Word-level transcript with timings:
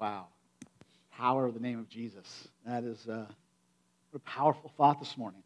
Wow. 0.00 0.28
Power 1.12 1.44
of 1.44 1.52
the 1.52 1.60
name 1.60 1.78
of 1.78 1.86
Jesus. 1.90 2.48
That 2.64 2.84
is 2.84 3.06
uh, 3.06 3.26
a 4.14 4.18
powerful 4.20 4.72
thought 4.78 4.98
this 4.98 5.18
morning. 5.18 5.42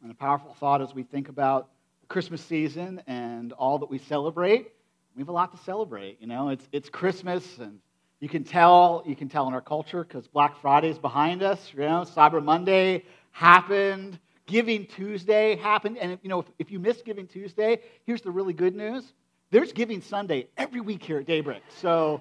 And 0.00 0.12
a 0.12 0.14
powerful 0.14 0.54
thought 0.60 0.80
as 0.80 0.94
we 0.94 1.02
think 1.02 1.28
about 1.28 1.70
the 2.00 2.06
Christmas 2.06 2.40
season 2.40 3.02
and 3.08 3.52
all 3.54 3.80
that 3.80 3.90
we 3.90 3.98
celebrate. 3.98 4.70
We 5.16 5.22
have 5.22 5.28
a 5.28 5.32
lot 5.32 5.50
to 5.56 5.62
celebrate. 5.64 6.18
You 6.20 6.28
know, 6.28 6.50
it's, 6.50 6.68
it's 6.70 6.88
Christmas, 6.88 7.58
and 7.58 7.80
you 8.20 8.28
can 8.28 8.44
tell, 8.44 9.02
you 9.06 9.16
can 9.16 9.28
tell 9.28 9.48
in 9.48 9.54
our 9.54 9.60
culture 9.60 10.04
because 10.04 10.28
Black 10.28 10.60
Friday 10.60 10.90
is 10.90 10.98
behind 10.98 11.42
us. 11.42 11.72
You 11.74 11.80
know, 11.80 12.02
Cyber 12.02 12.40
Monday 12.40 13.02
happened. 13.32 14.20
Giving 14.46 14.86
Tuesday 14.86 15.56
happened. 15.56 15.98
And, 15.98 16.16
you 16.22 16.28
know, 16.28 16.38
if, 16.38 16.46
if 16.60 16.70
you 16.70 16.78
missed 16.78 17.04
Giving 17.04 17.26
Tuesday, 17.26 17.80
here's 18.06 18.22
the 18.22 18.30
really 18.30 18.52
good 18.52 18.76
news. 18.76 19.12
There's 19.50 19.72
Giving 19.72 20.00
Sunday 20.00 20.46
every 20.56 20.80
week 20.80 21.02
here 21.02 21.18
at 21.18 21.26
Daybreak. 21.26 21.62
So 21.80 22.20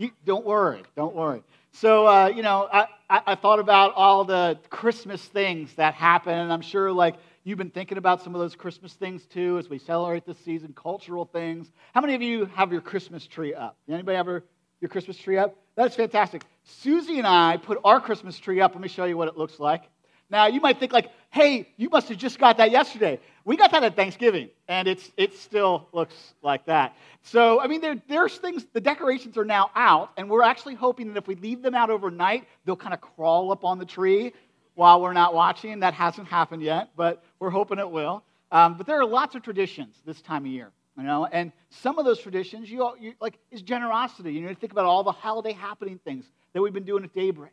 you, 0.00 0.10
don't 0.24 0.46
worry. 0.46 0.82
Don't 0.96 1.14
worry. 1.14 1.42
So, 1.72 2.06
uh, 2.06 2.32
you 2.34 2.42
know, 2.42 2.68
I, 2.72 2.86
I, 3.10 3.22
I 3.26 3.34
thought 3.34 3.58
about 3.58 3.92
all 3.94 4.24
the 4.24 4.58
Christmas 4.70 5.22
things 5.22 5.74
that 5.74 5.92
happen, 5.92 6.32
and 6.32 6.50
I'm 6.50 6.62
sure, 6.62 6.90
like, 6.90 7.16
you've 7.44 7.58
been 7.58 7.70
thinking 7.70 7.98
about 7.98 8.22
some 8.22 8.34
of 8.34 8.40
those 8.40 8.56
Christmas 8.56 8.94
things 8.94 9.26
too 9.26 9.58
as 9.58 9.68
we 9.68 9.78
celebrate 9.78 10.24
this 10.24 10.38
season, 10.38 10.72
cultural 10.72 11.26
things. 11.26 11.70
How 11.94 12.00
many 12.00 12.14
of 12.14 12.22
you 12.22 12.46
have 12.46 12.72
your 12.72 12.80
Christmas 12.80 13.26
tree 13.26 13.52
up? 13.54 13.76
Anybody 13.90 14.16
ever 14.16 14.42
your 14.80 14.88
Christmas 14.88 15.18
tree 15.18 15.36
up? 15.36 15.54
That's 15.76 15.96
fantastic. 15.96 16.44
Susie 16.64 17.18
and 17.18 17.26
I 17.26 17.58
put 17.58 17.78
our 17.84 18.00
Christmas 18.00 18.38
tree 18.38 18.62
up. 18.62 18.72
Let 18.72 18.80
me 18.80 18.88
show 18.88 19.04
you 19.04 19.18
what 19.18 19.28
it 19.28 19.36
looks 19.36 19.60
like. 19.60 19.82
Now, 20.30 20.46
you 20.46 20.62
might 20.62 20.80
think, 20.80 20.92
like, 20.92 21.10
hey, 21.30 21.68
you 21.76 21.88
must 21.88 22.08
have 22.08 22.18
just 22.18 22.38
got 22.38 22.56
that 22.56 22.70
yesterday. 22.70 23.20
We 23.44 23.56
got 23.56 23.70
that 23.70 23.84
at 23.84 23.96
Thanksgiving, 23.96 24.50
and 24.68 24.88
it's, 24.88 25.10
it 25.16 25.34
still 25.34 25.88
looks 25.92 26.14
like 26.42 26.66
that. 26.66 26.96
So, 27.22 27.60
I 27.60 27.68
mean, 27.68 27.80
there, 27.80 27.96
there's 28.08 28.36
things, 28.36 28.66
the 28.72 28.80
decorations 28.80 29.38
are 29.38 29.44
now 29.44 29.70
out, 29.74 30.10
and 30.16 30.28
we're 30.28 30.42
actually 30.42 30.74
hoping 30.74 31.08
that 31.08 31.16
if 31.16 31.28
we 31.28 31.36
leave 31.36 31.62
them 31.62 31.74
out 31.74 31.88
overnight, 31.88 32.46
they'll 32.64 32.76
kind 32.76 32.94
of 32.94 33.00
crawl 33.00 33.52
up 33.52 33.64
on 33.64 33.78
the 33.78 33.84
tree 33.86 34.32
while 34.74 35.00
we're 35.00 35.12
not 35.12 35.32
watching. 35.32 35.80
That 35.80 35.94
hasn't 35.94 36.26
happened 36.26 36.62
yet, 36.62 36.90
but 36.96 37.22
we're 37.38 37.50
hoping 37.50 37.78
it 37.78 37.90
will. 37.90 38.24
Um, 38.52 38.76
but 38.76 38.86
there 38.86 38.98
are 39.00 39.06
lots 39.06 39.36
of 39.36 39.42
traditions 39.42 39.96
this 40.04 40.20
time 40.20 40.44
of 40.44 40.50
year, 40.50 40.70
you 40.96 41.04
know, 41.04 41.26
and 41.26 41.52
some 41.70 41.98
of 41.98 42.04
those 42.04 42.20
traditions, 42.20 42.68
you, 42.68 42.90
you 42.98 43.14
like, 43.20 43.38
is 43.52 43.62
generosity. 43.62 44.32
You 44.32 44.40
know, 44.40 44.54
think 44.54 44.72
about 44.72 44.86
all 44.86 45.04
the 45.04 45.12
holiday 45.12 45.52
happening 45.52 46.00
things 46.04 46.24
that 46.52 46.60
we've 46.60 46.72
been 46.72 46.84
doing 46.84 47.04
at 47.04 47.14
daybreak. 47.14 47.52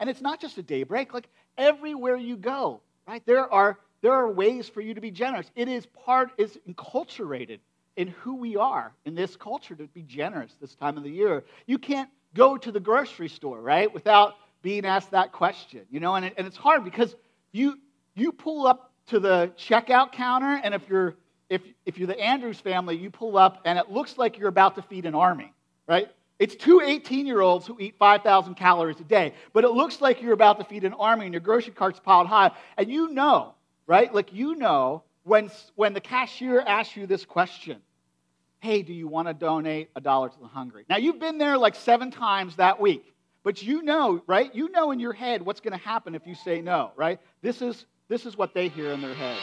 And 0.00 0.08
it's 0.08 0.22
not 0.22 0.40
just 0.40 0.56
a 0.56 0.62
daybreak, 0.62 1.12
like 1.12 1.28
everywhere 1.58 2.16
you 2.16 2.36
go, 2.36 2.80
right? 3.08 3.22
There 3.24 3.50
are, 3.52 3.78
there 4.02 4.12
are 4.12 4.30
ways 4.30 4.68
for 4.68 4.82
you 4.82 4.94
to 4.94 5.00
be 5.00 5.10
generous. 5.10 5.50
It 5.56 5.66
is 5.66 5.86
part, 5.86 6.30
is 6.36 6.58
enculturated 6.68 7.60
in 7.96 8.08
who 8.08 8.36
we 8.36 8.56
are 8.56 8.92
in 9.06 9.14
this 9.14 9.34
culture 9.34 9.74
to 9.74 9.86
be 9.88 10.02
generous 10.02 10.54
this 10.60 10.74
time 10.74 10.96
of 10.98 11.02
the 11.02 11.10
year. 11.10 11.44
You 11.66 11.78
can't 11.78 12.10
go 12.34 12.58
to 12.58 12.70
the 12.70 12.78
grocery 12.78 13.28
store, 13.28 13.60
right, 13.60 13.92
without 13.92 14.34
being 14.60 14.84
asked 14.84 15.12
that 15.12 15.32
question, 15.32 15.80
you 15.90 16.00
know? 16.00 16.14
And, 16.14 16.26
it, 16.26 16.34
and 16.36 16.46
it's 16.46 16.56
hard 16.56 16.84
because 16.84 17.16
you, 17.50 17.78
you 18.14 18.30
pull 18.30 18.66
up 18.66 18.92
to 19.06 19.18
the 19.18 19.52
checkout 19.56 20.12
counter, 20.12 20.60
and 20.62 20.74
if 20.74 20.82
you're, 20.88 21.16
if, 21.48 21.62
if 21.86 21.96
you're 21.96 22.06
the 22.06 22.20
Andrews 22.20 22.60
family, 22.60 22.96
you 22.96 23.10
pull 23.10 23.38
up 23.38 23.62
and 23.64 23.78
it 23.78 23.90
looks 23.90 24.18
like 24.18 24.38
you're 24.38 24.48
about 24.48 24.74
to 24.76 24.82
feed 24.82 25.06
an 25.06 25.14
army, 25.14 25.54
right? 25.88 26.08
It's 26.38 26.54
two 26.54 26.80
18 26.80 27.26
year 27.26 27.40
olds 27.40 27.66
who 27.66 27.76
eat 27.80 27.96
5,000 27.98 28.54
calories 28.54 29.00
a 29.00 29.04
day, 29.04 29.34
but 29.52 29.64
it 29.64 29.70
looks 29.70 30.00
like 30.00 30.22
you're 30.22 30.32
about 30.32 30.58
to 30.58 30.64
feed 30.64 30.84
an 30.84 30.94
army 30.94 31.24
and 31.26 31.34
your 31.34 31.40
grocery 31.40 31.72
cart's 31.72 32.00
piled 32.00 32.28
high. 32.28 32.52
And 32.76 32.90
you 32.90 33.08
know, 33.08 33.54
right? 33.86 34.12
Like 34.12 34.32
you 34.32 34.54
know 34.54 35.02
when, 35.24 35.50
when 35.74 35.94
the 35.94 36.00
cashier 36.00 36.60
asks 36.60 36.96
you 36.96 37.06
this 37.06 37.24
question 37.24 37.80
Hey, 38.60 38.82
do 38.82 38.92
you 38.92 39.06
want 39.06 39.28
to 39.28 39.34
donate 39.34 39.90
a 39.94 40.00
dollar 40.00 40.28
to 40.28 40.38
the 40.40 40.48
hungry? 40.48 40.84
Now, 40.88 40.96
you've 40.96 41.20
been 41.20 41.38
there 41.38 41.56
like 41.56 41.76
seven 41.76 42.10
times 42.10 42.56
that 42.56 42.80
week, 42.80 43.14
but 43.44 43.62
you 43.62 43.82
know, 43.82 44.20
right? 44.26 44.52
You 44.52 44.68
know 44.70 44.90
in 44.90 44.98
your 44.98 45.12
head 45.12 45.42
what's 45.42 45.60
going 45.60 45.78
to 45.78 45.84
happen 45.84 46.16
if 46.16 46.26
you 46.26 46.34
say 46.34 46.60
no, 46.60 46.90
right? 46.96 47.20
This 47.40 47.62
is, 47.62 47.86
this 48.08 48.26
is 48.26 48.36
what 48.36 48.54
they 48.54 48.68
hear 48.68 48.90
in 48.90 49.00
their 49.00 49.14
head. 49.14 49.38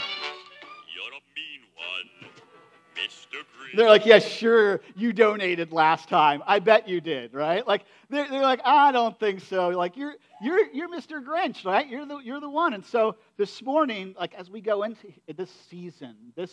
They're 3.75 3.89
like, 3.89 4.05
yeah, 4.05 4.19
sure, 4.19 4.81
you 4.95 5.13
donated 5.13 5.71
last 5.71 6.09
time. 6.09 6.43
I 6.45 6.59
bet 6.59 6.87
you 6.87 7.01
did, 7.01 7.33
right? 7.33 7.65
Like, 7.67 7.83
they're, 8.09 8.29
they're 8.29 8.41
like, 8.41 8.61
I 8.63 8.91
don't 8.91 9.19
think 9.19 9.41
so. 9.41 9.69
Like, 9.69 9.97
you're, 9.97 10.15
you're, 10.41 10.65
you're 10.71 10.89
Mr. 10.89 11.23
Grinch, 11.23 11.65
right? 11.65 11.87
You're 11.87 12.05
the, 12.05 12.17
you're 12.17 12.39
the 12.39 12.49
one. 12.49 12.73
And 12.73 12.85
so 12.85 13.15
this 13.37 13.61
morning, 13.61 14.15
like, 14.17 14.33
as 14.35 14.49
we 14.49 14.61
go 14.61 14.83
into 14.83 15.11
this 15.35 15.51
season, 15.69 16.15
this, 16.35 16.51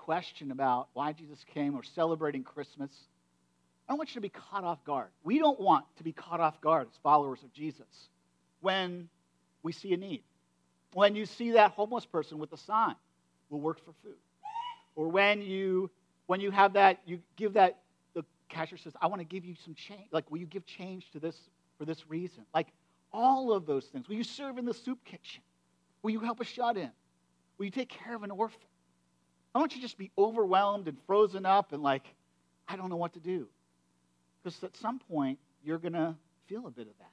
question 0.00 0.50
about 0.50 0.88
why 0.94 1.12
Jesus 1.12 1.44
came 1.54 1.76
or 1.76 1.82
celebrating 1.82 2.42
Christmas, 2.42 2.90
I 3.86 3.92
don't 3.92 3.98
want 3.98 4.10
you 4.10 4.14
to 4.14 4.20
be 4.20 4.30
caught 4.30 4.64
off 4.64 4.82
guard. 4.84 5.08
We 5.22 5.38
don't 5.38 5.60
want 5.60 5.84
to 5.98 6.02
be 6.02 6.12
caught 6.12 6.40
off 6.40 6.60
guard 6.60 6.88
as 6.90 6.98
followers 7.02 7.42
of 7.44 7.52
Jesus 7.52 8.08
when 8.60 9.08
we 9.62 9.72
see 9.72 9.92
a 9.92 9.96
need. 9.96 10.22
When 10.94 11.14
you 11.14 11.26
see 11.26 11.52
that 11.52 11.72
homeless 11.72 12.06
person 12.06 12.38
with 12.38 12.52
a 12.52 12.56
sign, 12.56 12.96
we'll 13.50 13.60
work 13.60 13.78
for 13.84 13.92
food. 14.02 14.16
Or 14.96 15.08
when 15.08 15.42
you 15.42 15.90
when 16.30 16.40
you 16.40 16.52
have 16.52 16.74
that, 16.74 17.00
you 17.06 17.18
give 17.34 17.54
that, 17.54 17.78
the 18.14 18.24
cashier 18.48 18.78
says, 18.78 18.92
I 19.02 19.08
want 19.08 19.18
to 19.20 19.24
give 19.24 19.44
you 19.44 19.56
some 19.64 19.74
change. 19.74 20.06
Like, 20.12 20.30
will 20.30 20.38
you 20.38 20.46
give 20.46 20.64
change 20.64 21.10
to 21.10 21.18
this 21.18 21.36
for 21.76 21.84
this 21.84 22.08
reason? 22.08 22.44
Like, 22.54 22.68
all 23.12 23.52
of 23.52 23.66
those 23.66 23.86
things. 23.86 24.08
Will 24.08 24.14
you 24.14 24.22
serve 24.22 24.56
in 24.56 24.64
the 24.64 24.72
soup 24.72 25.04
kitchen? 25.04 25.42
Will 26.04 26.12
you 26.12 26.20
help 26.20 26.38
a 26.38 26.44
shut 26.44 26.76
in? 26.76 26.92
Will 27.58 27.64
you 27.64 27.72
take 27.72 27.88
care 27.88 28.14
of 28.14 28.22
an 28.22 28.30
orphan? 28.30 28.60
I 29.56 29.58
want 29.58 29.74
you 29.74 29.80
to 29.80 29.82
just 29.82 29.98
be 29.98 30.12
overwhelmed 30.16 30.86
and 30.86 30.96
frozen 31.04 31.44
up 31.44 31.72
and 31.72 31.82
like, 31.82 32.04
I 32.68 32.76
don't 32.76 32.90
know 32.90 32.96
what 32.96 33.14
to 33.14 33.20
do. 33.20 33.48
Because 34.40 34.62
at 34.62 34.76
some 34.76 35.00
point, 35.00 35.36
you're 35.64 35.78
going 35.78 35.94
to 35.94 36.14
feel 36.46 36.64
a 36.68 36.70
bit 36.70 36.86
of 36.86 36.96
that. 37.00 37.10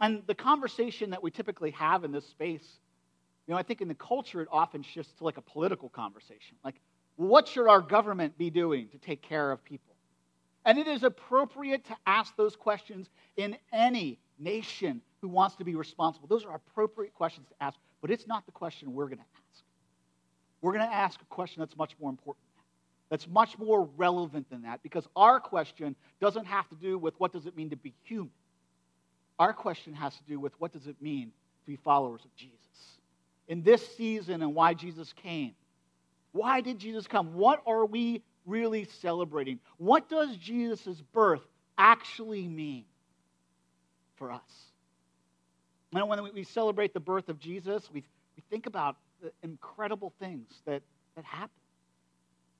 And 0.00 0.22
the 0.26 0.34
conversation 0.34 1.10
that 1.10 1.22
we 1.22 1.30
typically 1.30 1.72
have 1.72 2.04
in 2.04 2.12
this 2.12 2.26
space, 2.26 2.66
you 3.46 3.52
know, 3.52 3.58
I 3.58 3.62
think 3.62 3.82
in 3.82 3.88
the 3.88 3.94
culture, 3.94 4.40
it 4.40 4.48
often 4.50 4.82
shifts 4.82 5.12
to 5.18 5.24
like 5.24 5.36
a 5.36 5.42
political 5.42 5.90
conversation. 5.90 6.56
Like, 6.64 6.76
what 7.28 7.48
should 7.48 7.68
our 7.68 7.80
government 7.80 8.36
be 8.38 8.50
doing 8.50 8.88
to 8.88 8.98
take 8.98 9.22
care 9.22 9.50
of 9.50 9.64
people? 9.64 9.94
And 10.64 10.78
it 10.78 10.86
is 10.86 11.02
appropriate 11.02 11.84
to 11.86 11.96
ask 12.06 12.36
those 12.36 12.54
questions 12.54 13.08
in 13.36 13.56
any 13.72 14.18
nation 14.38 15.00
who 15.20 15.28
wants 15.28 15.56
to 15.56 15.64
be 15.64 15.74
responsible. 15.74 16.28
Those 16.28 16.44
are 16.44 16.54
appropriate 16.54 17.14
questions 17.14 17.48
to 17.48 17.54
ask, 17.60 17.78
but 18.00 18.10
it's 18.10 18.26
not 18.26 18.46
the 18.46 18.52
question 18.52 18.94
we're 18.94 19.06
going 19.06 19.18
to 19.18 19.24
ask. 19.24 19.64
We're 20.60 20.72
going 20.72 20.88
to 20.88 20.94
ask 20.94 21.20
a 21.20 21.24
question 21.26 21.60
that's 21.60 21.76
much 21.76 21.96
more 22.00 22.10
important 22.10 22.46
that's 23.12 23.28
much 23.28 23.58
more 23.58 23.90
relevant 23.98 24.48
than 24.48 24.62
that 24.62 24.82
because 24.82 25.06
our 25.14 25.38
question 25.38 25.94
doesn't 26.18 26.46
have 26.46 26.66
to 26.70 26.74
do 26.76 26.96
with 26.96 27.12
what 27.20 27.30
does 27.30 27.44
it 27.44 27.54
mean 27.54 27.68
to 27.68 27.76
be 27.76 27.92
human. 28.04 28.30
Our 29.38 29.52
question 29.52 29.92
has 29.92 30.16
to 30.16 30.22
do 30.26 30.40
with 30.40 30.54
what 30.58 30.72
does 30.72 30.86
it 30.86 30.96
mean 30.98 31.26
to 31.26 31.66
be 31.66 31.76
followers 31.76 32.22
of 32.24 32.34
Jesus. 32.36 32.56
In 33.48 33.62
this 33.62 33.86
season 33.98 34.40
and 34.40 34.54
why 34.54 34.72
Jesus 34.72 35.12
came, 35.12 35.52
why 36.32 36.60
did 36.60 36.78
Jesus 36.78 37.06
come? 37.06 37.34
What 37.34 37.62
are 37.66 37.84
we 37.84 38.22
really 38.46 38.84
celebrating? 39.00 39.60
What 39.76 40.08
does 40.08 40.36
Jesus' 40.36 41.00
birth 41.12 41.42
actually 41.78 42.48
mean 42.48 42.84
for 44.16 44.32
us? 44.32 44.40
And 45.94 46.08
when 46.08 46.20
we 46.34 46.44
celebrate 46.44 46.94
the 46.94 47.00
birth 47.00 47.28
of 47.28 47.38
Jesus, 47.38 47.90
we, 47.92 48.02
we 48.36 48.42
think 48.50 48.66
about 48.66 48.96
the 49.20 49.30
incredible 49.42 50.12
things 50.18 50.48
that, 50.64 50.82
that 51.16 51.24
happened, 51.24 51.50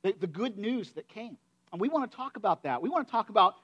the, 0.03 0.15
the 0.21 0.27
good 0.27 0.59
news 0.59 0.93
that 0.93 1.09
came. 1.09 1.38
And 1.72 1.81
we 1.81 1.88
want 1.88 2.11
to 2.11 2.16
talk 2.16 2.37
about 2.37 2.65
that. 2.65 2.82
We 2.82 2.91
want 2.91 3.06
to 3.06 3.11
talk 3.11 3.31
about 3.31 3.55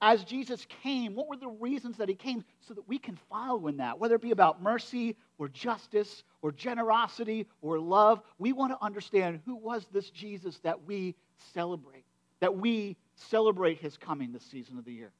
as 0.00 0.22
Jesus 0.24 0.64
came, 0.82 1.14
what 1.14 1.28
were 1.28 1.36
the 1.36 1.48
reasons 1.48 1.96
that 1.96 2.08
he 2.08 2.14
came 2.14 2.44
so 2.60 2.74
that 2.74 2.86
we 2.86 2.98
can 2.98 3.18
follow 3.28 3.66
in 3.66 3.78
that? 3.78 3.98
Whether 3.98 4.14
it 4.14 4.22
be 4.22 4.30
about 4.30 4.62
mercy 4.62 5.16
or 5.38 5.48
justice 5.48 6.22
or 6.40 6.52
generosity 6.52 7.48
or 7.62 7.80
love, 7.80 8.20
we 8.38 8.52
want 8.52 8.72
to 8.72 8.84
understand 8.84 9.40
who 9.44 9.56
was 9.56 9.86
this 9.92 10.10
Jesus 10.10 10.58
that 10.60 10.84
we 10.84 11.16
celebrate, 11.52 12.04
that 12.40 12.56
we 12.56 12.96
celebrate 13.16 13.80
his 13.80 13.96
coming 13.96 14.32
this 14.32 14.44
season 14.44 14.78
of 14.78 14.84
the 14.84 14.92
year. 14.92 15.10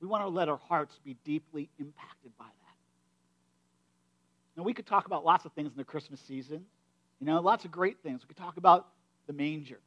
We 0.00 0.08
want 0.08 0.24
to 0.24 0.28
let 0.28 0.48
our 0.48 0.56
hearts 0.68 0.98
be 1.04 1.16
deeply 1.24 1.68
impacted 1.78 2.32
by 2.38 2.46
that. 2.46 2.76
Now, 4.56 4.62
we 4.62 4.72
could 4.72 4.86
talk 4.86 5.06
about 5.06 5.24
lots 5.24 5.44
of 5.44 5.52
things 5.52 5.70
in 5.72 5.76
the 5.76 5.84
Christmas 5.84 6.20
season, 6.20 6.64
you 7.20 7.26
know, 7.26 7.40
lots 7.40 7.64
of 7.64 7.70
great 7.70 7.98
things. 8.02 8.22
We 8.22 8.28
could 8.28 8.42
talk 8.42 8.56
about 8.56 8.88
the 9.26 9.32
manger, 9.32 9.80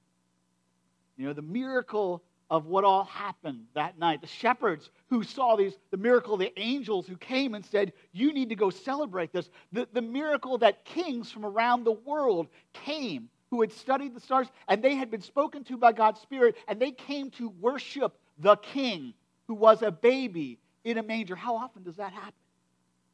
you 1.17 1.25
know, 1.25 1.33
the 1.33 1.41
miracle 1.41 2.21
of 2.49 2.65
what 2.65 2.83
all 2.83 3.03
happened 3.03 3.65
that 3.73 3.99
night. 3.99 4.21
The 4.21 4.27
shepherds 4.27 4.89
who 5.09 5.23
saw 5.23 5.55
these, 5.55 5.77
the 5.91 5.97
miracle, 5.97 6.37
the 6.37 6.57
angels 6.59 7.07
who 7.07 7.17
came 7.17 7.55
and 7.55 7.65
said, 7.65 7.93
You 8.13 8.33
need 8.33 8.49
to 8.49 8.55
go 8.55 8.69
celebrate 8.69 9.33
this. 9.33 9.49
The, 9.71 9.87
the 9.91 10.01
miracle 10.01 10.57
that 10.59 10.85
kings 10.85 11.31
from 11.31 11.45
around 11.45 11.83
the 11.83 11.91
world 11.91 12.47
came 12.73 13.29
who 13.49 13.61
had 13.61 13.71
studied 13.71 14.15
the 14.15 14.19
stars 14.19 14.47
and 14.67 14.81
they 14.81 14.95
had 14.95 15.11
been 15.11 15.21
spoken 15.21 15.63
to 15.65 15.77
by 15.77 15.91
God's 15.91 16.21
Spirit 16.21 16.55
and 16.67 16.79
they 16.79 16.91
came 16.91 17.31
to 17.31 17.49
worship 17.59 18.17
the 18.39 18.55
king 18.57 19.13
who 19.47 19.53
was 19.53 19.81
a 19.81 19.91
baby 19.91 20.59
in 20.83 20.97
a 20.97 21.03
manger. 21.03 21.35
How 21.35 21.55
often 21.55 21.83
does 21.83 21.97
that 21.97 22.13
happen? 22.13 22.33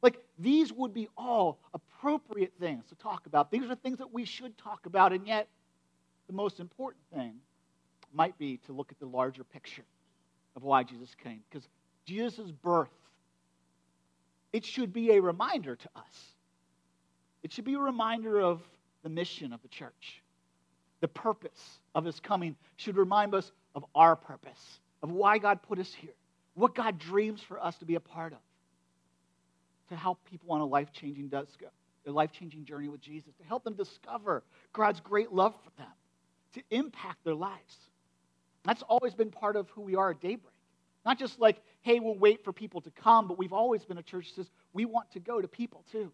Like, 0.02 0.18
these 0.38 0.70
would 0.70 0.92
be 0.92 1.08
all 1.16 1.58
appropriate 1.72 2.52
things 2.60 2.84
to 2.90 2.94
talk 2.94 3.26
about. 3.26 3.50
These 3.50 3.64
are 3.70 3.74
things 3.74 3.98
that 3.98 4.12
we 4.12 4.26
should 4.26 4.58
talk 4.58 4.84
about, 4.84 5.14
and 5.14 5.26
yet, 5.26 5.48
the 6.26 6.34
most 6.34 6.60
important 6.60 7.02
thing 7.14 7.36
might 8.14 8.38
be 8.38 8.58
to 8.66 8.72
look 8.72 8.90
at 8.92 8.98
the 8.98 9.06
larger 9.06 9.44
picture 9.44 9.84
of 10.56 10.62
why 10.62 10.82
Jesus 10.82 11.14
came. 11.22 11.40
Because 11.50 11.68
Jesus' 12.06 12.50
birth, 12.50 12.88
it 14.52 14.64
should 14.64 14.92
be 14.92 15.12
a 15.12 15.20
reminder 15.20 15.76
to 15.76 15.88
us. 15.96 16.34
It 17.42 17.52
should 17.52 17.64
be 17.64 17.74
a 17.74 17.78
reminder 17.78 18.40
of 18.40 18.62
the 19.02 19.08
mission 19.08 19.52
of 19.52 19.60
the 19.62 19.68
church. 19.68 20.22
The 21.00 21.08
purpose 21.08 21.78
of 21.94 22.04
his 22.04 22.20
coming 22.20 22.56
should 22.76 22.96
remind 22.96 23.34
us 23.34 23.52
of 23.74 23.84
our 23.94 24.16
purpose, 24.16 24.80
of 25.02 25.10
why 25.10 25.38
God 25.38 25.60
put 25.62 25.78
us 25.78 25.92
here, 25.92 26.14
what 26.54 26.74
God 26.74 26.98
dreams 26.98 27.42
for 27.42 27.62
us 27.62 27.76
to 27.78 27.84
be 27.84 27.96
a 27.96 28.00
part 28.00 28.32
of, 28.32 28.38
to 29.90 29.96
help 29.96 30.18
people 30.24 30.52
on 30.52 30.60
a 30.60 30.64
life 30.64 30.92
changing 30.92 31.30
a 32.06 32.10
life 32.10 32.32
changing 32.32 32.64
journey 32.64 32.88
with 32.88 33.00
Jesus, 33.00 33.34
to 33.38 33.44
help 33.44 33.64
them 33.64 33.74
discover 33.74 34.42
God's 34.72 35.00
great 35.00 35.32
love 35.32 35.54
for 35.64 35.70
them, 35.78 35.92
to 36.54 36.62
impact 36.70 37.24
their 37.24 37.34
lives. 37.34 37.76
That's 38.64 38.82
always 38.82 39.14
been 39.14 39.30
part 39.30 39.56
of 39.56 39.68
who 39.70 39.82
we 39.82 39.94
are 39.94 40.10
at 40.10 40.20
Daybreak. 40.20 40.54
Not 41.04 41.18
just 41.18 41.38
like, 41.38 41.62
hey, 41.82 42.00
we'll 42.00 42.16
wait 42.16 42.44
for 42.44 42.52
people 42.52 42.80
to 42.80 42.90
come, 42.90 43.28
but 43.28 43.38
we've 43.38 43.52
always 43.52 43.84
been 43.84 43.98
a 43.98 44.02
church 44.02 44.28
that 44.28 44.36
says 44.36 44.50
we 44.72 44.86
want 44.86 45.10
to 45.12 45.20
go 45.20 45.40
to 45.40 45.48
people 45.48 45.84
too. 45.92 46.10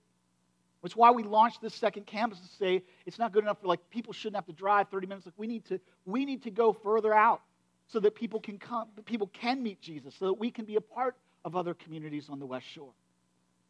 Which 0.80 0.94
is 0.94 0.96
why 0.96 1.10
we 1.10 1.22
launched 1.22 1.60
this 1.60 1.74
second 1.74 2.06
campus 2.06 2.40
to 2.40 2.48
say 2.56 2.82
it's 3.06 3.18
not 3.18 3.32
good 3.32 3.44
enough 3.44 3.60
for 3.60 3.66
like 3.66 3.88
people 3.90 4.12
shouldn't 4.12 4.36
have 4.36 4.46
to 4.46 4.52
drive 4.52 4.88
30 4.88 5.06
minutes. 5.06 5.26
Like 5.26 5.34
we 5.36 5.46
need 5.46 5.64
to, 5.66 5.78
we 6.06 6.24
need 6.24 6.42
to 6.44 6.50
go 6.50 6.72
further 6.72 7.14
out 7.14 7.42
so 7.86 8.00
that 8.00 8.14
people 8.14 8.40
can 8.40 8.58
come, 8.58 8.88
people 9.04 9.28
can 9.28 9.62
meet 9.62 9.80
Jesus, 9.80 10.14
so 10.18 10.26
that 10.26 10.34
we 10.34 10.50
can 10.50 10.64
be 10.64 10.76
a 10.76 10.80
part 10.80 11.16
of 11.44 11.54
other 11.54 11.74
communities 11.74 12.28
on 12.28 12.38
the 12.38 12.46
West 12.46 12.66
Shore. 12.66 12.92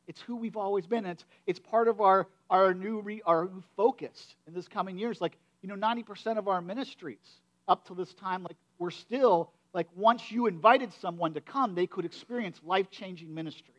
It's 0.06 0.20
who 0.20 0.36
we've 0.36 0.56
always 0.56 0.86
been. 0.86 1.06
It's, 1.06 1.24
it's 1.46 1.58
part 1.58 1.88
of 1.88 2.00
our, 2.00 2.26
our, 2.48 2.74
new 2.74 3.00
re, 3.00 3.22
our 3.26 3.44
new 3.44 3.62
focus 3.76 4.34
in 4.46 4.54
this 4.54 4.66
coming 4.66 4.98
years. 4.98 5.20
Like, 5.20 5.36
you 5.62 5.68
know, 5.68 5.76
90% 5.76 6.36
of 6.36 6.48
our 6.48 6.60
ministries 6.60 7.40
up 7.68 7.86
to 7.86 7.94
this 7.94 8.12
time, 8.14 8.42
like, 8.42 8.56
we're 8.80 8.90
still, 8.90 9.52
like, 9.72 9.86
once 9.94 10.32
you 10.32 10.46
invited 10.46 10.92
someone 10.94 11.34
to 11.34 11.40
come, 11.40 11.76
they 11.76 11.86
could 11.86 12.04
experience 12.04 12.58
life 12.64 12.90
changing 12.90 13.32
ministry. 13.32 13.74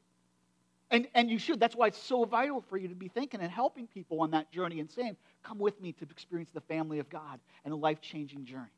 And, 0.92 1.08
and 1.16 1.30
you 1.30 1.40
should. 1.40 1.60
That's 1.60 1.76
why 1.76 1.88
it's 1.88 1.98
so 1.98 2.24
vital 2.24 2.64
for 2.70 2.78
you 2.78 2.88
to 2.88 2.96
be 2.96 3.08
thinking 3.08 3.42
and 3.42 3.52
helping 3.52 3.88
people 3.88 4.22
on 4.22 4.32
that 4.32 4.52
journey 4.52 4.80
and 4.80 4.90
saying, 4.90 5.18
come 5.42 5.58
with 5.58 5.82
me 5.82 5.92
to 5.94 6.06
experience 6.10 6.52
the 6.54 6.62
family 6.62 7.00
of 7.00 7.10
God 7.10 7.40
and 7.66 7.74
a 7.74 7.78
life 7.78 8.00
changing 8.00 8.46
journey. 8.46 8.72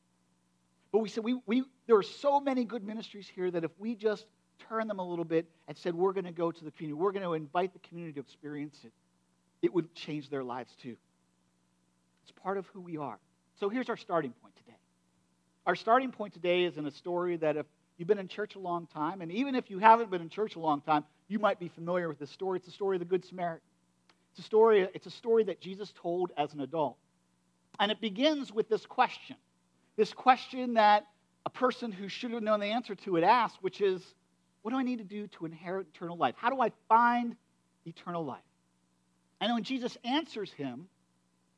But 0.91 0.99
we 0.99 1.09
said, 1.09 1.23
we, 1.23 1.41
we, 1.45 1.63
there 1.87 1.97
are 1.97 2.03
so 2.03 2.39
many 2.39 2.63
good 2.63 2.85
ministries 2.85 3.27
here 3.27 3.51
that 3.51 3.63
if 3.63 3.71
we 3.77 3.95
just 3.95 4.25
turn 4.69 4.87
them 4.87 4.99
a 4.99 5.07
little 5.07 5.25
bit 5.25 5.47
and 5.67 5.75
said, 5.75 5.93
we're 5.93 6.13
going 6.13 6.25
to 6.25 6.31
go 6.31 6.51
to 6.51 6.63
the 6.63 6.71
community, 6.71 7.01
we're 7.01 7.11
going 7.11 7.23
to 7.25 7.33
invite 7.33 7.73
the 7.73 7.79
community 7.79 8.13
to 8.13 8.19
experience 8.21 8.77
it, 8.83 8.91
it 9.61 9.73
would 9.73 9.93
change 9.95 10.29
their 10.29 10.43
lives 10.43 10.71
too. 10.81 10.95
It's 12.21 12.31
part 12.31 12.57
of 12.57 12.67
who 12.67 12.79
we 12.79 12.97
are. 12.97 13.17
So 13.59 13.69
here's 13.69 13.89
our 13.89 13.97
starting 13.97 14.33
point 14.41 14.55
today. 14.55 14.77
Our 15.65 15.75
starting 15.75 16.11
point 16.11 16.33
today 16.33 16.65
is 16.65 16.77
in 16.77 16.85
a 16.85 16.91
story 16.91 17.37
that 17.37 17.55
if 17.55 17.65
you've 17.97 18.07
been 18.07 18.19
in 18.19 18.27
church 18.27 18.55
a 18.55 18.59
long 18.59 18.85
time, 18.87 19.21
and 19.21 19.31
even 19.31 19.55
if 19.55 19.69
you 19.69 19.79
haven't 19.79 20.11
been 20.11 20.21
in 20.21 20.27
church 20.27 20.57
a 20.57 20.59
long 20.59 20.81
time, 20.81 21.05
you 21.29 21.39
might 21.39 21.57
be 21.57 21.69
familiar 21.69 22.09
with 22.09 22.19
this 22.19 22.31
story. 22.31 22.57
It's 22.57 22.65
the 22.65 22.73
story 22.73 22.97
of 22.97 22.99
the 22.99 23.05
Good 23.05 23.23
Samaritan. 23.23 23.65
It's 24.31 24.39
a 24.39 24.43
story, 24.43 24.89
it's 24.93 25.05
a 25.05 25.11
story 25.11 25.45
that 25.45 25.61
Jesus 25.61 25.93
told 26.01 26.31
as 26.37 26.53
an 26.53 26.59
adult. 26.59 26.97
And 27.79 27.91
it 27.91 28.01
begins 28.01 28.51
with 28.51 28.67
this 28.67 28.85
question. 28.85 29.37
This 29.95 30.11
question 30.11 30.73
that 30.73 31.05
a 31.45 31.49
person 31.49 31.91
who 31.91 32.09
should 32.09 32.31
have 32.31 32.43
known 32.43 32.59
the 32.59 32.65
answer 32.65 32.95
to 32.95 33.15
it 33.15 33.23
asked, 33.23 33.57
which 33.61 33.79
is, 33.79 34.01
what 34.63 34.71
do 34.71 34.77
I 34.77 34.83
need 34.83 34.97
to 34.97 35.05
do 35.05 35.27
to 35.27 35.45
inherit 35.45 35.87
eternal 35.93 36.17
life? 36.17 36.35
How 36.37 36.49
do 36.49 36.59
I 36.61 36.71
find 36.89 37.35
eternal 37.85 38.25
life? 38.25 38.41
And 39.39 39.53
when 39.53 39.63
Jesus 39.63 39.97
answers 40.03 40.51
him, 40.51 40.87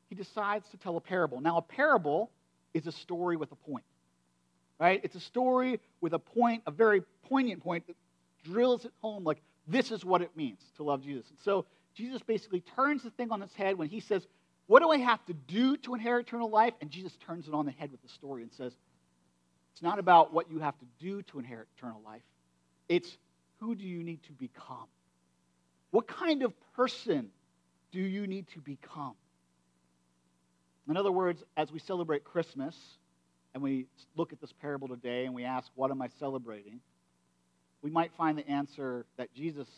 he 0.08 0.14
decides 0.14 0.68
to 0.70 0.76
tell 0.76 0.96
a 0.96 1.00
parable. 1.00 1.40
Now, 1.40 1.56
a 1.56 1.62
parable 1.62 2.30
is 2.74 2.86
a 2.86 2.92
story 2.92 3.36
with 3.36 3.50
a 3.52 3.56
point, 3.56 3.84
right? 4.78 5.00
It's 5.02 5.16
a 5.16 5.20
story 5.20 5.80
with 6.00 6.12
a 6.12 6.18
point, 6.18 6.62
a 6.66 6.70
very 6.70 7.02
poignant 7.28 7.62
point 7.62 7.86
that 7.86 7.96
drills 8.44 8.84
it 8.84 8.92
home 9.00 9.24
like 9.24 9.42
this 9.66 9.90
is 9.90 10.04
what 10.04 10.22
it 10.22 10.36
means 10.36 10.60
to 10.76 10.82
love 10.82 11.02
Jesus. 11.02 11.28
And 11.30 11.38
so 11.42 11.66
Jesus 11.94 12.22
basically 12.22 12.60
turns 12.60 13.02
the 13.02 13.10
thing 13.10 13.30
on 13.30 13.42
its 13.42 13.54
head 13.54 13.76
when 13.76 13.88
he 13.88 14.00
says, 14.00 14.26
What 14.66 14.80
do 14.80 14.90
I 14.90 14.98
have 14.98 15.24
to 15.26 15.32
do 15.32 15.76
to 15.78 15.94
inherit 15.94 16.26
eternal 16.26 16.50
life? 16.50 16.74
And 16.80 16.90
Jesus 16.90 17.16
turns 17.26 17.48
it 17.48 17.54
on 17.54 17.66
the 17.66 17.72
head 17.72 17.90
with 17.90 18.02
the 18.02 18.08
story 18.08 18.42
and 18.42 18.52
says, 18.52 18.72
It's 19.72 19.82
not 19.82 19.98
about 19.98 20.32
what 20.32 20.50
you 20.50 20.60
have 20.60 20.78
to 20.78 20.86
do 21.00 21.22
to 21.22 21.38
inherit 21.38 21.68
eternal 21.76 22.00
life, 22.04 22.22
it's 22.88 23.16
who 23.60 23.74
do 23.74 23.84
you 23.84 24.02
need 24.02 24.22
to 24.24 24.32
become? 24.32 24.86
What 25.90 26.06
kind 26.06 26.42
of 26.42 26.52
person 26.74 27.28
do 27.90 28.00
you 28.00 28.26
need 28.26 28.48
to 28.48 28.60
become? 28.60 29.14
In 30.88 30.96
other 30.96 31.10
words, 31.10 31.42
as 31.56 31.72
we 31.72 31.78
celebrate 31.78 32.22
Christmas 32.22 32.76
and 33.56 33.62
we 33.62 33.86
look 34.16 34.34
at 34.34 34.40
this 34.42 34.52
parable 34.52 34.86
today 34.86 35.24
and 35.24 35.34
we 35.34 35.42
ask, 35.42 35.70
What 35.76 35.90
am 35.90 36.02
I 36.02 36.08
celebrating? 36.18 36.78
we 37.86 37.90
might 37.90 38.12
find 38.16 38.36
the 38.36 38.48
answer 38.50 39.06
that 39.16 39.32
Jesus 39.32 39.68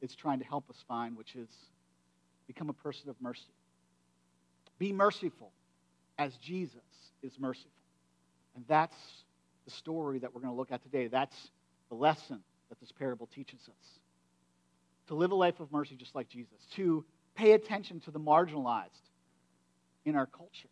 is 0.00 0.16
trying 0.16 0.38
to 0.38 0.44
help 0.44 0.68
us 0.70 0.84
find, 0.88 1.16
which 1.16 1.36
is 1.36 1.50
become 2.46 2.70
a 2.70 2.72
person 2.72 3.10
of 3.10 3.16
mercy. 3.20 3.52
Be 4.78 4.92
merciful 4.92 5.52
as 6.18 6.34
Jesus 6.38 6.80
is 7.22 7.38
merciful. 7.38 7.70
And 8.56 8.64
that's 8.68 8.96
the 9.66 9.70
story 9.70 10.18
that 10.20 10.34
we're 10.34 10.40
going 10.40 10.52
to 10.52 10.56
look 10.56 10.72
at 10.72 10.82
today. 10.82 11.08
That's 11.08 11.36
the 11.90 11.94
lesson 11.94 12.40
that 12.70 12.80
this 12.80 12.90
parable 12.90 13.28
teaches 13.34 13.60
us. 13.68 13.98
To 15.08 15.14
live 15.14 15.30
a 15.30 15.34
life 15.36 15.60
of 15.60 15.70
mercy 15.70 15.94
just 15.94 16.14
like 16.14 16.28
Jesus, 16.28 16.58
to 16.76 17.04
pay 17.34 17.52
attention 17.52 18.00
to 18.00 18.10
the 18.10 18.20
marginalized 18.20 19.10
in 20.06 20.16
our 20.16 20.26
culture. 20.26 20.70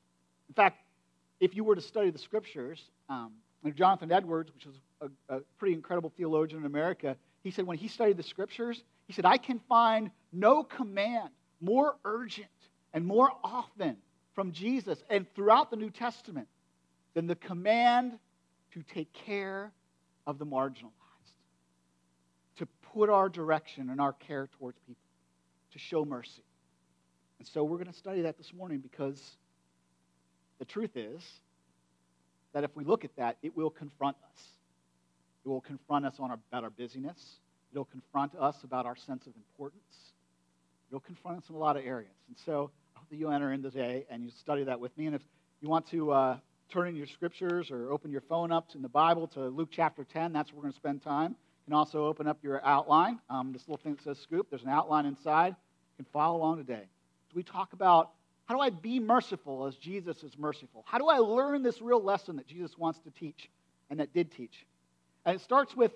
In 0.48 0.54
fact, 0.54 0.78
if 1.40 1.56
you 1.56 1.64
were 1.64 1.74
to 1.74 1.80
study 1.80 2.10
the 2.10 2.18
scriptures, 2.18 2.82
um, 3.08 3.32
Jonathan 3.74 4.12
Edwards, 4.12 4.52
which 4.54 4.66
was 4.66 4.76
a, 5.00 5.36
a 5.36 5.40
pretty 5.58 5.74
incredible 5.74 6.12
theologian 6.16 6.60
in 6.60 6.66
America, 6.66 7.16
he 7.42 7.50
said 7.50 7.66
when 7.66 7.78
he 7.78 7.88
studied 7.88 8.16
the 8.16 8.22
scriptures, 8.22 8.82
he 9.06 9.12
said, 9.12 9.24
I 9.24 9.38
can 9.38 9.60
find 9.68 10.10
no 10.32 10.62
command 10.62 11.30
more 11.60 11.96
urgent 12.04 12.48
and 12.92 13.04
more 13.06 13.30
often 13.42 13.96
from 14.34 14.52
Jesus 14.52 15.02
and 15.10 15.26
throughout 15.34 15.70
the 15.70 15.76
New 15.76 15.90
Testament 15.90 16.48
than 17.14 17.26
the 17.26 17.34
command 17.34 18.18
to 18.72 18.82
take 18.82 19.12
care 19.12 19.72
of 20.26 20.38
the 20.38 20.46
marginalized, 20.46 20.90
to 22.58 22.66
put 22.94 23.10
our 23.10 23.28
direction 23.28 23.90
and 23.90 24.00
our 24.00 24.12
care 24.12 24.48
towards 24.58 24.78
people, 24.80 25.02
to 25.72 25.78
show 25.78 26.04
mercy. 26.04 26.44
And 27.38 27.48
so 27.48 27.64
we're 27.64 27.78
going 27.78 27.88
to 27.88 27.98
study 27.98 28.22
that 28.22 28.36
this 28.36 28.52
morning 28.52 28.78
because 28.78 29.36
the 30.60 30.64
truth 30.66 30.94
is 30.94 31.20
that 32.52 32.62
if 32.62 32.70
we 32.76 32.84
look 32.84 33.04
at 33.04 33.16
that, 33.16 33.38
it 33.42 33.56
will 33.56 33.70
confront 33.70 34.16
us. 34.32 34.42
It 35.44 35.48
will 35.48 35.62
confront 35.62 36.04
us 36.04 36.14
on 36.20 36.30
our, 36.30 36.38
about 36.52 36.64
our 36.64 36.70
busyness. 36.70 37.40
It'll 37.72 37.86
confront 37.86 38.34
us 38.36 38.62
about 38.62 38.86
our 38.86 38.94
sense 38.94 39.26
of 39.26 39.32
importance. 39.36 40.12
It'll 40.90 41.00
confront 41.00 41.38
us 41.38 41.44
in 41.48 41.54
a 41.54 41.58
lot 41.58 41.76
of 41.76 41.84
areas. 41.84 42.12
And 42.28 42.36
so 42.44 42.70
I 42.94 42.98
hope 42.98 43.08
that 43.08 43.16
you 43.16 43.30
enter 43.30 43.52
in 43.52 43.62
today 43.62 44.04
and 44.10 44.22
you 44.22 44.30
study 44.30 44.64
that 44.64 44.78
with 44.78 44.96
me. 44.98 45.06
And 45.06 45.16
if 45.16 45.22
you 45.62 45.68
want 45.68 45.88
to 45.90 46.12
uh, 46.12 46.36
turn 46.70 46.88
in 46.88 46.96
your 46.96 47.06
scriptures 47.06 47.70
or 47.70 47.90
open 47.90 48.10
your 48.10 48.20
phone 48.22 48.52
up 48.52 48.68
in 48.74 48.82
the 48.82 48.88
Bible 48.88 49.28
to 49.28 49.48
Luke 49.48 49.70
chapter 49.72 50.04
10, 50.04 50.32
that's 50.32 50.52
where 50.52 50.58
we're 50.58 50.62
going 50.64 50.72
to 50.72 50.78
spend 50.78 51.02
time. 51.02 51.30
You 51.30 51.72
can 51.72 51.74
also 51.74 52.04
open 52.04 52.26
up 52.26 52.38
your 52.42 52.62
outline. 52.66 53.18
Um, 53.30 53.52
this 53.52 53.62
little 53.62 53.82
thing 53.82 53.94
that 53.94 54.04
says 54.04 54.18
scoop, 54.18 54.48
there's 54.50 54.64
an 54.64 54.68
outline 54.68 55.06
inside. 55.06 55.54
You 55.98 56.04
can 56.04 56.06
follow 56.12 56.36
along 56.36 56.58
today. 56.58 56.84
We 57.34 57.44
talk 57.44 57.72
about 57.72 58.10
how 58.50 58.56
do 58.56 58.62
I 58.62 58.70
be 58.70 58.98
merciful 58.98 59.64
as 59.68 59.76
Jesus 59.76 60.24
is 60.24 60.36
merciful? 60.36 60.82
How 60.84 60.98
do 60.98 61.06
I 61.06 61.18
learn 61.18 61.62
this 61.62 61.80
real 61.80 62.02
lesson 62.02 62.34
that 62.34 62.48
Jesus 62.48 62.76
wants 62.76 62.98
to 63.02 63.10
teach 63.12 63.48
and 63.88 64.00
that 64.00 64.12
did 64.12 64.32
teach? 64.32 64.66
And 65.24 65.36
it 65.36 65.40
starts 65.40 65.76
with 65.76 65.92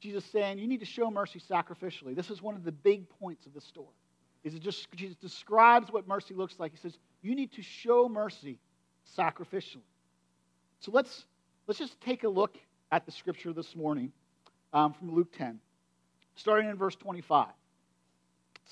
Jesus 0.00 0.24
saying, 0.24 0.58
You 0.58 0.66
need 0.66 0.80
to 0.80 0.84
show 0.84 1.12
mercy 1.12 1.38
sacrificially. 1.38 2.16
This 2.16 2.28
is 2.28 2.42
one 2.42 2.56
of 2.56 2.64
the 2.64 2.72
big 2.72 3.08
points 3.20 3.46
of 3.46 3.54
the 3.54 3.60
story. 3.60 3.94
Is 4.42 4.52
it 4.52 4.62
just 4.62 4.90
Jesus 4.96 5.14
describes 5.14 5.92
what 5.92 6.08
mercy 6.08 6.34
looks 6.34 6.58
like. 6.58 6.72
He 6.72 6.78
says, 6.78 6.98
You 7.22 7.36
need 7.36 7.52
to 7.52 7.62
show 7.62 8.08
mercy 8.08 8.58
sacrificially. 9.16 9.86
So 10.80 10.90
let's 10.90 11.26
let's 11.68 11.78
just 11.78 12.00
take 12.00 12.24
a 12.24 12.28
look 12.28 12.58
at 12.90 13.06
the 13.06 13.12
scripture 13.12 13.52
this 13.52 13.76
morning 13.76 14.10
um, 14.72 14.92
from 14.92 15.14
Luke 15.14 15.32
10, 15.38 15.60
starting 16.34 16.68
in 16.68 16.74
verse 16.74 16.96
25. 16.96 17.46
It 17.46 17.52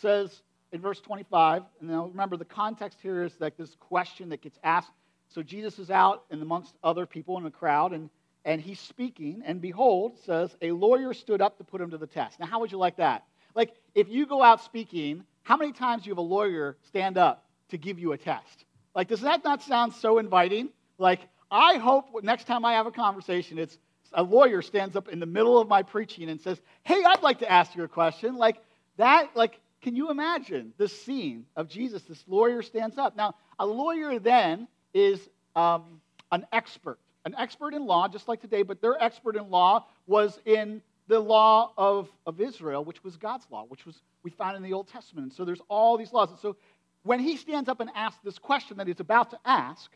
says, 0.01 0.43
in 0.73 0.81
verse 0.81 1.01
25, 1.01 1.63
and 1.81 1.91
now 1.91 2.07
remember 2.07 2.37
the 2.37 2.45
context 2.45 2.99
here 3.03 3.23
is 3.25 3.33
like 3.41 3.57
this 3.57 3.77
question 3.81 4.29
that 4.29 4.41
gets 4.41 4.59
asked. 4.63 4.93
So 5.29 5.43
Jesus 5.43 5.79
is 5.79 5.91
out 5.91 6.25
and 6.31 6.43
amongst 6.43 6.75
other 6.83 7.07
people 7.07 7.39
in 7.39 7.47
a 7.47 7.51
crowd, 7.51 7.93
and, 7.93 8.11
and 8.45 8.61
he's 8.61 8.81
speaking, 8.81 9.43
and 9.45 9.61
behold, 9.61 10.19
says, 10.25 10.57
a 10.63 10.73
lawyer 10.73 11.13
stood 11.15 11.41
up 11.41 11.59
to 11.59 11.65
put 11.65 11.81
him 11.81 11.91
to 11.91 11.99
the 11.99 12.07
test. 12.07 12.39
Now, 12.41 12.47
how 12.47 12.61
would 12.61 12.73
you 12.73 12.79
like 12.79 12.97
that? 12.97 13.25
Like, 13.55 13.73
if 13.95 14.09
you 14.09 14.27
go 14.27 14.43
out 14.43 14.63
speaking, 14.63 15.25
how 15.43 15.57
many 15.57 15.73
times 15.73 16.03
do 16.03 16.09
you 16.09 16.13
have 16.13 16.19
a 16.19 16.23
lawyer 16.23 16.77
stand 16.83 17.19
up 17.19 17.45
to 17.71 17.79
give 17.79 17.99
you 17.99 18.13
a 18.13 18.19
test? 18.19 18.65
Like, 18.95 19.09
does 19.09 19.21
that 19.23 19.45
not 19.45 19.63
sound 19.63 19.95
so 19.95 20.19
inviting? 20.19 20.71
Like, 20.99 21.21
I 21.51 21.77
hope 21.77 22.07
next 22.23 22.47
time 22.47 22.65
I 22.65 22.75
have 22.75 22.87
a 22.87 22.93
conversation, 22.93 23.59
it's 23.59 23.79
a 24.13 24.23
lawyer 24.23 24.63
stands 24.63 24.97
up 24.97 25.09
in 25.09 25.21
the 25.21 25.27
middle 25.27 25.59
of 25.59 25.69
my 25.69 25.83
preaching 25.83 26.29
and 26.29 26.41
says, 26.41 26.61
Hey, 26.83 27.03
I'd 27.05 27.23
like 27.23 27.41
to 27.41 27.51
ask 27.51 27.75
you 27.75 27.85
a 27.85 27.89
question. 27.89 28.37
Like, 28.37 28.57
that, 28.97 29.31
like, 29.35 29.61
can 29.83 29.97
you 29.97 30.11
imagine 30.11 30.73
this 30.77 30.99
scene 31.03 31.47
of 31.57 31.69
Jesus? 31.69 32.03
This 32.03 32.23
lawyer 32.29 32.63
stands 32.63 32.99
up. 32.99 33.17
Now, 33.17 33.35
a 33.59 33.67
lawyer 33.67 34.19
then 34.19 34.69
is 34.93 35.29
um, 35.57 36.01
an 36.33 36.47
expert, 36.53 36.99
an 37.25 37.35
expert 37.39 37.75
in 37.75 37.87
law, 37.87 38.09
just 38.09 38.29
like 38.29 38.41
today, 38.41 38.63
but 38.63 38.81
their 38.81 39.03
expert 39.03 39.37
in 39.37 39.51
law 39.51 39.87
was 40.07 40.39
in 40.45 40.83
the 41.09 41.19
law 41.19 41.73
of, 41.77 42.09
of 42.27 42.41
Israel, 42.41 42.85
which 42.85 43.03
was 43.03 43.17
God's 43.17 43.47
law, 43.51 43.65
which 43.69 43.85
was 43.87 44.03
we 44.23 44.31
found 44.31 44.57
in 44.57 44.63
the 44.63 44.73
Old 44.73 44.89
Testament. 44.89 45.25
And 45.25 45.33
so 45.33 45.45
there's 45.45 45.63
all 45.69 45.97
these 45.97 46.13
laws. 46.13 46.31
And 46.31 46.39
so 46.39 46.57
when 47.03 47.19
he 47.19 47.37
stands 47.37 47.69
up 47.69 47.81
and 47.81 47.91
asks 47.95 48.21
this 48.23 48.39
question 48.39 48.77
that 48.77 48.87
he's 48.87 49.01
about 49.01 49.31
to 49.31 49.39
ask, 49.45 49.91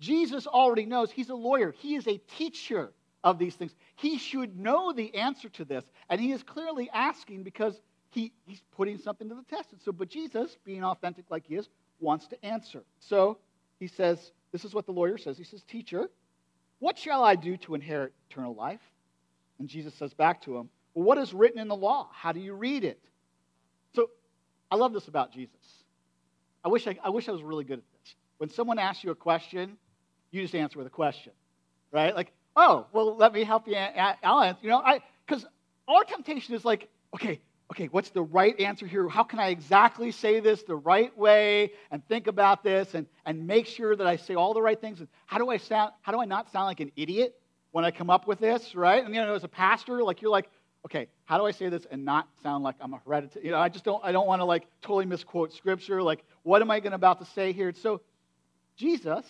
Jesus 0.00 0.46
already 0.46 0.86
knows 0.86 1.10
he's 1.10 1.28
a 1.28 1.34
lawyer. 1.34 1.72
He 1.72 1.94
is 1.94 2.06
a 2.08 2.18
teacher 2.36 2.92
of 3.22 3.38
these 3.38 3.54
things. 3.54 3.74
He 3.96 4.18
should 4.18 4.58
know 4.58 4.92
the 4.92 5.14
answer 5.14 5.48
to 5.50 5.64
this. 5.64 5.84
And 6.08 6.20
he 6.20 6.32
is 6.32 6.42
clearly 6.42 6.88
asking 6.92 7.42
because 7.42 7.80
he, 8.16 8.32
he's 8.46 8.62
putting 8.74 8.96
something 8.96 9.28
to 9.28 9.34
the 9.34 9.44
test. 9.54 9.72
And 9.72 9.80
so, 9.82 9.92
but 9.92 10.08
Jesus, 10.08 10.56
being 10.64 10.82
authentic 10.82 11.26
like 11.30 11.44
he 11.46 11.54
is, 11.54 11.68
wants 12.00 12.26
to 12.28 12.44
answer. 12.44 12.82
So 12.98 13.36
he 13.78 13.88
says, 13.88 14.32
This 14.52 14.64
is 14.64 14.74
what 14.74 14.86
the 14.86 14.92
lawyer 14.92 15.18
says. 15.18 15.36
He 15.36 15.44
says, 15.44 15.62
Teacher, 15.62 16.08
what 16.78 16.98
shall 16.98 17.22
I 17.22 17.36
do 17.36 17.58
to 17.58 17.74
inherit 17.74 18.14
eternal 18.30 18.54
life? 18.54 18.80
And 19.58 19.68
Jesus 19.68 19.94
says 19.94 20.14
back 20.14 20.42
to 20.42 20.56
him, 20.56 20.70
Well, 20.94 21.04
what 21.04 21.18
is 21.18 21.34
written 21.34 21.58
in 21.60 21.68
the 21.68 21.76
law? 21.76 22.08
How 22.10 22.32
do 22.32 22.40
you 22.40 22.54
read 22.54 22.84
it? 22.84 22.98
So 23.94 24.08
I 24.70 24.76
love 24.76 24.94
this 24.94 25.08
about 25.08 25.32
Jesus. 25.32 25.54
I 26.64 26.68
wish 26.68 26.86
I, 26.86 26.98
I 27.04 27.10
wish 27.10 27.28
I 27.28 27.32
was 27.32 27.42
really 27.42 27.64
good 27.64 27.78
at 27.78 27.84
this. 28.00 28.14
When 28.38 28.48
someone 28.48 28.78
asks 28.78 29.04
you 29.04 29.10
a 29.10 29.14
question, 29.14 29.76
you 30.30 30.40
just 30.40 30.54
answer 30.54 30.78
with 30.78 30.86
a 30.86 30.90
question, 30.90 31.32
right? 31.92 32.16
Like, 32.16 32.32
oh, 32.56 32.86
well, 32.92 33.14
let 33.14 33.34
me 33.34 33.44
help 33.44 33.68
you. 33.68 33.76
I'll 33.76 34.40
answer. 34.40 34.60
You 34.62 34.70
know, 34.70 34.78
I 34.78 35.00
because 35.26 35.44
our 35.86 36.04
temptation 36.04 36.54
is 36.54 36.64
like, 36.64 36.88
okay, 37.14 37.40
okay, 37.70 37.86
what's 37.86 38.10
the 38.10 38.22
right 38.22 38.58
answer 38.60 38.86
here? 38.86 39.08
How 39.08 39.24
can 39.24 39.38
I 39.38 39.48
exactly 39.48 40.12
say 40.12 40.40
this 40.40 40.62
the 40.62 40.76
right 40.76 41.16
way 41.16 41.72
and 41.90 42.06
think 42.06 42.26
about 42.26 42.62
this 42.62 42.94
and, 42.94 43.06
and 43.24 43.46
make 43.46 43.66
sure 43.66 43.96
that 43.96 44.06
I 44.06 44.16
say 44.16 44.34
all 44.34 44.54
the 44.54 44.62
right 44.62 44.80
things? 44.80 45.00
And 45.00 45.08
how 45.26 45.38
do 45.38 45.50
I 45.50 45.56
sound, 45.56 45.92
how 46.02 46.12
do 46.12 46.20
I 46.20 46.26
not 46.26 46.50
sound 46.52 46.66
like 46.66 46.80
an 46.80 46.92
idiot 46.96 47.34
when 47.72 47.84
I 47.84 47.90
come 47.90 48.08
up 48.08 48.26
with 48.26 48.38
this, 48.38 48.74
right? 48.74 49.04
And 49.04 49.14
you 49.14 49.20
know, 49.20 49.34
as 49.34 49.44
a 49.44 49.48
pastor, 49.48 50.02
like 50.02 50.22
you're 50.22 50.30
like, 50.30 50.48
okay, 50.84 51.08
how 51.24 51.38
do 51.38 51.44
I 51.44 51.50
say 51.50 51.68
this 51.68 51.84
and 51.90 52.04
not 52.04 52.28
sound 52.42 52.62
like 52.62 52.76
I'm 52.80 52.94
a 52.94 53.00
hereditary? 53.04 53.44
You 53.44 53.50
know, 53.50 53.58
I 53.58 53.68
just 53.68 53.84
don't, 53.84 54.02
I 54.04 54.12
don't 54.12 54.28
want 54.28 54.40
to 54.40 54.44
like 54.44 54.66
totally 54.82 55.06
misquote 55.06 55.52
scripture. 55.52 56.02
Like, 56.02 56.24
what 56.44 56.62
am 56.62 56.70
I 56.70 56.78
gonna 56.78 56.94
about 56.94 57.18
to 57.18 57.26
say 57.26 57.52
here? 57.52 57.72
So 57.72 58.00
Jesus 58.76 59.24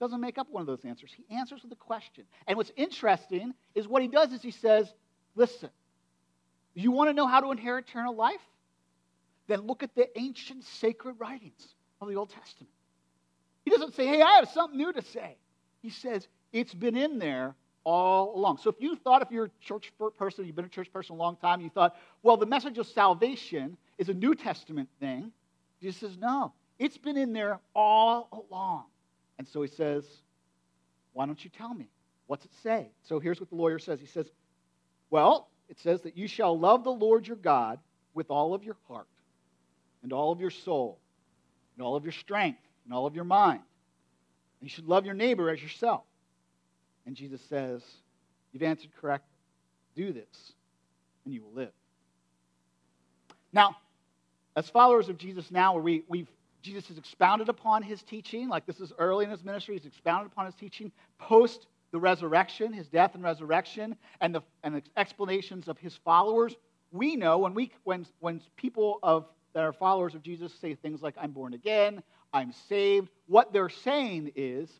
doesn't 0.00 0.20
make 0.20 0.36
up 0.36 0.48
one 0.50 0.60
of 0.62 0.66
those 0.66 0.84
answers. 0.84 1.12
He 1.16 1.36
answers 1.36 1.62
with 1.62 1.70
a 1.70 1.76
question. 1.76 2.24
And 2.48 2.56
what's 2.56 2.72
interesting 2.76 3.54
is 3.76 3.86
what 3.86 4.02
he 4.02 4.08
does 4.08 4.32
is 4.32 4.42
he 4.42 4.50
says, 4.50 4.92
listen, 5.36 5.70
you 6.74 6.90
want 6.90 7.10
to 7.10 7.14
know 7.14 7.26
how 7.26 7.40
to 7.40 7.50
inherit 7.50 7.88
eternal 7.88 8.14
life? 8.14 8.40
Then 9.46 9.60
look 9.60 9.82
at 9.82 9.94
the 9.94 10.08
ancient 10.18 10.64
sacred 10.64 11.16
writings 11.18 11.74
of 12.00 12.08
the 12.08 12.14
Old 12.14 12.30
Testament. 12.30 12.72
He 13.64 13.70
doesn't 13.70 13.94
say, 13.94 14.06
hey, 14.06 14.22
I 14.22 14.36
have 14.36 14.48
something 14.48 14.76
new 14.76 14.92
to 14.92 15.02
say. 15.02 15.36
He 15.82 15.90
says, 15.90 16.26
it's 16.52 16.74
been 16.74 16.96
in 16.96 17.18
there 17.18 17.54
all 17.84 18.36
along. 18.36 18.58
So 18.58 18.70
if 18.70 18.76
you 18.80 18.96
thought, 18.96 19.22
if 19.22 19.30
you're 19.30 19.46
a 19.46 19.50
church 19.60 19.92
person, 20.18 20.46
you've 20.46 20.56
been 20.56 20.64
a 20.64 20.68
church 20.68 20.92
person 20.92 21.16
a 21.16 21.18
long 21.18 21.36
time, 21.36 21.60
you 21.60 21.70
thought, 21.70 21.96
well, 22.22 22.36
the 22.36 22.46
message 22.46 22.78
of 22.78 22.86
salvation 22.86 23.76
is 23.98 24.08
a 24.08 24.14
New 24.14 24.34
Testament 24.34 24.88
thing, 25.00 25.32
Jesus 25.80 26.00
says, 26.00 26.16
no, 26.16 26.52
it's 26.78 26.96
been 26.96 27.16
in 27.16 27.32
there 27.32 27.58
all 27.74 28.28
along. 28.50 28.84
And 29.38 29.48
so 29.48 29.62
he 29.62 29.68
says, 29.68 30.04
why 31.12 31.26
don't 31.26 31.42
you 31.42 31.50
tell 31.50 31.74
me? 31.74 31.88
What's 32.28 32.44
it 32.44 32.52
say? 32.62 32.88
So 33.02 33.18
here's 33.18 33.40
what 33.40 33.50
the 33.50 33.56
lawyer 33.56 33.78
says. 33.78 34.00
He 34.00 34.06
says, 34.06 34.30
well, 35.10 35.48
it 35.68 35.78
says 35.80 36.02
that 36.02 36.16
you 36.16 36.26
shall 36.26 36.58
love 36.58 36.84
the 36.84 36.92
Lord 36.92 37.26
your 37.26 37.36
God 37.36 37.78
with 38.14 38.30
all 38.30 38.54
of 38.54 38.62
your 38.64 38.76
heart 38.88 39.06
and 40.02 40.12
all 40.12 40.32
of 40.32 40.40
your 40.40 40.50
soul 40.50 40.98
and 41.76 41.84
all 41.84 41.96
of 41.96 42.04
your 42.04 42.12
strength 42.12 42.60
and 42.84 42.94
all 42.94 43.06
of 43.06 43.14
your 43.14 43.24
mind. 43.24 43.60
And 44.60 44.68
you 44.68 44.68
should 44.68 44.86
love 44.86 45.06
your 45.06 45.14
neighbor 45.14 45.50
as 45.50 45.62
yourself. 45.62 46.02
And 47.06 47.16
Jesus 47.16 47.40
says, 47.48 47.82
You've 48.52 48.62
answered 48.62 48.90
correctly. 49.00 49.28
Do 49.94 50.12
this, 50.12 50.52
and 51.24 51.34
you 51.34 51.42
will 51.42 51.52
live. 51.52 51.72
Now, 53.52 53.76
as 54.56 54.68
followers 54.68 55.08
of 55.08 55.18
Jesus 55.18 55.50
now, 55.50 55.78
we, 55.78 56.02
we've 56.08 56.28
Jesus 56.62 56.86
has 56.88 56.96
expounded 56.96 57.48
upon 57.48 57.82
his 57.82 58.02
teaching, 58.02 58.48
like 58.48 58.66
this 58.66 58.80
is 58.80 58.92
early 58.98 59.24
in 59.24 59.30
his 59.30 59.44
ministry, 59.44 59.76
he's 59.76 59.86
expounded 59.86 60.30
upon 60.30 60.46
his 60.46 60.54
teaching 60.54 60.92
post 61.18 61.66
the 61.92 62.00
resurrection, 62.00 62.72
his 62.72 62.88
death 62.88 63.14
and 63.14 63.22
resurrection, 63.22 63.96
and 64.20 64.34
the, 64.34 64.40
and 64.64 64.74
the 64.74 64.82
explanations 64.96 65.68
of 65.68 65.78
his 65.78 65.94
followers, 66.04 66.56
we 66.90 67.16
know 67.16 67.38
when, 67.38 67.54
we, 67.54 67.70
when, 67.84 68.06
when 68.20 68.40
people 68.56 68.98
of, 69.02 69.26
that 69.52 69.62
are 69.62 69.72
followers 69.72 70.14
of 70.14 70.22
Jesus 70.22 70.52
say 70.60 70.74
things 70.74 71.02
like, 71.02 71.14
I'm 71.20 71.32
born 71.32 71.54
again, 71.54 72.02
I'm 72.32 72.52
saved, 72.68 73.10
what 73.26 73.52
they're 73.52 73.68
saying 73.68 74.32
is, 74.34 74.70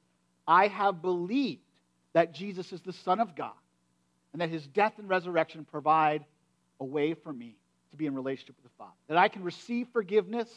I 0.46 0.68
have 0.68 1.02
believed 1.02 1.60
that 2.14 2.34
Jesus 2.34 2.72
is 2.72 2.80
the 2.80 2.92
Son 2.92 3.20
of 3.20 3.36
God 3.36 3.52
and 4.32 4.40
that 4.40 4.48
his 4.48 4.66
death 4.66 4.94
and 4.98 5.08
resurrection 5.08 5.64
provide 5.64 6.24
a 6.80 6.84
way 6.84 7.14
for 7.14 7.32
me 7.32 7.56
to 7.90 7.96
be 7.96 8.06
in 8.06 8.14
relationship 8.14 8.56
with 8.62 8.72
the 8.72 8.76
Father. 8.78 8.92
That 9.08 9.18
I 9.18 9.28
can 9.28 9.42
receive 9.42 9.88
forgiveness, 9.92 10.48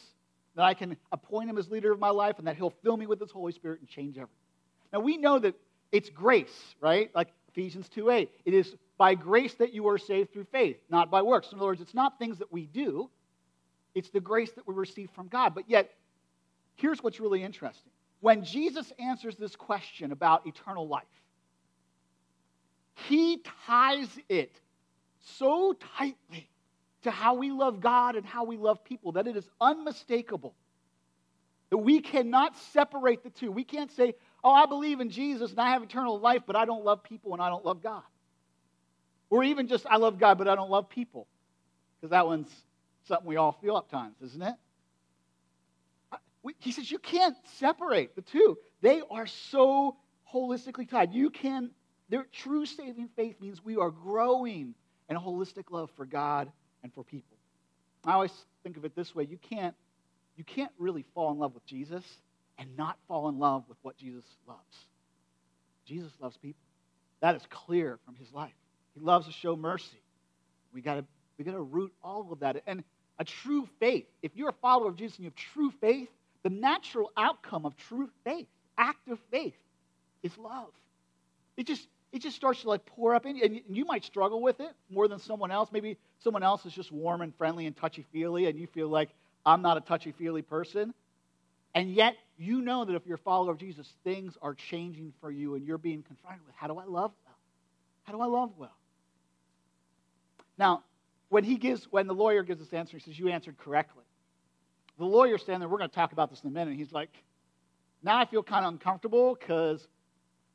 that 0.54 0.64
I 0.64 0.74
can 0.74 0.96
appoint 1.12 1.50
him 1.50 1.58
as 1.58 1.70
leader 1.70 1.92
of 1.92 1.98
my 1.98 2.10
life, 2.10 2.38
and 2.38 2.46
that 2.46 2.56
he'll 2.56 2.74
fill 2.82 2.96
me 2.96 3.06
with 3.06 3.20
his 3.20 3.30
Holy 3.30 3.52
Spirit 3.52 3.80
and 3.80 3.88
change 3.88 4.16
everything. 4.16 4.34
Now, 4.92 5.00
we 5.00 5.18
know 5.18 5.38
that 5.38 5.54
it's 5.92 6.10
grace, 6.10 6.74
right? 6.80 7.10
Like 7.14 7.28
Ephesians 7.48 7.88
2 7.88 8.10
8. 8.10 8.30
It 8.44 8.54
is 8.54 8.74
by 8.98 9.14
grace 9.14 9.54
that 9.54 9.72
you 9.72 9.88
are 9.88 9.98
saved 9.98 10.32
through 10.32 10.46
faith, 10.52 10.76
not 10.90 11.10
by 11.10 11.22
works. 11.22 11.52
In 11.52 11.58
other 11.58 11.66
words, 11.66 11.80
it's 11.80 11.94
not 11.94 12.18
things 12.18 12.38
that 12.38 12.52
we 12.52 12.66
do, 12.66 13.10
it's 13.94 14.10
the 14.10 14.20
grace 14.20 14.52
that 14.52 14.66
we 14.66 14.74
receive 14.74 15.10
from 15.14 15.28
God. 15.28 15.54
But 15.54 15.68
yet, 15.68 15.90
here's 16.76 17.02
what's 17.02 17.20
really 17.20 17.42
interesting. 17.42 17.90
When 18.20 18.44
Jesus 18.44 18.92
answers 18.98 19.36
this 19.36 19.56
question 19.56 20.12
about 20.12 20.46
eternal 20.46 20.88
life, 20.88 21.04
he 23.08 23.42
ties 23.66 24.08
it 24.28 24.58
so 25.20 25.74
tightly 25.98 26.48
to 27.02 27.10
how 27.10 27.34
we 27.34 27.50
love 27.50 27.80
God 27.80 28.16
and 28.16 28.24
how 28.24 28.44
we 28.44 28.56
love 28.56 28.82
people 28.84 29.12
that 29.12 29.26
it 29.26 29.36
is 29.36 29.48
unmistakable. 29.60 30.54
That 31.70 31.78
we 31.78 32.00
cannot 32.00 32.56
separate 32.72 33.22
the 33.22 33.30
two. 33.30 33.50
We 33.50 33.64
can't 33.64 33.90
say, 33.90 34.14
oh, 34.46 34.52
I 34.52 34.66
believe 34.66 35.00
in 35.00 35.10
Jesus 35.10 35.50
and 35.50 35.60
I 35.60 35.70
have 35.70 35.82
eternal 35.82 36.20
life, 36.20 36.42
but 36.46 36.54
I 36.54 36.66
don't 36.66 36.84
love 36.84 37.02
people 37.02 37.32
and 37.32 37.42
I 37.42 37.48
don't 37.48 37.64
love 37.64 37.82
God. 37.82 38.04
Or 39.28 39.42
even 39.42 39.66
just, 39.66 39.84
I 39.90 39.96
love 39.96 40.20
God, 40.20 40.38
but 40.38 40.46
I 40.46 40.54
don't 40.54 40.70
love 40.70 40.88
people. 40.88 41.26
Because 41.96 42.12
that 42.12 42.28
one's 42.28 42.48
something 43.08 43.26
we 43.26 43.34
all 43.34 43.58
feel 43.60 43.76
at 43.76 43.90
times, 43.90 44.14
isn't 44.22 44.42
it? 44.42 44.54
He 46.60 46.70
says 46.70 46.88
you 46.88 47.00
can't 47.00 47.36
separate 47.58 48.14
the 48.14 48.22
two. 48.22 48.56
They 48.82 49.02
are 49.10 49.26
so 49.26 49.96
holistically 50.32 50.88
tied. 50.88 51.12
You 51.12 51.30
can, 51.30 51.72
their 52.08 52.24
true 52.32 52.66
saving 52.66 53.08
faith 53.16 53.40
means 53.40 53.64
we 53.64 53.76
are 53.76 53.90
growing 53.90 54.76
in 55.10 55.16
holistic 55.16 55.72
love 55.72 55.90
for 55.96 56.06
God 56.06 56.52
and 56.84 56.94
for 56.94 57.02
people. 57.02 57.36
I 58.04 58.12
always 58.12 58.32
think 58.62 58.76
of 58.76 58.84
it 58.84 58.94
this 58.94 59.12
way 59.12 59.26
you 59.28 59.38
can't, 59.38 59.74
you 60.36 60.44
can't 60.44 60.70
really 60.78 61.04
fall 61.14 61.32
in 61.32 61.38
love 61.40 61.52
with 61.52 61.66
Jesus 61.66 62.04
and 62.58 62.76
not 62.76 62.96
fall 63.08 63.28
in 63.28 63.38
love 63.38 63.64
with 63.68 63.78
what 63.82 63.96
Jesus 63.96 64.24
loves. 64.46 64.86
Jesus 65.84 66.12
loves 66.20 66.36
people. 66.36 66.60
That 67.20 67.36
is 67.36 67.42
clear 67.50 67.98
from 68.04 68.14
his 68.16 68.32
life. 68.32 68.54
He 68.94 69.00
loves 69.00 69.26
to 69.26 69.32
show 69.32 69.56
mercy. 69.56 70.00
We 70.72 70.80
got 70.80 70.96
to 70.96 71.04
we 71.38 71.44
got 71.44 71.52
to 71.52 71.60
root 71.60 71.92
all 72.02 72.28
of 72.32 72.40
that. 72.40 72.62
And 72.66 72.82
a 73.18 73.24
true 73.24 73.68
faith, 73.78 74.06
if 74.22 74.32
you're 74.34 74.48
a 74.48 74.54
follower 74.54 74.88
of 74.88 74.96
Jesus 74.96 75.16
and 75.16 75.24
you 75.24 75.30
have 75.30 75.36
true 75.36 75.70
faith, 75.80 76.08
the 76.42 76.50
natural 76.50 77.12
outcome 77.16 77.66
of 77.66 77.76
true 77.76 78.08
faith, 78.24 78.46
active 78.78 79.18
faith, 79.30 79.54
is 80.22 80.36
love. 80.38 80.68
It 81.56 81.66
just 81.66 81.86
it 82.12 82.20
just 82.20 82.36
starts 82.36 82.62
to 82.62 82.68
like 82.68 82.86
pour 82.86 83.14
up 83.14 83.26
in 83.26 83.36
you, 83.36 83.44
and 83.44 83.60
you 83.68 83.84
might 83.84 84.04
struggle 84.04 84.40
with 84.40 84.60
it 84.60 84.70
more 84.90 85.08
than 85.08 85.18
someone 85.18 85.50
else. 85.50 85.70
Maybe 85.72 85.96
someone 86.22 86.42
else 86.42 86.64
is 86.64 86.72
just 86.72 86.92
warm 86.92 87.20
and 87.20 87.34
friendly 87.36 87.66
and 87.66 87.76
touchy 87.76 88.04
feely, 88.12 88.46
and 88.46 88.58
you 88.58 88.66
feel 88.66 88.88
like 88.88 89.10
I'm 89.44 89.62
not 89.62 89.76
a 89.76 89.80
touchy 89.80 90.12
feely 90.12 90.42
person. 90.42 90.94
And 91.74 91.90
yet, 91.90 92.16
you 92.38 92.60
know 92.60 92.84
that 92.84 92.94
if 92.94 93.06
you're 93.06 93.16
a 93.16 93.18
follower 93.18 93.50
of 93.50 93.58
Jesus, 93.58 93.90
things 94.04 94.36
are 94.42 94.54
changing 94.54 95.12
for 95.20 95.30
you 95.30 95.54
and 95.54 95.66
you're 95.66 95.78
being 95.78 96.02
confronted 96.02 96.44
with 96.46 96.54
how 96.54 96.66
do 96.66 96.78
I 96.78 96.84
love 96.84 97.12
well? 97.24 97.38
How 98.04 98.12
do 98.12 98.20
I 98.20 98.26
love 98.26 98.52
well? 98.56 98.76
Now, 100.58 100.84
when 101.28 101.44
he 101.44 101.56
gives, 101.56 101.84
when 101.90 102.06
the 102.06 102.14
lawyer 102.14 102.42
gives 102.42 102.60
this 102.60 102.72
answer, 102.72 102.96
he 102.96 103.02
says, 103.02 103.18
You 103.18 103.28
answered 103.28 103.56
correctly. 103.58 104.04
The 104.98 105.04
lawyer 105.04 105.38
standing 105.38 105.60
there, 105.60 105.68
we're 105.68 105.78
going 105.78 105.90
to 105.90 105.96
talk 105.96 106.12
about 106.12 106.30
this 106.30 106.40
in 106.42 106.48
a 106.48 106.52
minute. 106.52 106.76
He's 106.76 106.92
like, 106.92 107.10
Now 108.02 108.18
I 108.18 108.24
feel 108.24 108.42
kind 108.42 108.64
of 108.64 108.72
uncomfortable 108.72 109.36
because 109.38 109.86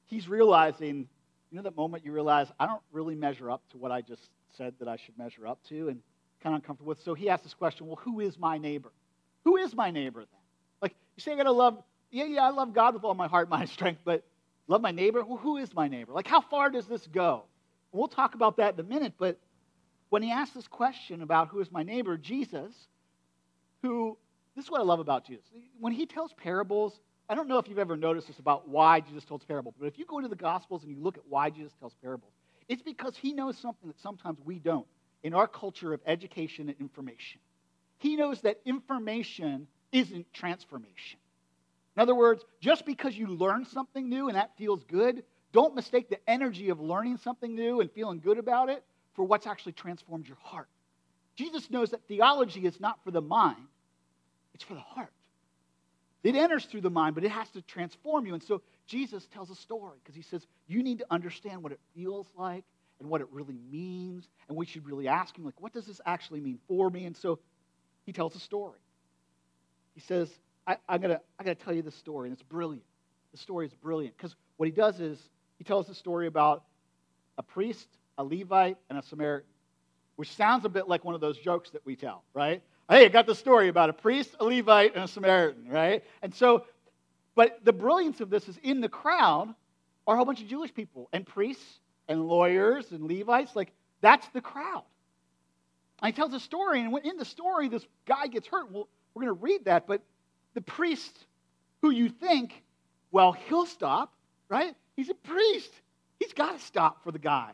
he's 0.07 0.27
realizing, 0.27 1.07
you 1.51 1.57
know, 1.57 1.63
that 1.63 1.75
moment 1.75 2.05
you 2.05 2.11
realize, 2.11 2.47
I 2.59 2.65
don't 2.65 2.81
really 2.91 3.15
measure 3.15 3.51
up 3.51 3.61
to 3.71 3.77
what 3.77 3.91
I 3.91 4.01
just 4.01 4.29
said 4.57 4.73
that 4.79 4.87
I 4.87 4.97
should 4.97 5.17
measure 5.17 5.47
up 5.47 5.59
to 5.69 5.89
and 5.89 6.01
kind 6.41 6.55
of 6.55 6.61
uncomfortable 6.61 6.89
with. 6.89 7.01
So 7.01 7.13
he 7.13 7.29
asks 7.29 7.43
this 7.43 7.53
question, 7.53 7.87
Well, 7.87 7.97
who 7.97 8.19
is 8.19 8.37
my 8.37 8.57
neighbor? 8.57 8.91
Who 9.43 9.57
is 9.57 9.75
my 9.75 9.91
neighbor 9.91 10.19
then? 10.19 10.40
You 11.15 11.21
say 11.21 11.33
I 11.33 11.35
gotta 11.35 11.51
love, 11.51 11.81
yeah, 12.09 12.25
yeah, 12.25 12.45
I 12.45 12.49
love 12.49 12.73
God 12.73 12.93
with 12.93 13.03
all 13.03 13.13
my 13.13 13.27
heart, 13.27 13.49
mind, 13.55 13.69
strength, 13.69 14.01
but 14.03 14.23
love 14.67 14.81
my 14.81 14.91
neighbor? 14.91 15.23
Well, 15.23 15.37
who 15.37 15.57
is 15.57 15.73
my 15.73 15.87
neighbor? 15.87 16.13
Like, 16.13 16.27
how 16.27 16.41
far 16.41 16.69
does 16.69 16.87
this 16.87 17.05
go? 17.07 17.43
We'll 17.91 18.07
talk 18.07 18.35
about 18.35 18.57
that 18.57 18.75
in 18.75 18.79
a 18.79 18.83
minute, 18.83 19.13
but 19.17 19.37
when 20.09 20.23
he 20.23 20.31
asks 20.31 20.53
this 20.53 20.67
question 20.67 21.21
about 21.21 21.49
who 21.49 21.59
is 21.59 21.71
my 21.71 21.83
neighbor, 21.83 22.17
Jesus, 22.17 22.73
who, 23.81 24.17
this 24.55 24.65
is 24.65 24.71
what 24.71 24.81
I 24.81 24.83
love 24.83 24.99
about 24.99 25.25
Jesus. 25.25 25.45
When 25.79 25.93
he 25.93 26.05
tells 26.05 26.33
parables, 26.33 26.99
I 27.29 27.35
don't 27.35 27.47
know 27.47 27.57
if 27.57 27.67
you've 27.69 27.79
ever 27.79 27.95
noticed 27.95 28.27
this 28.27 28.39
about 28.39 28.67
why 28.67 28.99
Jesus 28.99 29.23
tells 29.23 29.43
parables, 29.45 29.75
but 29.79 29.87
if 29.87 29.97
you 29.97 30.05
go 30.05 30.17
into 30.17 30.29
the 30.29 30.35
Gospels 30.35 30.83
and 30.83 30.91
you 30.91 31.01
look 31.01 31.17
at 31.17 31.23
why 31.27 31.49
Jesus 31.49 31.73
tells 31.79 31.93
parables, 32.01 32.33
It's 32.67 32.81
because 32.81 33.15
he 33.15 33.33
knows 33.33 33.57
something 33.57 33.87
that 33.87 33.99
sometimes 33.99 34.39
we 34.43 34.59
don't 34.59 34.85
in 35.23 35.33
our 35.33 35.47
culture 35.47 35.93
of 35.93 36.01
education 36.05 36.67
and 36.69 36.77
information. 36.79 37.39
He 37.97 38.15
knows 38.15 38.41
that 38.41 38.59
information 38.65 39.67
isn't 39.91 40.33
transformation. 40.33 41.19
In 41.95 42.01
other 42.01 42.15
words, 42.15 42.43
just 42.59 42.85
because 42.85 43.15
you 43.15 43.27
learn 43.27 43.65
something 43.65 44.07
new 44.07 44.27
and 44.27 44.37
that 44.37 44.51
feels 44.57 44.83
good, 44.85 45.23
don't 45.51 45.75
mistake 45.75 46.09
the 46.09 46.19
energy 46.29 46.69
of 46.69 46.79
learning 46.79 47.17
something 47.17 47.53
new 47.53 47.81
and 47.81 47.91
feeling 47.91 48.19
good 48.19 48.37
about 48.37 48.69
it 48.69 48.83
for 49.13 49.25
what's 49.25 49.47
actually 49.47 49.73
transformed 49.73 50.27
your 50.27 50.37
heart. 50.41 50.67
Jesus 51.35 51.69
knows 51.69 51.91
that 51.91 52.01
theology 52.07 52.65
is 52.65 52.79
not 52.79 53.03
for 53.03 53.11
the 53.11 53.21
mind, 53.21 53.67
it's 54.53 54.63
for 54.63 54.73
the 54.73 54.79
heart. 54.79 55.11
It 56.23 56.35
enters 56.35 56.65
through 56.65 56.81
the 56.81 56.89
mind, 56.89 57.15
but 57.15 57.23
it 57.23 57.31
has 57.31 57.49
to 57.51 57.61
transform 57.63 58.25
you. 58.27 58.33
And 58.35 58.43
so 58.43 58.61
Jesus 58.85 59.27
tells 59.33 59.49
a 59.49 59.55
story 59.55 59.97
because 60.03 60.15
he 60.15 60.21
says, 60.21 60.45
You 60.67 60.83
need 60.83 60.99
to 60.99 61.05
understand 61.09 61.63
what 61.63 61.71
it 61.71 61.79
feels 61.95 62.27
like 62.37 62.63
and 62.99 63.09
what 63.09 63.21
it 63.21 63.27
really 63.31 63.57
means. 63.71 64.29
And 64.47 64.55
we 64.55 64.65
should 64.67 64.85
really 64.85 65.07
ask 65.07 65.35
him, 65.35 65.43
like, 65.43 65.59
what 65.59 65.73
does 65.73 65.87
this 65.87 65.99
actually 66.05 66.39
mean 66.39 66.59
for 66.67 66.89
me? 66.89 67.05
And 67.05 67.17
so 67.17 67.39
he 68.05 68.13
tells 68.13 68.35
a 68.35 68.39
story. 68.39 68.77
He 70.01 70.07
says, 70.07 70.29
I, 70.65 70.77
am 70.89 70.99
going 70.99 71.15
to 71.15 71.21
I'm 71.37 71.45
going 71.45 71.55
to 71.55 71.63
tell 71.63 71.73
you 71.73 71.83
this 71.83 71.95
story, 71.95 72.27
and 72.27 72.33
it's 72.33 72.43
brilliant. 72.43 72.83
The 73.33 73.37
story 73.37 73.67
is 73.67 73.73
brilliant 73.73 74.17
because 74.17 74.35
what 74.57 74.65
he 74.65 74.71
does 74.71 74.99
is 74.99 75.19
he 75.57 75.63
tells 75.63 75.87
the 75.87 75.93
story 75.93 76.25
about 76.27 76.63
a 77.37 77.43
priest, 77.43 77.87
a 78.17 78.23
Levite, 78.23 78.77
and 78.89 78.97
a 78.97 79.03
Samaritan, 79.03 79.47
which 80.15 80.31
sounds 80.33 80.65
a 80.65 80.69
bit 80.69 80.87
like 80.87 81.05
one 81.05 81.13
of 81.13 81.21
those 81.21 81.37
jokes 81.37 81.69
that 81.71 81.85
we 81.85 81.95
tell, 81.95 82.23
right? 82.33 82.63
Hey, 82.89 83.05
I 83.05 83.09
got 83.09 83.27
the 83.27 83.35
story 83.35 83.67
about 83.67 83.89
a 83.89 83.93
priest, 83.93 84.35
a 84.39 84.43
Levite, 84.43 84.95
and 84.95 85.03
a 85.03 85.07
Samaritan, 85.07 85.67
right? 85.69 86.03
And 86.23 86.33
so, 86.33 86.65
but 87.35 87.63
the 87.63 87.73
brilliance 87.73 88.21
of 88.21 88.29
this 88.29 88.49
is 88.49 88.57
in 88.63 88.81
the 88.81 88.89
crowd 88.89 89.53
are 90.07 90.15
a 90.15 90.17
whole 90.17 90.25
bunch 90.25 90.41
of 90.41 90.47
Jewish 90.47 90.73
people 90.73 91.09
and 91.13 91.27
priests 91.27 91.79
and 92.07 92.27
lawyers 92.27 92.91
and 92.91 93.07
Levites. 93.07 93.55
Like, 93.55 93.71
that's 94.01 94.27
the 94.29 94.41
crowd. 94.41 94.83
And 96.01 96.11
he 96.11 96.19
tells 96.19 96.33
a 96.33 96.39
story, 96.39 96.81
and 96.81 96.97
in 97.05 97.17
the 97.17 97.25
story, 97.25 97.69
this 97.69 97.85
guy 98.07 98.25
gets 98.27 98.47
hurt. 98.47 98.71
Well, 98.71 98.87
we're 99.13 99.23
going 99.23 99.35
to 99.35 99.41
read 99.41 99.65
that, 99.65 99.87
but 99.87 100.01
the 100.53 100.61
priest 100.61 101.25
who 101.81 101.91
you 101.91 102.09
think, 102.09 102.63
well, 103.11 103.31
he'll 103.31 103.65
stop, 103.65 104.13
right? 104.49 104.75
He's 104.95 105.09
a 105.09 105.13
priest. 105.13 105.71
He's 106.19 106.33
got 106.33 106.57
to 106.57 106.63
stop 106.63 107.03
for 107.03 107.11
the 107.11 107.19
guy. 107.19 107.51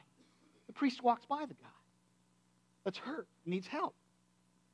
The 0.68 0.74
priest 0.74 1.02
walks 1.04 1.26
by 1.26 1.46
the 1.46 1.54
guy 1.54 1.70
that's 2.84 2.98
hurt, 2.98 3.28
needs 3.46 3.68
help. 3.68 3.96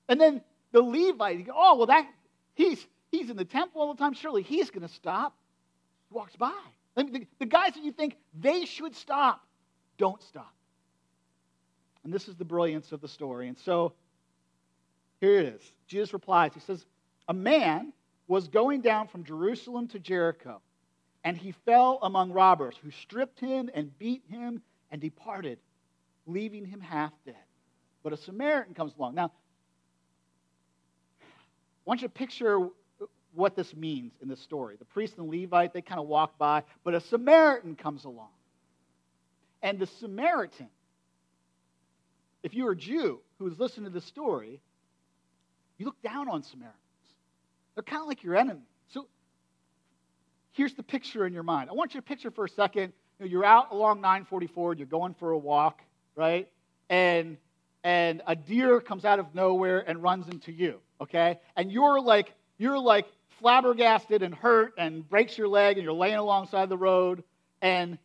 And 0.08 0.20
then 0.20 0.42
the 0.72 0.82
Levite, 0.82 1.38
you 1.38 1.46
go, 1.46 1.54
oh, 1.56 1.78
well, 1.78 1.88
that 1.88 2.08
he's 2.56 2.86
he's 3.12 3.30
in 3.30 3.38
the 3.38 3.46
temple 3.46 3.82
all 3.82 3.94
the 3.94 4.00
time. 4.00 4.14
Surely 4.14 4.44
he's 4.44 4.70
going 4.70 4.88
to 4.88 4.94
stop. 4.94 5.36
He 6.10 6.16
walks 6.16 6.36
by. 6.36 6.52
The, 6.96 7.26
the 7.40 7.46
guys 7.46 7.74
that 7.74 7.84
you 7.84 7.92
think 7.92 8.18
they 8.40 8.66
should 8.66 8.96
stop 8.96 9.42
don't 9.98 10.22
stop. 10.22 10.54
And 12.04 12.14
this 12.14 12.28
is 12.28 12.36
the 12.36 12.46
brilliance 12.46 12.92
of 12.92 13.02
the 13.02 13.08
story. 13.08 13.48
And 13.48 13.58
so 13.58 13.94
here 15.24 15.40
it 15.40 15.56
is. 15.56 15.72
Jesus 15.88 16.12
replies. 16.12 16.54
He 16.54 16.60
says, 16.60 16.86
A 17.30 17.34
man 17.34 17.94
was 18.28 18.50
going 18.50 18.82
down 18.82 19.08
from 19.08 19.24
Jerusalem 19.24 19.88
to 19.88 20.00
Jericho, 20.00 20.60
and 21.24 21.38
he 21.38 21.54
fell 21.64 22.00
among 22.02 22.34
robbers 22.34 22.76
who 22.84 22.92
stripped 22.92 23.40
him 23.40 23.70
and 23.74 23.98
beat 23.98 24.24
him 24.30 24.62
and 24.92 25.00
departed, 25.00 25.60
leaving 26.28 26.66
him 26.66 26.82
half 26.82 27.14
dead. 27.26 27.38
But 28.04 28.12
a 28.12 28.18
Samaritan 28.18 28.74
comes 28.74 28.92
along. 29.00 29.16
Now, 29.16 29.32
I 31.22 31.26
want 31.86 32.02
you 32.02 32.10
to 32.10 32.14
picture 32.14 32.68
what 33.34 33.56
this 33.56 33.74
means 33.74 34.12
in 34.22 34.28
this 34.28 34.42
story. 34.42 34.76
The 34.78 34.84
priest 34.84 35.18
and 35.18 35.30
Levite, 35.30 35.74
they 35.74 35.82
kind 35.82 36.02
of 36.02 36.08
walk 36.08 36.38
by, 36.38 36.64
but 36.84 36.96
a 36.96 37.00
Samaritan 37.00 37.78
comes 37.78 38.04
along. 38.04 38.28
And 39.62 39.80
the 39.80 39.88
Samaritan, 39.88 40.68
if 42.44 42.54
you're 42.54 42.72
a 42.72 42.76
Jew 42.76 43.22
who's 43.40 43.58
listening 43.58 43.86
to 43.86 43.90
this 43.90 44.04
story, 44.04 44.60
you 45.84 45.88
look 45.88 46.02
down 46.02 46.30
on 46.30 46.44
Samaritans. 46.44 46.80
They're 47.76 47.84
kind 47.84 48.02
of 48.02 48.08
like 48.08 48.24
your 48.24 48.38
enemy. 48.38 48.62
So 48.88 49.08
here's 50.54 50.74
the 50.76 50.84
picture 50.84 51.26
in 51.28 51.34
your 51.34 51.44
mind. 51.44 51.70
I 51.70 51.74
want 51.74 51.94
you 51.94 52.00
to 52.00 52.06
picture 52.06 52.32
for 52.32 52.46
a 52.46 52.50
second. 52.50 52.94
You 53.20 53.28
you're 53.28 53.46
out 53.46 53.72
along 53.72 54.00
944, 54.00 54.76
you're 54.76 54.88
going 54.88 55.14
for 55.14 55.32
a 55.32 55.38
walk, 55.38 55.82
right? 56.16 56.48
And 56.90 57.38
and 57.84 58.22
a 58.28 58.36
deer 58.36 58.80
comes 58.80 59.04
out 59.04 59.20
of 59.20 59.36
nowhere 59.36 59.84
and 59.86 60.02
runs 60.02 60.30
into 60.30 60.54
you, 60.54 60.80
okay? 61.02 61.40
And 61.58 61.70
you're 61.70 62.00
like 62.00 62.34
you're 62.58 62.80
like 62.80 63.08
flabbergasted 63.40 64.24
and 64.24 64.34
hurt 64.34 64.74
and 64.78 65.08
breaks 65.10 65.38
your 65.38 65.50
leg 65.50 65.78
and 65.78 65.84
you're 65.84 65.92
laying 65.92 66.16
alongside 66.16 66.70
the 66.70 66.78
road 66.78 67.26
and 67.62 67.98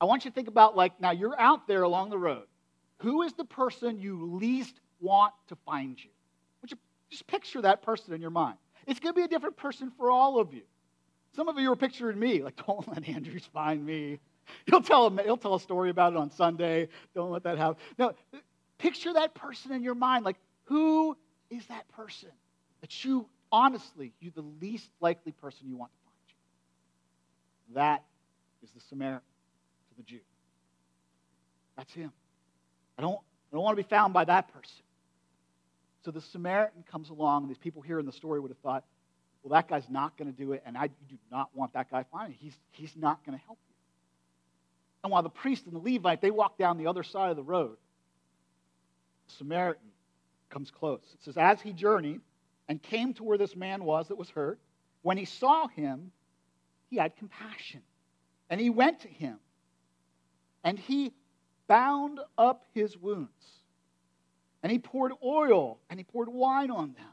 I 0.00 0.04
want 0.04 0.24
you 0.24 0.30
to 0.30 0.34
think 0.34 0.46
about 0.46 0.76
like 0.76 1.00
now 1.00 1.10
you're 1.10 1.38
out 1.40 1.66
there 1.66 1.82
along 1.82 2.10
the 2.10 2.18
road. 2.18 2.44
Who 2.98 3.22
is 3.22 3.32
the 3.32 3.44
person 3.44 3.98
you 3.98 4.36
least 4.36 4.78
want 5.00 5.34
to 5.48 5.56
find 5.66 5.98
you? 6.02 6.10
Just 7.14 7.28
picture 7.28 7.62
that 7.62 7.82
person 7.82 8.12
in 8.12 8.20
your 8.20 8.30
mind? 8.30 8.56
It's 8.88 8.98
going 8.98 9.14
to 9.14 9.16
be 9.16 9.22
a 9.22 9.28
different 9.28 9.56
person 9.56 9.92
for 9.96 10.10
all 10.10 10.40
of 10.40 10.52
you. 10.52 10.62
Some 11.36 11.48
of 11.48 11.56
you 11.60 11.70
are 11.70 11.76
picturing 11.76 12.18
me, 12.18 12.42
like, 12.42 12.56
don't 12.66 12.88
let 12.88 13.08
Andrews 13.08 13.48
find 13.52 13.86
me. 13.86 14.18
He'll 14.66 14.82
tell, 14.82 15.06
him, 15.06 15.20
he'll 15.22 15.36
tell 15.36 15.54
a 15.54 15.60
story 15.60 15.90
about 15.90 16.12
it 16.12 16.16
on 16.16 16.32
Sunday. 16.32 16.88
Don't 17.14 17.30
let 17.30 17.44
that 17.44 17.56
happen. 17.56 17.76
No, 18.00 18.14
picture 18.78 19.12
that 19.12 19.32
person 19.32 19.70
in 19.70 19.84
your 19.84 19.94
mind. 19.94 20.24
Like, 20.24 20.38
who 20.64 21.16
is 21.50 21.64
that 21.66 21.86
person 21.92 22.30
that 22.80 23.04
you, 23.04 23.28
honestly, 23.52 24.12
you're 24.18 24.32
the 24.34 24.44
least 24.60 24.88
likely 25.00 25.30
person 25.30 25.68
you 25.68 25.76
want 25.76 25.92
to 25.92 26.04
find 26.04 26.16
you? 27.68 27.74
That 27.76 28.02
is 28.64 28.70
the 28.72 28.80
Samaritan 28.88 29.22
to 29.90 29.96
the 29.98 30.02
Jew. 30.02 30.20
That's 31.76 31.92
him. 31.92 32.10
I 32.98 33.02
don't, 33.02 33.20
I 33.52 33.54
don't 33.54 33.62
want 33.62 33.76
to 33.76 33.82
be 33.84 33.88
found 33.88 34.12
by 34.12 34.24
that 34.24 34.52
person. 34.52 34.83
So 36.04 36.10
the 36.10 36.20
Samaritan 36.20 36.84
comes 36.90 37.08
along, 37.08 37.44
and 37.44 37.50
these 37.50 37.58
people 37.58 37.80
here 37.80 37.98
in 37.98 38.04
the 38.04 38.12
story 38.12 38.38
would 38.38 38.50
have 38.50 38.58
thought, 38.58 38.84
well, 39.42 39.52
that 39.58 39.68
guy's 39.68 39.88
not 39.88 40.16
going 40.16 40.30
to 40.30 40.36
do 40.36 40.52
it, 40.52 40.62
and 40.66 40.76
I 40.76 40.88
do 40.88 41.16
not 41.30 41.48
want 41.54 41.72
that 41.74 41.90
guy 41.90 42.04
finding. 42.12 42.36
He's, 42.38 42.56
he's 42.72 42.94
not 42.96 43.24
going 43.24 43.38
to 43.38 43.44
help 43.44 43.58
you. 43.68 43.74
And 45.02 45.12
while 45.12 45.22
the 45.22 45.30
priest 45.30 45.66
and 45.66 45.74
the 45.74 45.78
Levite, 45.78 46.20
they 46.20 46.30
walk 46.30 46.58
down 46.58 46.78
the 46.78 46.86
other 46.86 47.02
side 47.02 47.30
of 47.30 47.36
the 47.36 47.42
road, 47.42 47.76
the 49.28 49.34
Samaritan 49.34 49.88
comes 50.50 50.70
close. 50.70 51.02
It 51.14 51.24
says, 51.24 51.36
as 51.36 51.60
he 51.60 51.72
journeyed 51.72 52.20
and 52.68 52.82
came 52.82 53.14
to 53.14 53.24
where 53.24 53.38
this 53.38 53.56
man 53.56 53.84
was 53.84 54.08
that 54.08 54.16
was 54.16 54.30
hurt, 54.30 54.58
when 55.02 55.16
he 55.16 55.24
saw 55.24 55.68
him, 55.68 56.10
he 56.90 56.96
had 56.96 57.16
compassion. 57.16 57.82
And 58.50 58.60
he 58.60 58.70
went 58.70 59.00
to 59.00 59.08
him, 59.08 59.38
and 60.62 60.78
he 60.78 61.12
bound 61.66 62.20
up 62.36 62.64
his 62.74 62.96
wounds 62.96 63.30
and 64.64 64.72
he 64.72 64.78
poured 64.78 65.12
oil 65.22 65.78
and 65.90 66.00
he 66.00 66.04
poured 66.04 66.30
wine 66.30 66.70
on 66.70 66.94
them. 66.94 67.12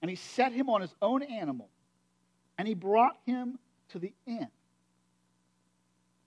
And 0.00 0.08
he 0.08 0.16
set 0.16 0.52
him 0.52 0.70
on 0.70 0.80
his 0.80 0.94
own 1.02 1.22
animal. 1.22 1.68
And 2.56 2.66
he 2.66 2.72
brought 2.72 3.18
him 3.26 3.58
to 3.90 3.98
the 3.98 4.14
inn. 4.26 4.48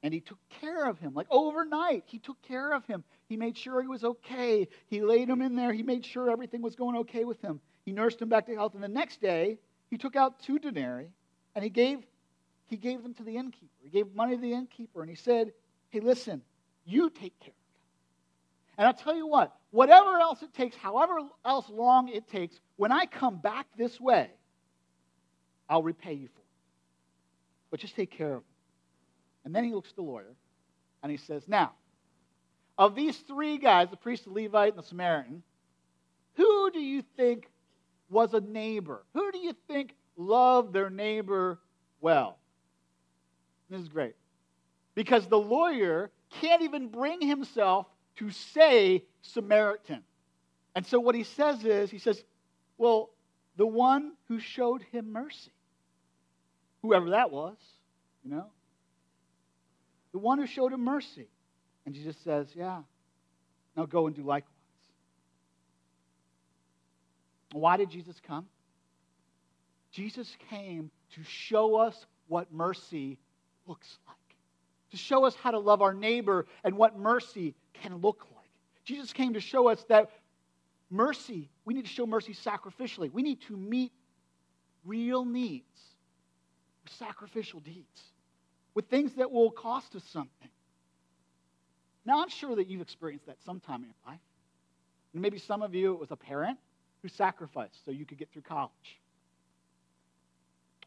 And 0.03 0.13
he 0.13 0.19
took 0.19 0.37
care 0.61 0.85
of 0.85 0.99
him. 0.99 1.15
Like 1.15 1.25
overnight, 1.31 2.03
he 2.05 2.19
took 2.19 2.39
care 2.43 2.73
of 2.73 2.85
him. 2.85 3.03
He 3.27 3.37
made 3.37 3.57
sure 3.57 3.81
he 3.81 3.87
was 3.87 4.03
okay. 4.03 4.67
He 4.85 5.01
laid 5.01 5.27
him 5.27 5.41
in 5.41 5.55
there. 5.55 5.73
He 5.73 5.81
made 5.81 6.05
sure 6.05 6.29
everything 6.29 6.61
was 6.61 6.75
going 6.75 6.97
okay 6.97 7.25
with 7.25 7.41
him. 7.41 7.59
He 7.85 7.91
nursed 7.91 8.21
him 8.21 8.29
back 8.29 8.45
to 8.45 8.53
health. 8.53 8.75
And 8.75 8.83
the 8.83 8.87
next 8.87 9.19
day, 9.19 9.57
he 9.89 9.97
took 9.97 10.15
out 10.15 10.39
two 10.39 10.59
denarii 10.59 11.09
and 11.55 11.63
he 11.63 11.71
gave, 11.71 12.05
he 12.67 12.77
gave 12.77 13.01
them 13.01 13.15
to 13.15 13.23
the 13.23 13.35
innkeeper. 13.35 13.73
He 13.81 13.89
gave 13.89 14.13
money 14.13 14.35
to 14.35 14.41
the 14.41 14.53
innkeeper. 14.53 15.01
And 15.01 15.09
he 15.09 15.15
said, 15.15 15.53
Hey, 15.89 16.01
listen, 16.01 16.43
you 16.85 17.09
take 17.09 17.39
care 17.39 17.53
and 18.79 18.87
I'll 18.87 18.93
tell 18.93 19.13
you 19.13 19.27
what, 19.27 19.53
whatever 19.71 20.19
else 20.19 20.41
it 20.41 20.53
takes, 20.53 20.73
however 20.73 21.17
else 21.43 21.69
long 21.69 22.07
it 22.07 22.29
takes, 22.29 22.57
when 22.77 22.93
I 22.93 23.07
come 23.07 23.37
back 23.37 23.67
this 23.77 23.99
way, 23.99 24.29
I'll 25.67 25.83
repay 25.83 26.13
you 26.13 26.29
for 26.29 26.39
it. 26.39 26.47
But 27.71 27.81
just 27.81 27.97
take 27.97 28.09
care 28.09 28.35
of 28.35 28.39
it. 28.39 28.45
And 29.43 29.53
then 29.53 29.65
he 29.65 29.73
looks 29.73 29.89
at 29.89 29.97
the 29.97 30.01
lawyer 30.01 30.33
and 31.03 31.11
he 31.11 31.17
says, 31.17 31.43
Now, 31.45 31.73
of 32.77 32.95
these 32.95 33.17
three 33.17 33.57
guys, 33.57 33.89
the 33.91 33.97
priest, 33.97 34.23
the 34.23 34.31
Levite, 34.31 34.69
and 34.69 34.81
the 34.81 34.87
Samaritan, 34.87 35.43
who 36.35 36.71
do 36.71 36.79
you 36.79 37.03
think 37.17 37.49
was 38.09 38.33
a 38.33 38.39
neighbor? 38.39 39.03
Who 39.13 39.29
do 39.33 39.39
you 39.39 39.53
think 39.67 39.93
loved 40.15 40.71
their 40.71 40.89
neighbor 40.89 41.59
well? 41.99 42.37
This 43.69 43.81
is 43.81 43.89
great. 43.89 44.15
Because 44.95 45.27
the 45.27 45.37
lawyer 45.37 46.11
can't 46.39 46.61
even 46.61 46.87
bring 46.87 47.19
himself 47.21 47.85
to 48.19 48.29
say 48.31 49.03
Samaritan. 49.21 50.03
And 50.75 50.85
so 50.85 50.99
what 50.99 51.15
he 51.15 51.23
says 51.23 51.65
is, 51.65 51.89
he 51.89 51.97
says, 51.97 52.23
well, 52.77 53.09
the 53.57 53.65
one 53.65 54.13
who 54.27 54.39
showed 54.39 54.83
him 54.91 55.11
mercy, 55.11 55.51
whoever 56.81 57.09
that 57.09 57.31
was, 57.31 57.57
you 58.23 58.31
know, 58.31 58.45
the 60.11 60.19
one 60.19 60.37
who 60.39 60.47
showed 60.47 60.71
him 60.71 60.83
mercy. 60.83 61.27
And 61.85 61.95
Jesus 61.95 62.15
says, 62.23 62.47
yeah, 62.55 62.81
now 63.75 63.85
go 63.85 64.07
and 64.07 64.15
do 64.15 64.21
likewise. 64.21 64.53
Why 67.51 67.77
did 67.77 67.89
Jesus 67.89 68.15
come? 68.25 68.45
Jesus 69.91 70.37
came 70.49 70.91
to 71.15 71.23
show 71.23 71.75
us 71.75 72.05
what 72.27 72.53
mercy 72.53 73.17
looks 73.65 73.97
like. 74.07 74.15
to 74.91 74.97
show 74.97 75.25
us 75.25 75.35
how 75.35 75.51
to 75.51 75.59
love 75.59 75.81
our 75.81 75.93
neighbor 75.93 76.47
and 76.63 76.75
what 76.75 76.97
mercy 76.97 77.55
can 77.81 77.97
look 77.97 78.25
like. 78.35 78.49
Jesus 78.85 79.13
came 79.13 79.33
to 79.33 79.39
show 79.39 79.67
us 79.69 79.83
that 79.89 80.09
mercy, 80.89 81.49
we 81.65 81.73
need 81.73 81.85
to 81.85 81.91
show 81.91 82.05
mercy 82.05 82.33
sacrificially. 82.33 83.11
We 83.11 83.21
need 83.21 83.41
to 83.41 83.55
meet 83.55 83.91
real 84.85 85.25
needs 85.25 85.79
with 86.83 86.93
sacrificial 86.93 87.59
deeds, 87.59 88.01
with 88.73 88.87
things 88.87 89.13
that 89.15 89.31
will 89.31 89.51
cost 89.51 89.95
us 89.95 90.03
something. 90.11 90.49
Now, 92.05 92.21
I'm 92.21 92.29
sure 92.29 92.55
that 92.55 92.67
you've 92.67 92.81
experienced 92.81 93.27
that 93.27 93.41
sometime 93.45 93.83
in 93.83 93.89
your 93.89 94.13
life. 94.13 94.19
And 95.13 95.21
maybe 95.21 95.37
some 95.37 95.61
of 95.61 95.75
you, 95.75 95.93
it 95.93 95.99
was 95.99 96.11
a 96.11 96.15
parent 96.15 96.57
who 97.01 97.07
sacrificed 97.07 97.85
so 97.85 97.91
you 97.91 98.05
could 98.05 98.17
get 98.17 98.31
through 98.31 98.41
college. 98.43 98.99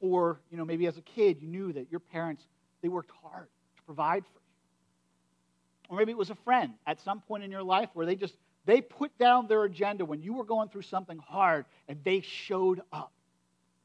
Or, 0.01 0.41
you 0.51 0.57
know, 0.57 0.65
maybe 0.65 0.87
as 0.87 0.97
a 0.99 1.03
kid, 1.03 1.41
you 1.41 1.47
knew 1.47 1.73
that 1.73 1.91
your 1.91 2.01
parents, 2.01 2.43
they 2.83 2.89
worked 2.89 3.13
hard 3.23 3.47
to 3.77 3.83
provide 3.85 4.25
for. 4.25 4.42
Or 5.93 5.99
maybe 5.99 6.11
it 6.11 6.17
was 6.17 6.31
a 6.31 6.35
friend 6.37 6.73
at 6.87 7.03
some 7.03 7.21
point 7.21 7.45
in 7.45 7.51
your 7.51 7.63
life 7.63 7.91
where 7.93 8.07
they 8.07 8.17
just, 8.17 8.35
they 8.65 8.81
put 8.81 9.17
down 9.19 9.47
their 9.47 9.65
agenda 9.65 10.07
when 10.07 10.23
you 10.23 10.33
were 10.33 10.45
going 10.45 10.71
through 10.71 10.83
something 10.83 11.19
hard 11.19 11.67
and 11.87 11.99
they 12.03 12.23
showed 12.23 12.81
up. 12.95 13.13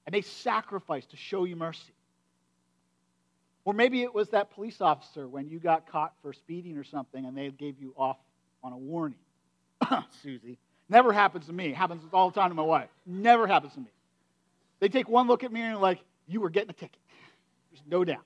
And 0.06 0.16
they 0.16 0.22
sacrificed 0.22 1.12
to 1.12 1.18
show 1.18 1.44
you 1.44 1.58
mercy. 1.58 1.94
Or 3.66 3.74
maybe 3.74 4.04
it 4.04 4.16
was 4.16 4.30
that 4.30 4.52
police 4.52 4.80
officer 4.80 5.28
when 5.28 5.50
you 5.50 5.60
got 5.60 5.92
caught 5.92 6.14
for 6.22 6.32
speeding 6.32 6.78
or 6.78 6.86
something 6.86 7.26
and 7.26 7.38
they 7.38 7.50
gave 7.50 7.78
you 7.78 7.94
off 7.98 8.16
on 8.64 8.72
a 8.72 8.78
warning. 8.78 9.20
Susie. 10.24 10.58
Never 10.88 11.12
happens 11.12 11.48
to 11.48 11.54
me. 11.54 11.74
Happens 11.74 12.04
all 12.14 12.30
the 12.30 12.40
time 12.40 12.52
to 12.52 12.56
my 12.56 12.64
wife. 12.64 12.88
Never 13.06 13.48
happens 13.48 13.74
to 13.74 13.82
me. 13.82 13.92
They 14.80 14.88
take 14.88 15.10
one 15.10 15.28
look 15.28 15.44
at 15.44 15.52
me 15.52 15.60
and 15.60 15.76
are 15.76 15.82
like, 15.82 16.00
you 16.26 16.40
were 16.40 16.50
getting 16.50 16.70
a 16.70 16.74
ticket. 16.74 17.00
There's 17.70 17.84
no 17.86 18.06
doubt. 18.06 18.24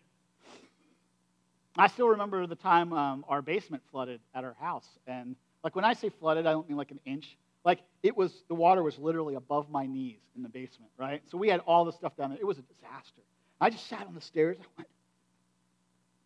I 1.77 1.87
still 1.87 2.09
remember 2.09 2.45
the 2.47 2.55
time 2.55 2.93
um, 2.93 3.25
our 3.27 3.41
basement 3.41 3.83
flooded 3.91 4.19
at 4.35 4.43
our 4.43 4.55
house. 4.59 4.87
And 5.07 5.35
like 5.63 5.75
when 5.75 5.85
I 5.85 5.93
say 5.93 6.09
flooded, 6.09 6.45
I 6.45 6.51
don't 6.51 6.67
mean 6.67 6.77
like 6.77 6.91
an 6.91 6.99
inch. 7.05 7.37
Like 7.63 7.79
it 8.03 8.15
was, 8.17 8.43
the 8.47 8.55
water 8.55 8.83
was 8.83 8.97
literally 8.97 9.35
above 9.35 9.69
my 9.69 9.85
knees 9.85 10.19
in 10.35 10.43
the 10.43 10.49
basement, 10.49 10.91
right? 10.97 11.21
So 11.29 11.37
we 11.37 11.47
had 11.47 11.61
all 11.61 11.85
the 11.85 11.91
stuff 11.91 12.17
down 12.17 12.31
there. 12.31 12.39
It 12.39 12.45
was 12.45 12.57
a 12.57 12.63
disaster. 12.63 13.21
I 13.59 13.69
just 13.69 13.87
sat 13.87 14.05
on 14.07 14.15
the 14.15 14.21
stairs. 14.21 14.57
I 14.59 14.65
went, 14.77 14.89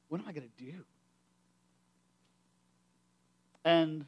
what 0.09 0.21
am 0.21 0.27
I 0.27 0.31
going 0.31 0.49
to 0.57 0.63
do? 0.63 0.73
And 3.65 4.05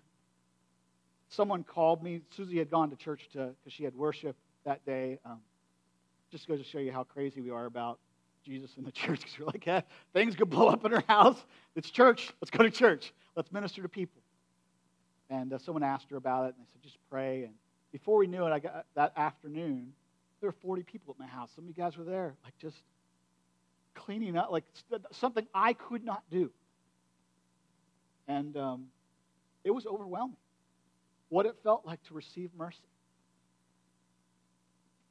someone 1.30 1.64
called 1.64 2.02
me. 2.02 2.22
Susie 2.36 2.58
had 2.58 2.70
gone 2.70 2.90
to 2.90 2.96
church 2.96 3.28
to 3.34 3.54
because 3.60 3.74
she 3.74 3.84
had 3.84 3.96
worship 3.96 4.36
that 4.66 4.86
day. 4.86 5.20
Um, 5.26 5.40
just 6.32 6.48
goes 6.48 6.60
to 6.60 6.66
show 6.66 6.80
you 6.80 6.92
how 6.92 7.04
crazy 7.04 7.42
we 7.42 7.52
are 7.52 7.66
about 7.66 8.00
Jesus 8.48 8.72
in 8.78 8.84
the 8.84 8.92
church. 9.04 9.20
Because 9.20 9.40
we're 9.40 9.46
like, 9.46 9.66
yeah, 9.66 9.82
things 10.14 10.36
could 10.36 10.50
blow 10.50 10.68
up 10.70 10.86
in 10.86 10.94
our 10.94 11.04
house. 11.08 11.44
It's 11.76 11.90
church. 11.90 12.32
Let's 12.42 12.50
go 12.50 12.64
to 12.64 12.72
church. 12.72 13.14
Let's 13.36 13.52
minister 13.52 13.82
to 13.82 13.90
people. 13.90 14.22
And 15.30 15.54
uh, 15.54 15.58
someone 15.60 15.84
asked 15.84 16.10
her 16.10 16.18
about 16.18 16.46
it, 16.46 16.56
and 16.58 16.66
they 16.66 16.70
said, 16.72 16.82
just 16.82 16.98
pray. 17.10 17.44
And 17.44 17.54
before 17.92 18.18
we 18.18 18.28
knew 18.28 18.46
it, 18.46 18.52
I 18.52 18.60
got 18.60 18.86
that 18.96 19.14
afternoon. 19.18 19.92
There 20.40 20.50
were 20.50 20.56
40 20.62 20.84
people 20.84 21.14
at 21.14 21.20
my 21.20 21.28
house. 21.28 21.52
Some 21.56 21.66
of 21.66 21.68
you 21.70 21.76
guys 21.76 21.98
were 21.98 22.06
there, 22.06 22.36
like 22.44 22.58
just 22.60 22.78
cleaning 23.94 24.38
up, 24.38 24.52
like 24.52 24.64
something 25.12 25.46
I 25.54 25.74
could 25.74 26.04
not 26.06 26.24
do. 26.32 26.52
And 28.28 28.56
um, 28.56 28.86
it 29.64 29.72
was 29.72 29.86
overwhelming 29.86 30.38
what 31.30 31.46
it 31.46 31.56
felt 31.64 31.86
like 31.86 32.02
to 32.04 32.14
receive 32.14 32.52
mercy. 32.58 32.78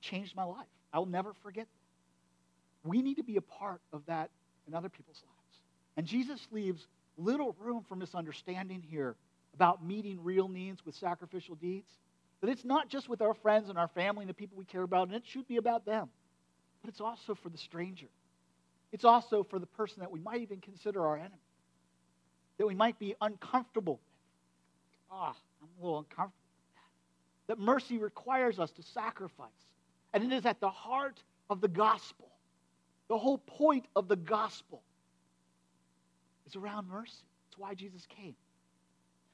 Changed 0.00 0.34
my 0.36 0.44
life. 0.44 0.66
I 0.92 0.98
will 0.98 1.06
never 1.06 1.34
forget 1.42 1.66
that. 1.66 1.75
We 2.86 3.02
need 3.02 3.16
to 3.16 3.24
be 3.24 3.36
a 3.36 3.42
part 3.42 3.80
of 3.92 4.02
that 4.06 4.30
in 4.66 4.74
other 4.74 4.88
people's 4.88 5.22
lives. 5.24 5.60
And 5.96 6.06
Jesus 6.06 6.46
leaves 6.50 6.86
little 7.16 7.56
room 7.58 7.84
for 7.88 7.96
misunderstanding 7.96 8.82
here 8.82 9.16
about 9.54 9.84
meeting 9.84 10.22
real 10.22 10.48
needs 10.48 10.84
with 10.84 10.94
sacrificial 10.94 11.54
deeds. 11.56 11.88
That 12.40 12.50
it's 12.50 12.64
not 12.64 12.88
just 12.88 13.08
with 13.08 13.22
our 13.22 13.34
friends 13.34 13.70
and 13.70 13.78
our 13.78 13.88
family 13.88 14.22
and 14.22 14.28
the 14.28 14.34
people 14.34 14.58
we 14.58 14.64
care 14.66 14.82
about, 14.82 15.08
and 15.08 15.16
it 15.16 15.22
should 15.26 15.48
be 15.48 15.56
about 15.56 15.86
them, 15.86 16.08
but 16.82 16.90
it's 16.90 17.00
also 17.00 17.34
for 17.34 17.48
the 17.48 17.56
stranger. 17.56 18.08
It's 18.92 19.04
also 19.04 19.42
for 19.42 19.58
the 19.58 19.66
person 19.66 20.00
that 20.00 20.10
we 20.10 20.20
might 20.20 20.42
even 20.42 20.60
consider 20.60 21.06
our 21.06 21.16
enemy, 21.16 21.40
that 22.58 22.66
we 22.66 22.74
might 22.74 22.98
be 22.98 23.14
uncomfortable 23.20 24.00
Ah, 25.10 25.34
oh, 25.34 25.36
I'm 25.62 25.68
a 25.80 25.84
little 25.84 25.98
uncomfortable 25.98 26.32
with 26.56 26.74
that. 26.74 27.56
That 27.56 27.58
mercy 27.62 27.98
requires 27.98 28.58
us 28.58 28.70
to 28.72 28.82
sacrifice. 28.82 29.48
And 30.12 30.24
it 30.24 30.32
is 30.32 30.46
at 30.46 30.60
the 30.60 30.70
heart 30.70 31.22
of 31.50 31.60
the 31.60 31.68
gospel. 31.68 32.28
The 33.08 33.18
whole 33.18 33.38
point 33.38 33.86
of 33.94 34.08
the 34.08 34.16
gospel 34.16 34.82
is 36.46 36.56
around 36.56 36.88
mercy. 36.88 37.24
That's 37.48 37.58
why 37.58 37.74
Jesus 37.74 38.06
came. 38.06 38.34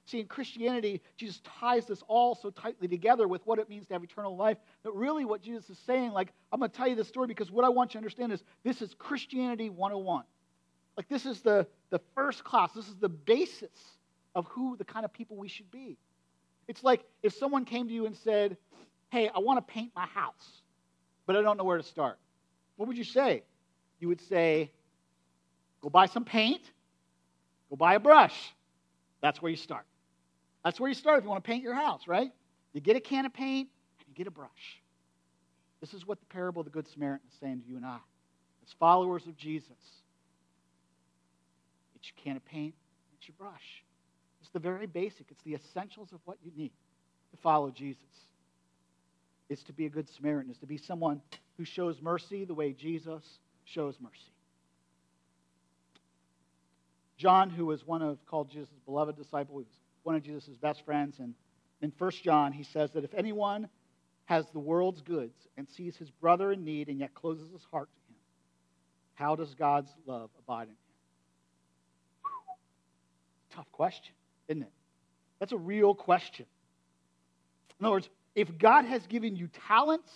See, 0.07 0.21
in 0.21 0.27
Christianity, 0.27 1.01
Jesus 1.17 1.41
ties 1.61 1.87
this 1.87 2.03
all 2.09 2.35
so 2.35 2.51
tightly 2.51 2.89
together 2.89 3.29
with 3.29 3.47
what 3.47 3.59
it 3.59 3.69
means 3.69 3.87
to 3.87 3.95
have 3.95 4.03
eternal 4.03 4.37
life 4.37 4.59
that 4.83 4.93
really 4.93 5.25
what 5.25 5.43
Jesus 5.43 5.71
is 5.71 5.79
saying, 5.87 6.11
like, 6.11 6.33
I'm 6.53 6.59
going 6.59 6.71
to 6.71 6.77
tell 6.77 6.89
you 6.89 6.97
this 6.97 7.09
story 7.09 7.29
because 7.29 7.51
what 7.51 7.65
I 7.65 7.69
want 7.69 7.91
you 7.91 7.93
to 7.93 7.99
understand 7.99 8.33
is 8.33 8.43
this 8.65 8.83
is 8.83 8.95
Christianity 8.99 9.71
101. 9.71 10.25
Like, 10.97 11.09
this 11.09 11.25
is 11.25 11.41
the, 11.41 11.67
the 11.91 12.01
first 12.15 12.43
class, 12.45 12.73
this 12.75 12.89
is 12.89 12.97
the 12.97 13.09
basis 13.09 13.71
of 14.35 14.47
who 14.49 14.77
the 14.77 14.85
kind 14.85 15.05
of 15.05 15.13
people 15.13 15.37
we 15.37 15.49
should 15.49 15.71
be. 15.71 15.97
It's 16.69 16.83
like 16.83 17.05
if 17.23 17.35
someone 17.35 17.65
came 17.65 17.89
to 17.89 17.95
you 17.95 18.07
and 18.07 18.17
said, 18.17 18.57
Hey, 19.11 19.29
I 19.35 19.41
want 19.41 19.59
to 19.59 19.73
paint 19.73 19.93
my 19.95 20.07
house, 20.07 20.63
but 21.27 21.37
I 21.37 21.43
don't 21.43 21.59
know 21.59 21.65
where 21.65 21.77
to 21.77 21.83
start. 21.83 22.19
What 22.77 22.89
would 22.89 22.97
you 22.97 23.05
say? 23.05 23.43
You 24.03 24.09
would 24.09 24.21
say, 24.23 24.73
Go 25.81 25.89
buy 25.89 26.07
some 26.07 26.25
paint, 26.25 26.63
go 27.71 27.77
buy 27.77 27.95
a 27.95 28.01
brush. 28.01 28.35
That's 29.21 29.41
where 29.41 29.49
you 29.49 29.57
start. 29.57 29.85
That's 30.65 30.81
where 30.81 30.89
you 30.89 30.95
start 30.97 31.19
if 31.19 31.25
you 31.25 31.31
want 31.31 31.45
to 31.45 31.49
paint 31.49 31.63
your 31.63 31.75
house, 31.75 32.09
right? 32.09 32.33
You 32.73 32.81
get 32.81 32.97
a 32.97 33.01
can 33.01 33.27
of 33.27 33.33
paint 33.33 33.69
and 34.01 34.09
you 34.09 34.15
get 34.15 34.27
a 34.27 34.33
brush. 34.33 34.81
This 35.81 35.95
is 35.95 36.05
what 36.05 36.19
the 36.19 36.27
parable 36.27 36.63
of 36.63 36.67
the 36.67 36.73
Good 36.73 36.89
Samaritan 36.89 37.29
is 37.31 37.39
saying 37.39 37.63
to 37.63 37.69
you 37.69 37.77
and 37.77 37.87
I. 37.87 37.99
As 38.67 38.73
followers 38.81 39.29
of 39.29 39.37
Jesus, 39.37 39.71
it's 41.95 42.09
your 42.09 42.25
can 42.25 42.37
of 42.37 42.45
paint, 42.45 42.75
it's 43.17 43.29
your 43.29 43.37
brush 43.39 43.85
It's 44.41 44.51
the 44.51 44.59
very 44.59 44.87
basic, 44.87 45.27
it's 45.31 45.43
the 45.45 45.55
essentials 45.55 46.13
of 46.13 46.19
what 46.25 46.39
you 46.43 46.51
need 46.57 46.73
to 47.31 47.37
follow 47.37 47.71
Jesus. 47.71 48.03
It's 49.49 49.63
to 49.65 49.73
be 49.73 49.87
a 49.87 49.91
good 49.91 50.09
Samaritan, 50.09 50.51
is 50.51 50.59
to 50.59 50.67
be 50.67 50.77
someone 50.77 51.21
who 51.57 51.65
shows 51.65 52.03
mercy 52.03 52.45
the 52.45 52.55
way 52.55 52.73
Jesus 52.73 53.23
shows 53.65 53.97
mercy. 54.01 54.33
John, 57.17 57.51
who 57.51 57.67
was 57.67 57.87
one 57.87 58.03
of 58.03 58.25
called 58.27 58.51
Jesus' 58.51 58.69
beloved 58.85 59.17
disciple, 59.17 59.55
was 59.55 59.67
one 60.03 60.17
of 60.17 60.23
Jesus' 60.23 60.57
best 60.57 60.85
friends, 60.85 61.19
and 61.19 61.35
in 61.81 61.93
1 61.97 62.11
John, 62.23 62.53
he 62.53 62.65
says 62.65 62.91
that 62.93 63.05
if 63.05 63.15
anyone 63.15 63.69
has 64.25 64.47
the 64.53 64.59
world's 64.59 65.01
goods 65.03 65.37
and 65.57 65.69
sees 65.69 65.97
his 65.97 66.11
brother 66.11 66.53
in 66.53 66.65
need 66.65 66.89
and 66.89 66.99
yet 66.99 67.15
closes 67.15 67.51
his 67.53 67.63
heart 67.71 67.89
to 67.93 68.13
him, 68.13 68.19
how 69.15 69.37
does 69.37 69.55
God's 69.55 69.91
love 70.07 70.31
abide 70.39 70.65
in 70.65 70.71
him? 70.71 70.77
Tough 73.55 73.71
question 73.73 74.15
isn't 74.49 74.63
it? 74.63 74.73
That's 75.39 75.53
a 75.53 75.59
real 75.59 75.95
question. 75.95 76.47
In 77.81 77.87
other 77.87 77.95
words, 77.95 78.09
if 78.35 78.59
God 78.59 78.85
has 78.85 79.07
given 79.07 79.37
you 79.37 79.49
talents 79.67 80.13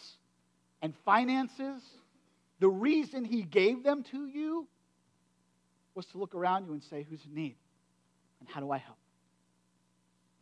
and 0.82 0.94
finances, 1.04 1.82
the 2.60 2.68
reason 2.68 3.24
He 3.24 3.42
gave 3.42 3.82
them 3.82 4.02
to 4.10 4.26
you 4.26 4.66
was 5.94 6.06
to 6.06 6.18
look 6.18 6.34
around 6.34 6.66
you 6.66 6.72
and 6.72 6.82
say, 6.82 7.06
Who's 7.08 7.24
in 7.24 7.34
need? 7.34 7.56
And 8.40 8.48
how 8.48 8.60
do 8.60 8.70
I 8.70 8.78
help? 8.78 8.98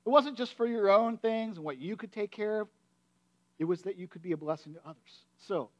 It 0.05 0.11
wasn't 0.11 0.37
just 0.37 0.57
for 0.57 0.66
your 0.66 0.90
own 0.90 1.16
things 1.16 1.57
and 1.57 1.64
what 1.64 1.79
you 1.79 1.96
could 1.96 2.12
take 2.12 2.31
care 2.31 2.61
of, 2.61 2.68
it 3.59 3.64
was 3.64 3.83
that 3.83 3.96
you 3.96 4.07
could 4.07 4.22
be 4.22 4.33
a 4.33 4.37
blessing 4.37 4.74
to 4.74 4.81
others. 4.85 5.24
So, 5.46 5.70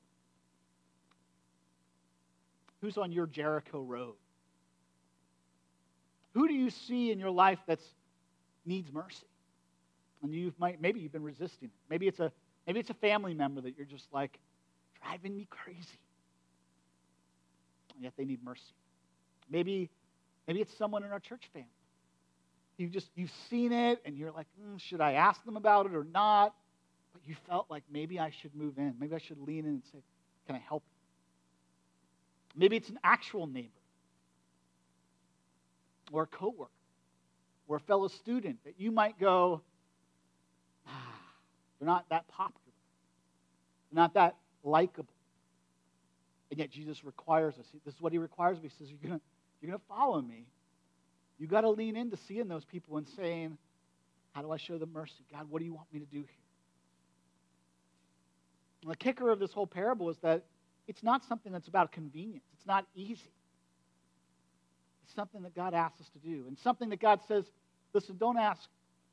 who's 2.81 2.97
on 2.97 3.13
your 3.13 3.27
Jericho 3.27 3.83
road? 3.83 4.15
Who 6.35 6.49
do 6.49 6.55
you 6.55 6.71
see 6.71 7.11
in 7.11 7.19
your 7.19 7.31
life 7.31 7.59
that's 7.67 7.85
needs 8.65 8.93
mercy? 8.93 9.27
And 10.23 10.33
you 10.33 10.55
might 10.59 10.81
maybe 10.81 11.01
you've 11.01 11.13
been 11.13 11.23
resisting 11.23 11.69
it. 11.69 11.75
Maybe 11.91 12.09
it's 12.09 12.21
a 12.21 12.33
maybe 12.67 12.81
it's 12.81 12.91
a 12.91 12.95
family 12.95 13.35
member 13.35 13.61
that 13.61 13.77
you're 13.77 13.87
just 13.87 14.07
like 14.13 14.39
driving 15.03 15.37
me 15.37 15.47
crazy. 15.51 15.99
And 17.95 18.03
yet 18.03 18.13
they 18.17 18.25
need 18.25 18.43
mercy. 18.45 18.63
Maybe 19.51 19.91
maybe 20.47 20.61
it's 20.61 20.77
someone 20.77 21.05
in 21.05 21.13
our 21.13 21.21
church 21.21 21.49
family. 21.53 21.69
You've 22.77 22.93
just 22.93 23.09
you've 23.15 23.33
seen 23.51 23.73
it 23.73 24.03
and 24.05 24.17
you're 24.17 24.33
like, 24.33 24.47
mm, 24.61 24.81
should 24.81 25.01
I 25.01 25.13
ask 25.13 25.45
them 25.45 25.57
about 25.57 25.87
it 25.87 25.95
or 25.95 26.05
not? 26.05 26.55
But 27.13 27.23
you 27.27 27.37
felt 27.47 27.71
like 27.71 27.85
maybe 27.91 28.19
I 28.19 28.31
should 28.31 28.55
move 28.55 28.79
in. 28.79 28.95
Maybe 28.99 29.15
I 29.15 29.19
should 29.19 29.39
lean 29.39 29.61
in 29.61 29.67
and 29.67 29.83
say, 29.93 29.99
can 30.47 30.57
I 30.57 30.59
help 30.59 30.83
you? 32.55 32.61
Maybe 32.61 32.77
it's 32.77 32.89
an 32.89 32.99
actual 33.05 33.47
neighbor 33.47 33.71
or 36.13 36.25
a 36.25 36.27
coworker 36.27 36.71
or 37.67 37.77
a 37.77 37.81
fellow 37.81 38.09
student 38.09 38.59
that 38.65 38.75
you 38.79 38.91
might 38.91 39.19
go, 39.19 39.63
ah, 40.87 40.91
they're 41.79 41.87
not 41.87 42.09
that 42.11 42.29
popular, 42.29 42.61
they're 43.93 44.03
not 44.03 44.15
that 44.15 44.37
likable. 44.63 45.14
And 46.55 46.61
yet 46.61 46.71
Jesus 46.71 47.03
requires 47.03 47.59
us. 47.59 47.67
This 47.85 47.97
is 47.97 48.01
what 48.01 48.13
he 48.13 48.19
requires 48.19 48.59
me. 48.63 48.69
He 48.69 48.75
says, 48.79 48.89
You're 48.89 49.09
going 49.09 49.21
you're 49.61 49.71
going 49.71 49.81
to 49.81 49.87
follow 49.89 50.23
me. 50.23 50.47
You 51.37 51.49
got 51.49 51.63
to 51.63 51.71
lean 51.71 51.97
into 51.97 52.17
seeing 52.17 52.47
those 52.47 52.65
people 52.65 52.97
and 52.97 53.09
saying, 53.17 53.59
How 54.35 54.43
do 54.43 54.53
I 54.53 54.57
show 54.57 54.79
them 54.79 54.93
mercy? 54.93 55.25
God, 55.33 55.51
what 55.51 55.59
do 55.59 55.65
you 55.65 55.75
want 55.75 55.93
me 55.93 55.99
to 55.99 56.07
do 56.07 56.19
here? 56.19 56.45
And 58.83 58.93
the 58.93 58.97
kicker 58.97 59.31
of 59.31 59.41
this 59.41 59.53
whole 59.53 59.67
parable 59.67 60.11
is 60.11 60.17
that 60.19 60.45
it's 60.87 61.03
not 61.03 61.25
something 61.25 61.51
that's 61.51 61.67
about 61.67 61.91
convenience, 61.91 62.45
it's 62.57 62.67
not 62.69 62.87
easy. 62.95 63.33
It's 65.03 65.15
something 65.17 65.43
that 65.43 65.57
God 65.57 65.75
asks 65.75 66.03
us 66.03 66.09
to 66.11 66.21
do, 66.21 66.45
and 66.47 66.57
something 66.57 66.89
that 66.91 67.01
God 67.01 67.19
says, 67.27 67.45
Listen, 67.95 68.17
don't 68.17 68.39
ask, 68.39 68.63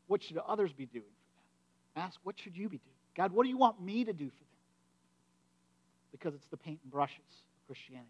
What 0.06 0.22
should 0.22 0.38
others 0.38 0.74
be 0.74 0.86
doing 0.86 1.06
for 1.06 1.98
them? 1.98 2.06
Ask, 2.06 2.20
What 2.22 2.38
should 2.38 2.56
you 2.56 2.70
be 2.70 2.78
doing? 2.78 2.98
God, 3.18 3.32
what 3.32 3.46
do 3.46 3.50
you 3.50 3.58
want 3.58 3.82
me 3.82 4.06
to 4.06 4.14
do 4.14 4.28
for 4.28 4.44
them? 4.44 4.51
Because 6.12 6.34
it's 6.34 6.48
the 6.48 6.58
paint 6.58 6.80
and 6.84 6.92
brushes 6.92 7.18
of 7.20 7.68
Christianity. 7.68 8.10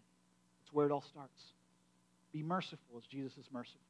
It's 0.64 0.72
where 0.72 0.86
it 0.86 0.92
all 0.92 1.04
starts. 1.10 1.40
Be 2.32 2.42
merciful 2.42 2.96
as 2.98 3.04
Jesus 3.04 3.32
is 3.36 3.46
merciful. 3.52 3.80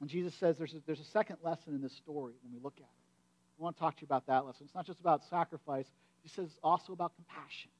And 0.00 0.08
Jesus 0.08 0.34
says 0.34 0.56
there's 0.58 0.74
a, 0.74 0.78
there's 0.86 1.00
a 1.00 1.10
second 1.12 1.38
lesson 1.42 1.74
in 1.74 1.82
this 1.82 1.96
story 1.96 2.34
when 2.42 2.52
we 2.52 2.60
look 2.62 2.74
at 2.76 2.82
it. 2.82 3.58
I 3.58 3.62
want 3.62 3.76
to 3.76 3.80
talk 3.80 3.96
to 3.96 4.02
you 4.02 4.06
about 4.06 4.26
that 4.28 4.46
lesson. 4.46 4.62
It's 4.66 4.74
not 4.74 4.86
just 4.86 5.00
about 5.00 5.22
sacrifice, 5.28 5.86
he 6.22 6.28
says 6.28 6.46
it's 6.46 6.58
also 6.62 6.92
about 6.92 7.12
compassion. 7.16 7.70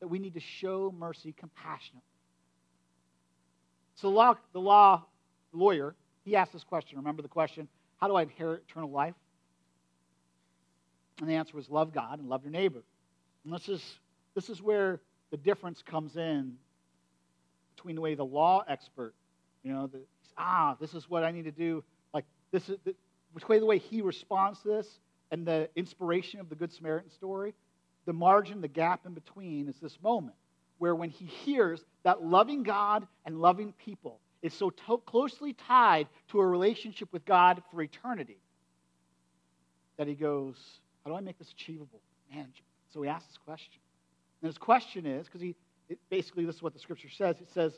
That 0.00 0.08
we 0.08 0.18
need 0.18 0.34
to 0.34 0.40
show 0.40 0.94
mercy 0.96 1.34
compassionately. 1.36 2.02
So 3.96 4.08
the 4.08 4.14
law, 4.14 4.36
the 4.52 4.60
law 4.60 5.04
lawyer, 5.52 5.94
he 6.24 6.36
asked 6.36 6.52
this 6.52 6.64
question. 6.64 6.98
Remember 6.98 7.22
the 7.22 7.28
question, 7.28 7.68
how 8.00 8.08
do 8.08 8.14
I 8.14 8.22
inherit 8.22 8.64
eternal 8.68 8.90
life? 8.90 9.14
And 11.20 11.28
the 11.28 11.34
answer 11.34 11.56
was 11.56 11.68
love 11.68 11.92
God 11.92 12.18
and 12.18 12.28
love 12.28 12.42
your 12.42 12.52
neighbor. 12.52 12.82
And 13.44 13.52
this 13.52 13.68
is, 13.68 13.82
this 14.34 14.48
is 14.48 14.62
where 14.62 15.00
the 15.30 15.36
difference 15.36 15.82
comes 15.82 16.16
in 16.16 16.54
between 17.74 17.96
the 17.96 18.02
way 18.02 18.14
the 18.14 18.24
law 18.24 18.64
expert, 18.68 19.14
you 19.62 19.72
know, 19.72 19.86
the, 19.86 20.00
ah, 20.38 20.76
this 20.80 20.94
is 20.94 21.08
what 21.08 21.24
I 21.24 21.30
need 21.30 21.44
to 21.44 21.52
do. 21.52 21.82
Like, 22.12 22.24
this 22.52 22.68
is 22.68 22.78
the, 22.84 22.94
way 23.48 23.58
the 23.58 23.66
way 23.66 23.78
he 23.78 24.02
responds 24.02 24.60
to 24.62 24.68
this 24.68 24.86
and 25.30 25.46
the 25.46 25.68
inspiration 25.74 26.40
of 26.40 26.48
the 26.48 26.54
Good 26.54 26.72
Samaritan 26.72 27.10
story, 27.10 27.54
the 28.04 28.12
margin, 28.12 28.60
the 28.60 28.68
gap 28.68 29.06
in 29.06 29.14
between 29.14 29.68
is 29.68 29.76
this 29.80 29.98
moment 30.02 30.36
where 30.78 30.94
when 30.94 31.10
he 31.10 31.26
hears 31.26 31.84
that 32.02 32.22
loving 32.22 32.64
God 32.64 33.06
and 33.24 33.40
loving 33.40 33.72
people 33.72 34.18
is 34.42 34.52
so 34.52 34.70
to- 34.70 34.98
closely 35.06 35.52
tied 35.52 36.08
to 36.28 36.40
a 36.40 36.46
relationship 36.46 37.08
with 37.12 37.24
God 37.24 37.62
for 37.70 37.80
eternity 37.82 38.38
that 39.96 40.08
he 40.08 40.14
goes, 40.14 40.56
How 41.04 41.12
do 41.12 41.16
I 41.16 41.20
make 41.20 41.38
this 41.38 41.52
achievable? 41.52 42.00
Manageable. 42.28 42.71
So 42.92 43.02
he 43.02 43.08
asks 43.08 43.28
this 43.28 43.38
question. 43.38 43.80
And 44.42 44.48
his 44.48 44.58
question 44.58 45.06
is 45.06 45.26
because 45.26 45.40
he 45.40 45.54
basically, 46.10 46.44
this 46.44 46.56
is 46.56 46.62
what 46.62 46.72
the 46.72 46.78
scripture 46.78 47.08
says 47.10 47.40
it 47.40 47.50
says, 47.52 47.72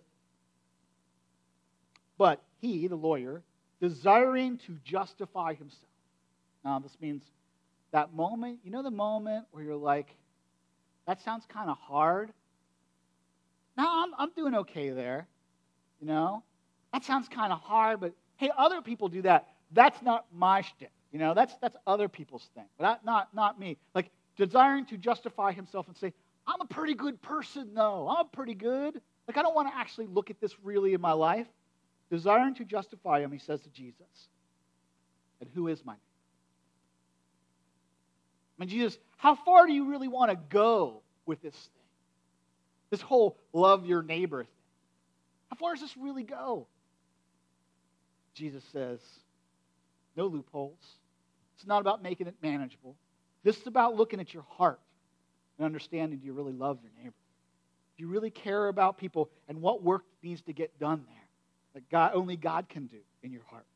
But 2.18 2.42
he, 2.61 2.87
the 2.87 2.96
lawyer, 2.96 3.42
desiring 3.81 4.59
to 4.59 4.77
justify 4.85 5.55
himself. 5.55 5.90
Now, 6.64 6.79
this 6.79 6.96
means 7.00 7.22
that 7.92 8.14
moment, 8.14 8.61
you 8.64 8.70
know, 8.70 8.83
the 8.83 8.90
moment 8.90 9.46
where 9.50 9.62
you're 9.62 9.77
like, 9.77 10.09
that 11.07 11.20
sounds 11.22 11.44
kind 11.46 11.70
of 11.70 11.77
hard. 11.77 12.33
No, 13.77 13.85
I'm, 13.87 14.11
I'm 14.18 14.31
doing 14.35 14.55
okay 14.55 14.90
there. 14.90 15.27
You 16.00 16.07
know, 16.07 16.42
that 16.92 17.05
sounds 17.05 17.29
kind 17.29 17.53
of 17.53 17.61
hard, 17.61 18.00
but 18.00 18.12
hey, 18.37 18.50
other 18.57 18.83
people 18.83 19.09
do 19.09 19.22
that. 19.22 19.48
That's 19.72 20.00
not 20.03 20.27
my 20.33 20.62
shtick. 20.62 20.90
You 21.12 21.18
know, 21.18 21.35
that's, 21.35 21.55
that's 21.61 21.77
other 21.87 22.09
people's 22.09 22.48
thing, 22.55 22.64
but 22.79 22.85
that, 22.85 23.05
not, 23.05 23.35
not 23.35 23.59
me. 23.61 23.77
Like, 23.94 24.11
desiring 24.37 24.87
to 24.87 24.97
justify 24.97 25.53
himself 25.53 25.88
and 25.88 25.97
say, 25.97 26.12
I'm 26.47 26.61
a 26.61 26.66
pretty 26.66 26.94
good 26.94 27.20
person, 27.23 27.75
though. 27.75 28.09
I'm 28.09 28.29
pretty 28.29 28.55
good. 28.55 29.01
Like, 29.27 29.37
I 29.37 29.42
don't 29.42 29.55
want 29.55 29.68
to 29.68 29.77
actually 29.77 30.07
look 30.07 30.31
at 30.31 30.40
this 30.40 30.55
really 30.62 30.94
in 30.94 31.01
my 31.01 31.12
life. 31.12 31.47
Desiring 32.11 32.55
to 32.57 32.64
justify 32.64 33.20
him, 33.20 33.33
he 33.33 33.38
says 33.38 33.61
to 33.62 33.70
Jesus, 33.70 34.29
And 35.40 35.49
who 35.55 35.68
is 35.68 35.85
my 35.85 35.94
neighbor? 35.94 36.03
I 38.59 38.62
mean, 38.62 38.68
Jesus, 38.68 38.99
how 39.16 39.35
far 39.35 39.66
do 39.66 39.73
you 39.73 39.90
really 39.90 40.09
want 40.09 40.31
to 40.31 40.38
go 40.49 41.03
with 41.27 41.42
this 41.42 41.55
thing? 41.55 41.83
This 42.90 43.01
whole 43.01 43.38
love 43.53 43.87
your 43.87 44.03
neighbor 44.03 44.44
thing. 44.44 44.51
How 45.51 45.57
far 45.57 45.75
does 45.75 45.81
this 45.81 45.97
really 45.97 46.23
go? 46.23 46.66
Jesus 48.35 48.62
says, 48.73 49.01
No 50.16 50.27
loopholes. 50.27 50.79
It's 51.57 51.66
not 51.66 51.81
about 51.81 52.03
making 52.03 52.27
it 52.27 52.35
manageable. 52.42 52.97
This 53.44 53.59
is 53.59 53.66
about 53.66 53.94
looking 53.94 54.20
at 54.20 54.35
your 54.35 54.44
heart 54.48 54.80
and 55.59 55.64
understanding 55.64 56.18
do 56.18 56.26
you 56.26 56.33
really 56.33 56.52
love 56.52 56.78
your 56.83 56.90
neighbor? 56.98 57.14
Do 57.96 58.02
you 58.02 58.09
really 58.09 58.30
care 58.30 58.68
about 58.68 58.98
people 58.98 59.30
and 59.48 59.61
what 59.61 59.83
work 59.83 60.04
needs 60.22 60.42
to 60.42 60.52
get 60.52 60.78
done 60.80 61.04
there 61.07 61.28
that 61.74 61.88
God, 61.90 62.12
only 62.14 62.37
God 62.37 62.68
can 62.68 62.87
do 62.87 62.98
in 63.22 63.30
your 63.30 63.44
heart? 63.44 63.66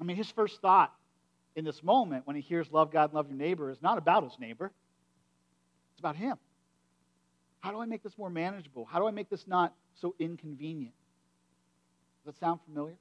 I 0.00 0.04
mean, 0.04 0.16
his 0.16 0.30
first 0.30 0.60
thought 0.62 0.94
in 1.54 1.64
this 1.64 1.82
moment 1.82 2.26
when 2.26 2.36
he 2.36 2.42
hears 2.42 2.70
love 2.70 2.90
God 2.90 3.10
and 3.10 3.14
love 3.14 3.28
your 3.28 3.36
neighbor 3.36 3.70
is 3.70 3.82
not 3.82 3.98
about 3.98 4.24
his 4.24 4.38
neighbor, 4.38 4.72
it's 5.92 6.00
about 6.00 6.16
him. 6.16 6.38
How 7.60 7.70
do 7.70 7.80
I 7.80 7.86
make 7.86 8.02
this 8.02 8.16
more 8.16 8.30
manageable? 8.30 8.84
How 8.84 8.98
do 8.98 9.06
I 9.06 9.10
make 9.10 9.28
this 9.28 9.46
not 9.46 9.74
so 9.94 10.14
inconvenient? 10.18 10.94
Does 12.24 12.34
that 12.34 12.40
sound 12.40 12.60
familiar? 12.64 12.96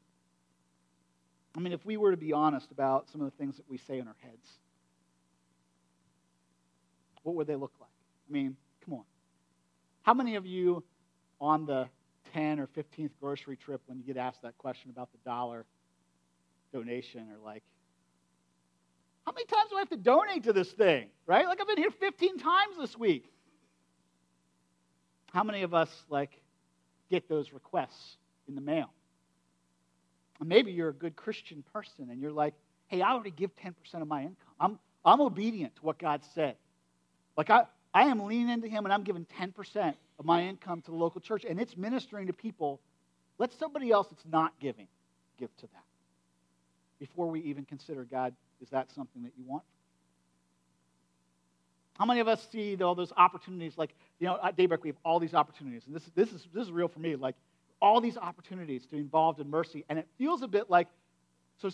I 1.55 1.59
mean, 1.59 1.73
if 1.73 1.85
we 1.85 1.97
were 1.97 2.11
to 2.11 2.17
be 2.17 2.33
honest 2.33 2.71
about 2.71 3.09
some 3.09 3.21
of 3.21 3.31
the 3.31 3.37
things 3.37 3.57
that 3.57 3.69
we 3.69 3.77
say 3.77 3.99
in 3.99 4.07
our 4.07 4.15
heads, 4.19 4.47
what 7.23 7.35
would 7.35 7.47
they 7.47 7.55
look 7.55 7.73
like? 7.79 7.89
I 8.29 8.31
mean, 8.31 8.55
come 8.83 8.95
on. 8.95 9.03
How 10.03 10.13
many 10.13 10.35
of 10.35 10.45
you 10.45 10.83
on 11.39 11.65
the 11.65 11.87
10 12.33 12.59
or 12.59 12.67
15th 12.67 13.11
grocery 13.19 13.57
trip, 13.57 13.81
when 13.87 13.97
you 13.97 14.03
get 14.03 14.17
asked 14.17 14.41
that 14.43 14.57
question 14.57 14.89
about 14.89 15.11
the 15.11 15.17
dollar 15.25 15.65
donation, 16.73 17.27
are 17.31 17.43
like, 17.43 17.63
how 19.25 19.33
many 19.33 19.45
times 19.45 19.69
do 19.69 19.75
I 19.75 19.79
have 19.79 19.89
to 19.89 19.97
donate 19.97 20.43
to 20.43 20.53
this 20.53 20.71
thing? 20.71 21.07
Right? 21.25 21.45
Like, 21.45 21.61
I've 21.61 21.67
been 21.67 21.77
here 21.77 21.91
15 21.91 22.37
times 22.39 22.77
this 22.79 22.97
week. 22.97 23.31
How 25.31 25.43
many 25.43 25.61
of 25.61 25.73
us, 25.73 25.89
like, 26.09 26.41
get 27.09 27.29
those 27.29 27.53
requests 27.53 28.17
in 28.47 28.55
the 28.55 28.61
mail? 28.61 28.91
maybe 30.43 30.71
you're 30.71 30.89
a 30.89 30.93
good 30.93 31.15
Christian 31.15 31.63
person 31.73 32.09
and 32.09 32.19
you're 32.19 32.31
like, 32.31 32.53
hey, 32.87 33.01
I 33.01 33.11
already 33.11 33.31
give 33.31 33.51
10% 33.57 33.73
of 34.01 34.07
my 34.07 34.21
income. 34.21 34.35
I'm, 34.59 34.79
I'm 35.05 35.21
obedient 35.21 35.75
to 35.77 35.81
what 35.83 35.97
God 35.99 36.21
said. 36.33 36.55
Like 37.37 37.49
I, 37.49 37.63
I 37.93 38.03
am 38.03 38.25
leaning 38.25 38.49
into 38.49 38.67
him 38.67 38.85
and 38.85 38.93
I'm 38.93 39.03
giving 39.03 39.25
10% 39.39 39.93
of 40.19 40.25
my 40.25 40.43
income 40.43 40.81
to 40.81 40.91
the 40.91 40.97
local 40.97 41.21
church 41.21 41.45
and 41.47 41.59
it's 41.59 41.75
ministering 41.75 42.27
to 42.27 42.33
people. 42.33 42.79
Let 43.37 43.53
somebody 43.53 43.91
else 43.91 44.07
that's 44.09 44.25
not 44.25 44.53
giving 44.59 44.87
give 45.39 45.55
to 45.57 45.67
that. 45.67 45.83
Before 46.99 47.27
we 47.27 47.41
even 47.41 47.65
consider 47.65 48.03
God, 48.03 48.33
is 48.61 48.69
that 48.69 48.91
something 48.91 49.23
that 49.23 49.31
you 49.37 49.43
want? 49.45 49.63
How 51.97 52.05
many 52.05 52.19
of 52.19 52.27
us 52.27 52.47
see 52.51 52.75
all 52.81 52.95
those 52.95 53.11
opportunities? 53.17 53.77
Like, 53.77 53.93
you 54.19 54.27
know, 54.27 54.39
at 54.43 54.55
Daybreak, 54.55 54.83
we 54.83 54.89
have 54.89 54.97
all 55.03 55.19
these 55.19 55.33
opportunities. 55.33 55.83
And 55.87 55.95
this, 55.95 56.03
this, 56.15 56.31
is, 56.31 56.47
this 56.53 56.63
is 56.63 56.71
real 56.71 56.87
for 56.87 56.99
me. 56.99 57.15
Like, 57.15 57.35
all 57.81 57.99
these 57.99 58.17
opportunities 58.17 58.85
to 58.85 58.91
be 58.91 58.99
involved 58.99 59.39
in 59.39 59.49
mercy. 59.49 59.83
And 59.89 59.97
it 59.97 60.07
feels 60.17 60.41
a 60.43 60.47
bit 60.47 60.69
like, 60.69 60.87
so 61.57 61.69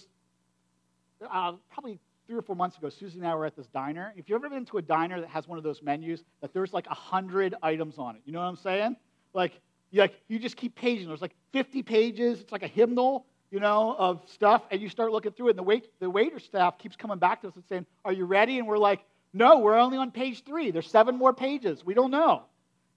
uh, 1.21 1.53
probably 1.71 1.99
three 2.27 2.37
or 2.37 2.41
four 2.41 2.55
months 2.55 2.77
ago, 2.77 2.89
Susie 2.89 3.19
and 3.19 3.27
I 3.27 3.33
were 3.33 3.45
at 3.45 3.55
this 3.55 3.67
diner. 3.67 4.13
If 4.17 4.29
you've 4.29 4.35
ever 4.35 4.49
been 4.49 4.65
to 4.65 4.77
a 4.77 4.81
diner 4.81 5.21
that 5.21 5.29
has 5.29 5.47
one 5.47 5.57
of 5.57 5.63
those 5.63 5.81
menus 5.81 6.23
that 6.41 6.53
there's 6.53 6.73
like 6.73 6.87
100 6.87 7.55
items 7.63 7.97
on 7.97 8.15
it, 8.15 8.21
you 8.25 8.33
know 8.33 8.39
what 8.39 8.45
I'm 8.45 8.57
saying? 8.57 8.97
Like, 9.33 9.59
you, 9.91 10.01
like, 10.01 10.13
you 10.27 10.37
just 10.37 10.57
keep 10.57 10.75
paging. 10.75 11.07
There's 11.07 11.21
like 11.21 11.35
50 11.53 11.83
pages. 11.83 12.41
It's 12.41 12.51
like 12.51 12.63
a 12.63 12.67
hymnal, 12.67 13.25
you 13.49 13.59
know, 13.59 13.95
of 13.97 14.21
stuff. 14.27 14.63
And 14.69 14.81
you 14.81 14.89
start 14.89 15.11
looking 15.11 15.31
through 15.31 15.47
it, 15.47 15.51
and 15.51 15.59
the, 15.59 15.63
wait, 15.63 15.87
the 15.99 16.09
waiter 16.09 16.39
staff 16.39 16.77
keeps 16.77 16.95
coming 16.97 17.17
back 17.17 17.41
to 17.41 17.47
us 17.47 17.55
and 17.55 17.63
saying, 17.69 17.85
Are 18.03 18.11
you 18.11 18.25
ready? 18.25 18.59
And 18.59 18.67
we're 18.67 18.77
like, 18.77 18.99
No, 19.33 19.59
we're 19.59 19.77
only 19.77 19.97
on 19.97 20.11
page 20.11 20.43
three. 20.43 20.71
There's 20.71 20.89
seven 20.89 21.17
more 21.17 21.33
pages. 21.33 21.85
We 21.85 21.93
don't 21.93 22.11
know. 22.11 22.43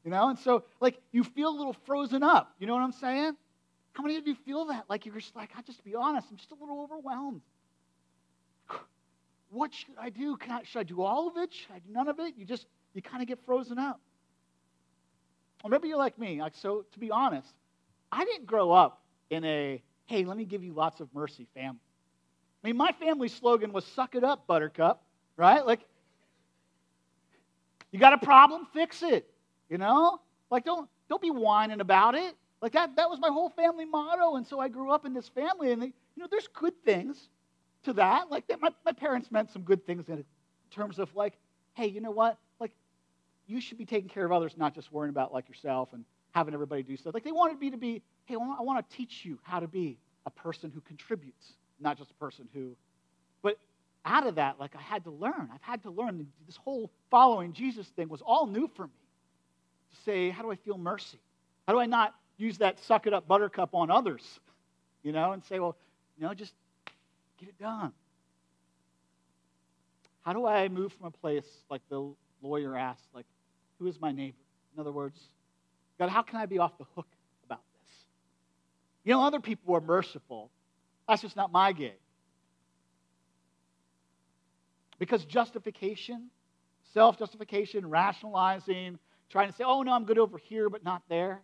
You 0.05 0.11
know, 0.11 0.31
and 0.31 0.39
so 0.39 0.65
like 0.81 0.99
you 1.13 1.23
feel 1.23 1.51
a 1.51 1.57
little 1.57 1.77
frozen 1.85 2.23
up. 2.23 2.55
You 2.59 2.67
know 2.67 2.73
what 2.73 2.83
I'm 2.83 2.93
saying? 2.93 3.37
How 3.93 4.03
many 4.03 4.17
of 4.17 4.27
you 4.27 4.35
feel 4.35 4.67
that? 4.67 4.85
Like 4.89 5.05
you're 5.05 5.15
just 5.15 5.37
like, 5.37 5.51
I 5.57 5.63
just 5.63 5.85
be 5.85 5.95
honest, 5.95 6.29
I'm 6.31 6.37
just 6.37 6.51
a 6.53 6.55
little 6.55 6.81
overwhelmed. 6.81 7.43
What 9.51 9.75
should 9.75 9.95
I 10.01 10.11
do? 10.11 10.39
I, 10.49 10.63
should 10.63 10.79
I 10.79 10.83
do 10.85 11.03
all 11.03 11.29
of 11.29 11.37
it? 11.37 11.53
Should 11.53 11.73
I 11.75 11.79
do 11.81 11.93
none 11.93 12.09
of 12.09 12.21
it? 12.21 12.35
You 12.37 12.45
just, 12.45 12.67
you 12.95 13.03
kind 13.03 13.23
of 13.23 13.29
get 13.29 13.45
frozen 13.45 13.79
up. 13.79 14.01
Or 15.65 15.71
maybe 15.71 15.89
you're 15.89 15.99
like 15.99 16.19
me. 16.19 16.41
Like, 16.41 16.55
so 16.55 16.85
to 16.93 16.99
be 16.99 17.11
honest, 17.11 17.53
I 18.13 18.25
didn't 18.25 18.47
grow 18.47 18.71
up 18.71 19.03
in 19.29 19.45
a, 19.45 19.83
hey, 20.07 20.25
let 20.25 20.37
me 20.37 20.45
give 20.45 20.65
you 20.65 20.73
lots 20.73 21.01
of 21.01 21.09
mercy 21.15 21.47
family. 21.55 21.81
I 22.63 22.69
mean, 22.69 22.77
my 22.77 22.93
family 22.93 23.29
slogan 23.29 23.73
was 23.73 23.85
suck 23.85 24.15
it 24.15 24.23
up, 24.23 24.47
buttercup, 24.47 25.03
right? 25.37 25.65
Like, 25.67 25.81
you 27.91 27.99
got 27.99 28.13
a 28.13 28.19
problem? 28.19 28.67
Fix 28.73 29.03
it. 29.03 29.29
You 29.69 29.79
know? 29.79 30.21
Like, 30.51 30.65
don't, 30.65 30.89
don't 31.09 31.23
be 31.23 31.31
whining 31.31 31.81
about 31.81 32.15
it. 32.15 32.37
Like, 32.63 32.73
that, 32.73 32.97
that 32.97 33.11
was 33.11 33.19
my 33.19 33.29
whole 33.29 33.51
family 33.51 33.85
motto. 33.85 34.37
And 34.37 34.47
so 34.47 34.61
I 34.61 34.69
grew 34.69 34.91
up 34.93 35.07
in 35.07 35.15
this 35.15 35.29
family. 35.29 35.73
And, 35.73 35.83
they, 35.83 35.87
you 35.87 36.23
know, 36.23 36.29
there's 36.31 36.49
good 36.49 36.75
things 36.85 37.29
to 37.85 37.93
that. 37.95 38.31
Like, 38.31 38.45
my, 38.61 38.71
my 38.85 38.93
parents 38.93 39.31
meant 39.31 39.51
some 39.51 39.63
good 39.63 39.87
things 39.87 40.09
in 40.09 40.25
terms 40.71 40.99
of, 40.99 41.15
like, 41.15 41.35
hey, 41.75 41.87
you 41.87 42.01
know 42.01 42.11
what? 42.11 42.39
Like, 42.59 42.73
you 43.47 43.61
should 43.61 43.79
be 43.79 43.87
taking 43.87 44.09
care 44.09 44.25
of 44.25 44.33
others, 44.33 44.55
not 44.57 44.75
just 44.75 44.93
worrying 44.93 45.11
about, 45.11 45.33
like, 45.33 45.49
yourself 45.49 45.93
and 45.93 46.05
having 46.33 46.55
everybody 46.55 46.83
do 46.83 46.97
stuff. 46.97 47.15
Like, 47.15 47.25
they 47.25 47.33
wanted 47.33 47.59
me 47.59 47.71
to 47.71 47.77
be 47.77 48.03
hey, 48.31 48.37
I 48.37 48.63
want 48.63 48.89
to 48.89 48.97
teach 48.97 49.25
you 49.25 49.39
how 49.43 49.59
to 49.59 49.67
be 49.67 49.99
a 50.25 50.31
person 50.31 50.71
who 50.73 50.81
contributes, 50.83 51.55
not 51.81 51.99
just 51.99 52.13
a 52.13 52.15
person 52.15 52.49
who. 52.55 52.77
But 53.43 53.59
out 54.05 54.27
of 54.27 54.37
that, 54.37 54.61
like 54.61 54.77
I 54.77 54.81
had 54.81 55.03
to 55.05 55.11
learn. 55.11 55.49
I've 55.53 55.63
had 55.63 55.83
to 55.83 55.91
learn. 55.91 56.27
This 56.47 56.57
whole 56.57 56.91
following 57.11 57.53
Jesus 57.53 57.89
thing 57.89 58.09
was 58.09 58.23
all 58.23 58.47
new 58.47 58.71
for 58.77 58.85
me. 58.85 58.93
To 59.91 60.03
say, 60.05 60.31
how 60.31 60.43
do 60.43 60.53
I 60.53 60.55
feel 60.55 60.79
mercy? 60.79 61.19
How 61.67 61.73
do 61.73 61.81
I 61.81 61.87
not 61.87 62.15
use 62.37 62.59
that 62.59 62.79
suck 62.85 63.09
it 63.09 63.13
up 63.13 63.27
buttercup 63.27 63.75
on 63.75 63.91
others? 63.91 64.39
You 65.03 65.11
know, 65.11 65.33
and 65.33 65.45
say, 65.45 65.59
well, 65.59 65.77
you 66.17 66.25
know, 66.25 66.33
just 66.33 66.53
get 67.41 67.49
it 67.49 67.59
done. 67.59 67.93
How 70.23 70.33
do 70.35 70.47
I 70.47 70.69
move 70.69 70.93
from 70.93 71.07
a 71.07 71.11
place 71.11 71.47
like 71.71 71.81
the 71.89 72.13
lawyer 72.43 72.77
asked, 72.77 73.09
like, 73.15 73.27
who 73.79 73.87
is 73.87 73.99
my 74.01 74.13
neighbor? 74.13 74.37
In 74.75 74.81
other 74.81 74.93
words, 74.93 75.19
God, 75.99 76.11
how 76.11 76.23
can 76.23 76.39
I 76.39 76.47
be 76.47 76.59
off 76.59 76.77
the 76.79 76.85
hook 76.95 77.09
about 77.45 77.63
this? 77.73 77.97
You 79.05 79.15
know, 79.15 79.25
other 79.25 79.41
people 79.41 79.75
are 79.75 79.81
merciful. 79.81 80.51
That's 81.09 81.23
just 81.23 81.37
not 81.37 81.51
my 81.51 81.73
gig. 81.73 81.99
Because 84.99 85.25
justification, 85.25 86.29
self 86.93 87.19
justification, 87.19 87.89
rationalizing, 87.89 88.99
trying 89.31 89.49
to 89.49 89.55
say, 89.55 89.65
oh, 89.65 89.83
no, 89.83 89.93
I'm 89.93 90.05
good 90.05 90.19
over 90.19 90.37
here, 90.37 90.69
but 90.69 90.85
not 90.85 91.03
there, 91.09 91.41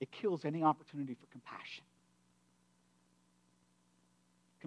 it 0.00 0.10
kills 0.12 0.44
any 0.44 0.62
opportunity 0.62 1.14
for 1.14 1.26
compassion. 1.32 1.84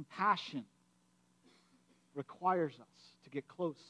Compassion 0.02 0.66
requires 2.16 2.74
us 2.74 3.04
to 3.24 3.30
get 3.30 3.48
close. 3.48 3.82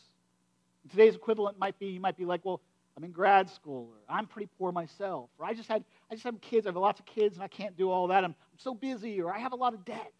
And 0.83 0.91
today's 0.91 1.15
equivalent 1.15 1.57
might 1.57 1.79
be 1.79 1.87
you 1.87 1.99
might 1.99 2.17
be 2.17 2.25
like, 2.25 2.41
well, 2.43 2.59
I'm 2.97 3.03
in 3.05 3.11
grad 3.11 3.49
school, 3.49 3.89
or 3.93 4.13
I'm 4.13 4.27
pretty 4.27 4.49
poor 4.57 4.73
myself, 4.73 5.29
or 5.39 5.45
I 5.45 5.53
just 5.53 5.69
had 5.69 5.85
I 6.09 6.15
just 6.15 6.25
have 6.25 6.41
kids, 6.41 6.67
I 6.67 6.69
have 6.69 6.75
lots 6.75 6.99
of 6.99 7.05
kids, 7.05 7.35
and 7.35 7.43
I 7.43 7.47
can't 7.47 7.77
do 7.77 7.89
all 7.89 8.07
that. 8.07 8.25
I'm, 8.25 8.31
I'm 8.31 8.57
so 8.57 8.73
busy, 8.73 9.21
or 9.21 9.33
I 9.33 9.39
have 9.39 9.53
a 9.53 9.55
lot 9.55 9.73
of 9.73 9.85
debt. 9.85 10.11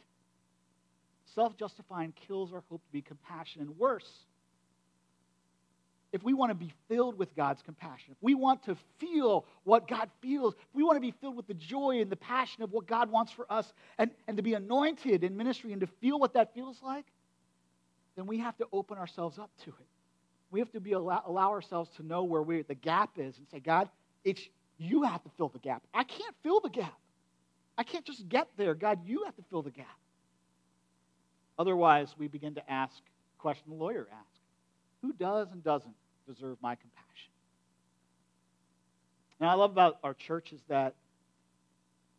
Self-justifying 1.36 2.13
kills 2.27 2.54
our 2.54 2.63
hope 2.69 2.84
to 2.86 2.91
be 2.91 3.01
compassionate. 3.01 3.67
And 3.67 3.77
worse, 3.77 4.10
if 6.13 6.24
we 6.24 6.34
want 6.34 6.50
to 6.50 6.56
be 6.56 6.74
filled 6.89 7.17
with 7.17 7.34
God's 7.36 7.62
compassion, 7.62 8.12
if 8.12 8.17
we 8.21 8.36
want 8.36 8.63
to 8.63 8.76
feel 9.00 9.45
what 9.63 9.88
God 9.88 10.10
feels, 10.21 10.54
if 10.54 10.76
we 10.76 10.84
want 10.84 10.97
to 10.97 11.02
be 11.02 11.13
filled 11.21 11.38
with 11.38 11.47
the 11.47 11.54
joy 11.54 12.02
and 12.02 12.12
the 12.12 12.17
passion 12.17 12.63
of 12.63 12.71
what 12.71 12.86
God 12.86 13.10
wants 13.10 13.32
for 13.32 13.45
us, 13.52 13.71
and, 13.97 14.12
and 14.28 14.38
to 14.38 14.43
be 14.43 14.54
anointed 14.54 15.24
in 15.24 15.38
ministry 15.38 15.71
and 15.71 15.82
to 15.82 15.88
feel 16.02 16.19
what 16.19 16.34
that 16.34 16.54
feels 16.54 16.82
like, 16.84 17.06
then 18.15 18.28
we 18.28 18.39
have 18.39 18.58
to 18.58 18.67
open 18.74 18.97
ourselves 18.97 19.39
up 19.39 19.50
to 19.63 19.69
it. 19.69 19.88
We 20.52 20.60
have 20.60 20.71
to 20.71 20.82
be 20.82 20.91
allow, 20.91 21.24
allow 21.26 21.52
ourselves 21.52 21.89
to 21.95 22.06
know 22.06 22.24
where 22.24 22.41
we, 22.41 22.62
the 22.62 22.76
gap 22.76 23.12
is 23.17 23.38
and 23.38 23.47
say, 23.50 23.60
God, 23.60 23.89
it's 24.26 24.41
you 24.78 25.04
have 25.04 25.24
to 25.24 25.30
fill 25.38 25.47
the 25.47 25.60
gap. 25.60 25.82
I 25.93 26.04
can't 26.04 26.36
fill 26.43 26.60
the 26.60 26.69
gap. 26.69 26.97
I 27.78 27.84
can't 27.84 28.04
just 28.04 28.28
get 28.28 28.50
there. 28.58 28.74
God, 28.74 29.00
you 29.06 29.24
have 29.26 29.36
to 29.38 29.43
fill 29.50 29.62
the 29.62 29.71
gap. 29.71 29.88
Otherwise, 31.58 32.13
we 32.17 32.28
begin 32.28 32.56
to 32.56 32.71
ask 32.71 32.95
the 32.95 33.39
question 33.39 33.63
the 33.69 33.76
lawyer 33.76 34.08
asked 34.12 34.41
Who 35.02 35.13
does 35.13 35.47
and 35.52 35.63
doesn't 35.63 35.95
deserve 36.34 36.58
my 36.62 36.76
compassion? 36.76 37.32
And 39.39 39.50
I 39.50 39.54
love 39.56 39.72
about 39.72 39.98
our 40.04 40.13
church 40.13 40.54
is 40.54 40.62
that 40.70 40.96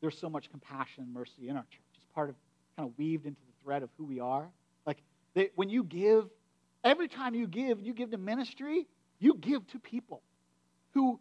there's 0.01 0.19
so 0.19 0.29
much 0.29 0.51
compassion 0.51 1.05
and 1.05 1.13
mercy 1.13 1.49
in 1.49 1.57
our 1.57 1.63
church. 1.63 1.81
It's 1.95 2.07
part 2.15 2.29
of 2.29 2.35
kind 2.77 2.89
of 2.89 2.99
weaved 2.99 3.27
into 3.27 3.41
the 3.41 3.65
thread 3.65 3.83
of 3.83 3.91
who 3.97 4.05
we 4.05 4.21
are. 4.21 4.49
Like 4.87 4.99
That 5.35 5.53
when 5.55 5.69
you 5.69 5.85
give, 5.85 6.29
every 6.83 7.09
time 7.09 7.35
you 7.35 7.47
give, 7.47 7.81
you 7.81 7.95
give 7.95 8.11
to 8.11 8.19
ministry, 8.19 8.87
you 9.21 9.35
give 9.35 9.67
to 9.69 9.79
people 9.79 10.23
who 10.95 11.21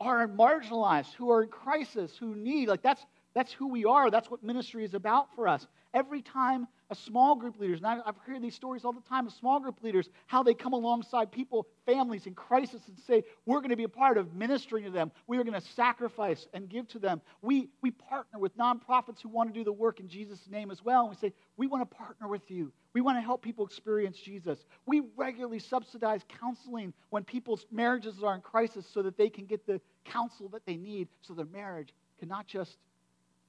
are 0.00 0.26
marginalized, 0.26 1.14
who 1.14 1.30
are 1.30 1.42
in 1.42 1.48
crisis, 1.48 2.16
who 2.18 2.34
need. 2.34 2.68
Like 2.68 2.82
that's 2.82 3.04
that's 3.34 3.52
who 3.52 3.68
we 3.68 3.84
are. 3.84 4.10
That's 4.10 4.30
what 4.30 4.42
ministry 4.42 4.84
is 4.84 4.94
about 4.94 5.34
for 5.34 5.48
us. 5.48 5.66
Every 5.94 6.22
time 6.22 6.66
a 6.92 6.94
small 6.94 7.34
group 7.34 7.58
leaders, 7.58 7.80
and 7.82 8.02
I've 8.04 8.16
heard 8.26 8.42
these 8.42 8.54
stories 8.54 8.84
all 8.84 8.92
the 8.92 9.00
time 9.00 9.26
of 9.26 9.32
small 9.32 9.58
group 9.58 9.82
leaders, 9.82 10.10
how 10.26 10.42
they 10.42 10.52
come 10.52 10.74
alongside 10.74 11.32
people, 11.32 11.66
families 11.86 12.26
in 12.26 12.34
crisis, 12.34 12.82
and 12.86 12.98
say, 12.98 13.24
We're 13.46 13.60
going 13.60 13.70
to 13.70 13.76
be 13.76 13.84
a 13.84 13.88
part 13.88 14.18
of 14.18 14.34
ministering 14.34 14.84
to 14.84 14.90
them. 14.90 15.10
We 15.26 15.38
are 15.38 15.44
going 15.44 15.58
to 15.58 15.66
sacrifice 15.66 16.46
and 16.52 16.68
give 16.68 16.86
to 16.88 16.98
them. 16.98 17.22
We, 17.40 17.70
we 17.80 17.92
partner 17.92 18.38
with 18.38 18.56
nonprofits 18.58 19.22
who 19.22 19.30
want 19.30 19.48
to 19.48 19.58
do 19.58 19.64
the 19.64 19.72
work 19.72 20.00
in 20.00 20.08
Jesus' 20.08 20.46
name 20.50 20.70
as 20.70 20.84
well. 20.84 21.06
And 21.06 21.10
we 21.10 21.16
say, 21.16 21.32
We 21.56 21.66
want 21.66 21.88
to 21.88 21.96
partner 21.96 22.28
with 22.28 22.50
you. 22.50 22.70
We 22.92 23.00
want 23.00 23.16
to 23.16 23.22
help 23.22 23.40
people 23.40 23.64
experience 23.64 24.18
Jesus. 24.18 24.58
We 24.84 25.02
regularly 25.16 25.60
subsidize 25.60 26.20
counseling 26.28 26.92
when 27.08 27.24
people's 27.24 27.64
marriages 27.72 28.22
are 28.22 28.34
in 28.34 28.42
crisis 28.42 28.86
so 28.92 29.00
that 29.00 29.16
they 29.16 29.30
can 29.30 29.46
get 29.46 29.66
the 29.66 29.80
counsel 30.04 30.50
that 30.50 30.66
they 30.66 30.76
need 30.76 31.08
so 31.22 31.32
their 31.32 31.46
marriage 31.46 31.94
can 32.18 32.28
not 32.28 32.46
just 32.46 32.76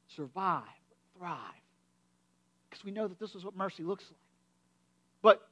survive, 0.07 0.63
but 0.87 1.19
thrive. 1.19 1.63
Because 2.73 2.85
we 2.85 2.91
know 2.91 3.07
that 3.07 3.19
this 3.19 3.35
is 3.35 3.45
what 3.45 3.55
mercy 3.55 3.83
looks 3.83 4.03
like. 4.05 4.17
But 5.21 5.47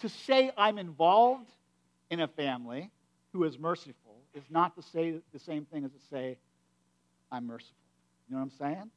to 0.00 0.10
say 0.10 0.50
I'm 0.58 0.76
involved 0.76 1.50
in 2.10 2.20
a 2.20 2.28
family 2.28 2.90
who 3.32 3.44
is 3.44 3.58
merciful 3.58 4.20
is 4.34 4.44
not 4.50 4.76
to 4.76 4.82
say 4.82 5.14
the 5.32 5.38
same 5.38 5.64
thing 5.64 5.86
as 5.86 5.90
to 5.92 5.98
say 6.10 6.36
I'm 7.32 7.46
merciful. 7.46 7.74
You 8.28 8.34
know 8.34 8.42
what 8.42 8.52
I'm 8.52 8.58
saying? 8.58 8.90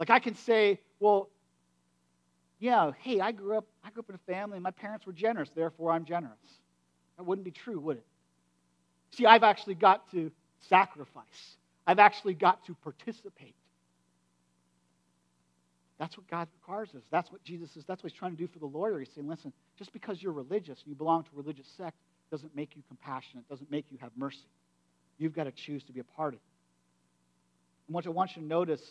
Like 0.00 0.10
I 0.10 0.18
can 0.18 0.34
say, 0.34 0.80
well, 0.98 1.30
yeah, 2.58 2.90
hey, 2.98 3.20
I 3.20 3.30
grew 3.30 3.58
up 3.58 3.66
I 3.84 3.90
grew 3.90 4.00
up 4.00 4.08
in 4.08 4.16
a 4.16 4.32
family 4.32 4.56
and 4.56 4.64
my 4.64 4.72
parents 4.72 5.06
were 5.06 5.12
generous, 5.12 5.50
therefore 5.54 5.92
I'm 5.92 6.04
generous. 6.04 6.34
That 7.16 7.22
wouldn't 7.22 7.44
be 7.44 7.52
true, 7.52 7.78
would 7.78 7.98
it? 7.98 8.06
See, 9.12 9.24
I've 9.24 9.44
actually 9.44 9.76
got 9.76 10.10
to 10.10 10.32
sacrifice. 10.68 11.56
I've 11.86 12.00
actually 12.00 12.34
got 12.34 12.66
to 12.66 12.74
participate. 12.74 13.54
That's 15.98 16.16
what 16.16 16.28
God 16.28 16.48
requires 16.60 16.90
us. 16.94 17.02
That's 17.10 17.32
what 17.32 17.42
Jesus 17.42 17.76
is. 17.76 17.84
That's 17.84 18.02
what 18.02 18.12
he's 18.12 18.18
trying 18.18 18.30
to 18.32 18.36
do 18.36 18.46
for 18.46 18.60
the 18.60 18.66
lawyer. 18.66 19.00
He's 19.00 19.10
saying, 19.14 19.28
listen, 19.28 19.52
just 19.76 19.92
because 19.92 20.22
you're 20.22 20.32
religious 20.32 20.78
and 20.82 20.88
you 20.88 20.94
belong 20.94 21.24
to 21.24 21.30
a 21.34 21.36
religious 21.36 21.66
sect 21.76 21.96
doesn't 22.30 22.54
make 22.54 22.76
you 22.76 22.82
compassionate, 22.88 23.48
doesn't 23.48 23.70
make 23.70 23.86
you 23.90 23.98
have 24.00 24.12
mercy. 24.16 24.46
You've 25.18 25.34
got 25.34 25.44
to 25.44 25.52
choose 25.52 25.82
to 25.84 25.92
be 25.92 26.00
a 26.00 26.04
part 26.04 26.34
of 26.34 26.38
it. 26.38 26.42
And 27.88 27.94
what 27.94 28.06
I 28.06 28.10
want 28.10 28.36
you 28.36 28.42
to 28.42 28.48
notice 28.48 28.82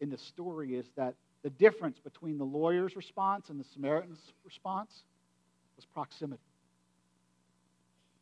in 0.00 0.08
the 0.08 0.16
story 0.16 0.76
is 0.76 0.86
that 0.96 1.14
the 1.42 1.50
difference 1.50 1.98
between 1.98 2.38
the 2.38 2.44
lawyer's 2.44 2.96
response 2.96 3.50
and 3.50 3.60
the 3.60 3.64
Samaritan's 3.74 4.20
response 4.44 5.02
was 5.76 5.84
proximity. 5.84 6.40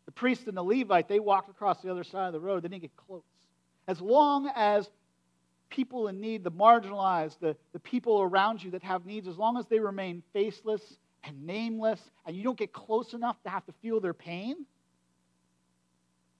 The 0.06 0.12
priest 0.12 0.46
and 0.48 0.56
the 0.56 0.62
Levite, 0.62 1.08
they 1.08 1.20
walked 1.20 1.48
across 1.48 1.80
the 1.82 1.90
other 1.90 2.04
side 2.04 2.26
of 2.26 2.32
the 2.32 2.40
road. 2.40 2.62
They 2.62 2.68
didn't 2.68 2.82
get 2.82 2.96
close. 2.96 3.22
As 3.86 4.00
long 4.00 4.50
as 4.54 4.90
people 5.74 6.06
in 6.06 6.20
need, 6.20 6.44
the 6.44 6.52
marginalized, 6.52 7.38
the, 7.40 7.56
the 7.72 7.80
people 7.80 8.22
around 8.22 8.62
you 8.62 8.70
that 8.70 8.82
have 8.82 9.04
needs, 9.04 9.26
as 9.26 9.36
long 9.36 9.56
as 9.56 9.66
they 9.66 9.80
remain 9.80 10.22
faceless 10.32 10.98
and 11.24 11.44
nameless, 11.44 12.00
and 12.24 12.36
you 12.36 12.44
don't 12.44 12.56
get 12.56 12.72
close 12.72 13.12
enough 13.12 13.42
to 13.42 13.48
have 13.50 13.66
to 13.66 13.72
feel 13.82 13.98
their 13.98 14.14
pain, 14.14 14.54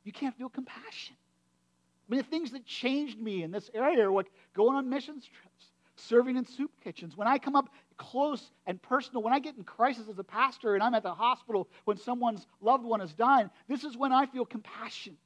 you 0.04 0.12
can't 0.12 0.36
feel 0.36 0.48
compassion. 0.48 1.16
I 1.16 2.12
mean, 2.12 2.22
the 2.22 2.28
things 2.28 2.52
that 2.52 2.64
changed 2.64 3.18
me 3.18 3.42
in 3.42 3.50
this 3.50 3.70
area 3.74 4.06
are 4.08 4.12
like 4.12 4.30
going 4.54 4.76
on 4.76 4.88
missions 4.88 5.24
trips, 5.24 5.72
serving 5.96 6.36
in 6.36 6.46
soup 6.46 6.70
kitchens. 6.84 7.16
When 7.16 7.26
I 7.26 7.38
come 7.38 7.56
up 7.56 7.70
close 7.96 8.52
and 8.66 8.80
personal, 8.82 9.22
when 9.22 9.32
I 9.32 9.40
get 9.40 9.56
in 9.56 9.64
crisis 9.64 10.08
as 10.08 10.18
a 10.18 10.24
pastor 10.24 10.74
and 10.74 10.82
I'm 10.82 10.94
at 10.94 11.02
the 11.02 11.14
hospital 11.14 11.68
when 11.86 11.96
someone's 11.96 12.46
loved 12.60 12.84
one 12.84 13.00
is 13.00 13.12
dying, 13.14 13.50
this 13.68 13.82
is 13.82 13.96
when 13.96 14.12
I 14.12 14.26
feel 14.26 14.44
compassion. 14.44 15.16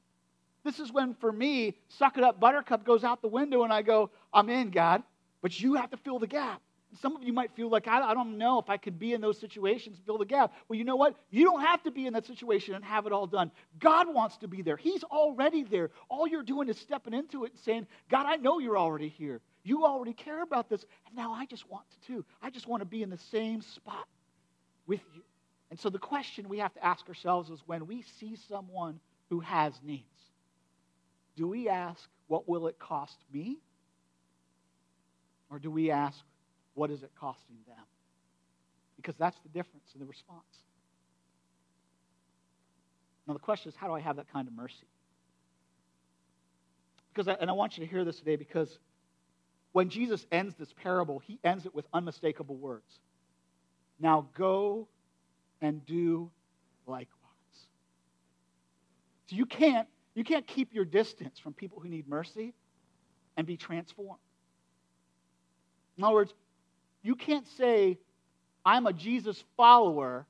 This 0.69 0.79
is 0.79 0.93
when, 0.93 1.15
for 1.15 1.31
me, 1.31 1.73
suck 1.87 2.19
it 2.19 2.23
up 2.23 2.39
buttercup 2.39 2.85
goes 2.85 3.03
out 3.03 3.23
the 3.23 3.27
window 3.27 3.63
and 3.63 3.73
I 3.73 3.81
go, 3.81 4.11
I'm 4.31 4.49
in, 4.49 4.69
God, 4.69 5.01
but 5.41 5.59
you 5.59 5.73
have 5.73 5.89
to 5.89 5.97
fill 5.97 6.19
the 6.19 6.27
gap. 6.27 6.61
Some 7.01 7.15
of 7.15 7.23
you 7.23 7.33
might 7.33 7.55
feel 7.55 7.69
like, 7.69 7.87
I, 7.87 8.13
don't 8.13 8.37
know 8.37 8.59
if 8.59 8.69
I 8.69 8.77
could 8.77 8.99
be 8.99 9.13
in 9.13 9.19
those 9.19 9.39
situations 9.39 9.97
fill 10.05 10.19
the 10.19 10.25
gap. 10.25 10.53
Well, 10.67 10.77
you 10.77 10.85
know 10.85 10.95
what? 10.95 11.15
You 11.31 11.43
don't 11.43 11.61
have 11.61 11.81
to 11.83 11.91
be 11.91 12.05
in 12.05 12.13
that 12.13 12.27
situation 12.27 12.75
and 12.75 12.85
have 12.85 13.07
it 13.07 13.11
all 13.11 13.25
done. 13.25 13.49
God 13.79 14.13
wants 14.13 14.37
to 14.37 14.47
be 14.47 14.61
there. 14.61 14.77
He's 14.77 15.03
already 15.05 15.63
there. 15.63 15.89
All 16.07 16.27
you're 16.27 16.43
doing 16.43 16.69
is 16.69 16.77
stepping 16.77 17.15
into 17.15 17.45
it 17.45 17.51
and 17.53 17.59
saying, 17.61 17.87
God, 18.07 18.27
I 18.27 18.35
know 18.35 18.59
you're 18.59 18.77
already 18.77 19.09
here. 19.09 19.41
You 19.63 19.87
already 19.87 20.13
care 20.13 20.43
about 20.43 20.69
this. 20.69 20.85
And 21.07 21.15
now 21.15 21.33
I 21.33 21.47
just 21.47 21.67
want 21.67 21.85
to 21.89 22.07
too. 22.07 22.25
I 22.43 22.51
just 22.51 22.67
want 22.67 22.81
to 22.81 22.85
be 22.85 23.01
in 23.01 23.09
the 23.09 23.17
same 23.31 23.63
spot 23.63 24.07
with 24.85 25.01
you. 25.15 25.23
And 25.71 25.79
so 25.79 25.89
the 25.89 25.97
question 25.97 26.47
we 26.47 26.59
have 26.59 26.75
to 26.75 26.85
ask 26.85 27.07
ourselves 27.09 27.49
is 27.49 27.59
when 27.65 27.87
we 27.87 28.03
see 28.19 28.37
someone 28.47 28.99
who 29.29 29.39
has 29.39 29.73
needs, 29.83 30.18
do 31.39 31.47
we 31.47 31.69
ask, 31.69 32.09
what 32.27 32.49
will 32.49 32.67
it 32.67 32.77
cost 32.77 33.15
me? 33.33 33.59
Or 35.49 35.57
do 35.57 35.71
we 35.71 35.89
ask, 35.89 36.19
what 36.73 36.91
is 36.91 37.01
it 37.01 37.11
costing 37.17 37.55
them? 37.65 37.85
Because 38.97 39.15
that's 39.17 39.39
the 39.39 39.47
difference 39.47 39.85
in 39.93 40.01
the 40.01 40.05
response. 40.05 40.43
Now, 43.25 43.35
the 43.35 43.39
question 43.39 43.69
is, 43.69 43.75
how 43.77 43.87
do 43.87 43.93
I 43.93 44.01
have 44.01 44.17
that 44.17 44.29
kind 44.33 44.49
of 44.49 44.53
mercy? 44.53 44.85
Because, 47.13 47.29
I, 47.29 47.37
and 47.39 47.49
I 47.49 47.53
want 47.53 47.77
you 47.77 47.85
to 47.85 47.89
hear 47.89 48.03
this 48.03 48.17
today 48.17 48.35
because 48.35 48.77
when 49.71 49.87
Jesus 49.87 50.25
ends 50.33 50.55
this 50.59 50.73
parable, 50.83 51.19
he 51.19 51.39
ends 51.45 51.65
it 51.65 51.73
with 51.73 51.85
unmistakable 51.93 52.57
words. 52.57 52.99
Now 53.97 54.27
go 54.35 54.89
and 55.61 55.85
do 55.85 56.31
likewise. 56.85 57.07
So 59.29 59.37
you 59.37 59.45
can't 59.45 59.87
you 60.15 60.23
can't 60.23 60.45
keep 60.45 60.73
your 60.73 60.85
distance 60.85 61.39
from 61.39 61.53
people 61.53 61.79
who 61.79 61.87
need 61.87 62.07
mercy 62.07 62.53
and 63.37 63.45
be 63.45 63.57
transformed. 63.57 64.19
In 65.97 66.03
other 66.03 66.15
words, 66.15 66.33
you 67.03 67.15
can't 67.15 67.47
say, 67.57 67.97
I'm 68.65 68.85
a 68.85 68.93
Jesus 68.93 69.43
follower, 69.55 70.25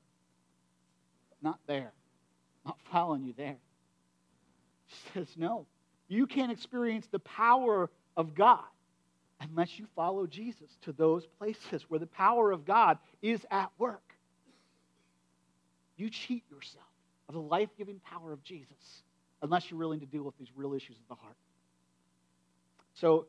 not 1.42 1.58
there, 1.66 1.92
not 2.64 2.78
following 2.92 3.24
you 3.24 3.34
there. 3.36 3.56
She 4.86 4.96
says, 5.14 5.28
no. 5.36 5.66
You 6.08 6.26
can't 6.26 6.50
experience 6.50 7.06
the 7.10 7.20
power 7.20 7.90
of 8.16 8.34
God 8.34 8.64
unless 9.40 9.78
you 9.78 9.86
follow 9.94 10.26
Jesus 10.26 10.76
to 10.82 10.92
those 10.92 11.26
places 11.38 11.84
where 11.88 12.00
the 12.00 12.06
power 12.06 12.52
of 12.52 12.64
God 12.64 12.98
is 13.22 13.46
at 13.50 13.70
work. 13.78 14.14
You 15.96 16.10
cheat 16.10 16.44
yourself 16.50 16.84
of 17.28 17.34
the 17.34 17.40
life 17.40 17.70
giving 17.78 18.00
power 18.00 18.32
of 18.32 18.42
Jesus 18.42 19.02
unless 19.42 19.70
you're 19.70 19.78
willing 19.78 20.00
to 20.00 20.06
deal 20.06 20.22
with 20.22 20.36
these 20.38 20.48
real 20.54 20.74
issues 20.74 20.96
of 20.96 21.08
the 21.08 21.14
heart. 21.14 21.36
So, 22.94 23.26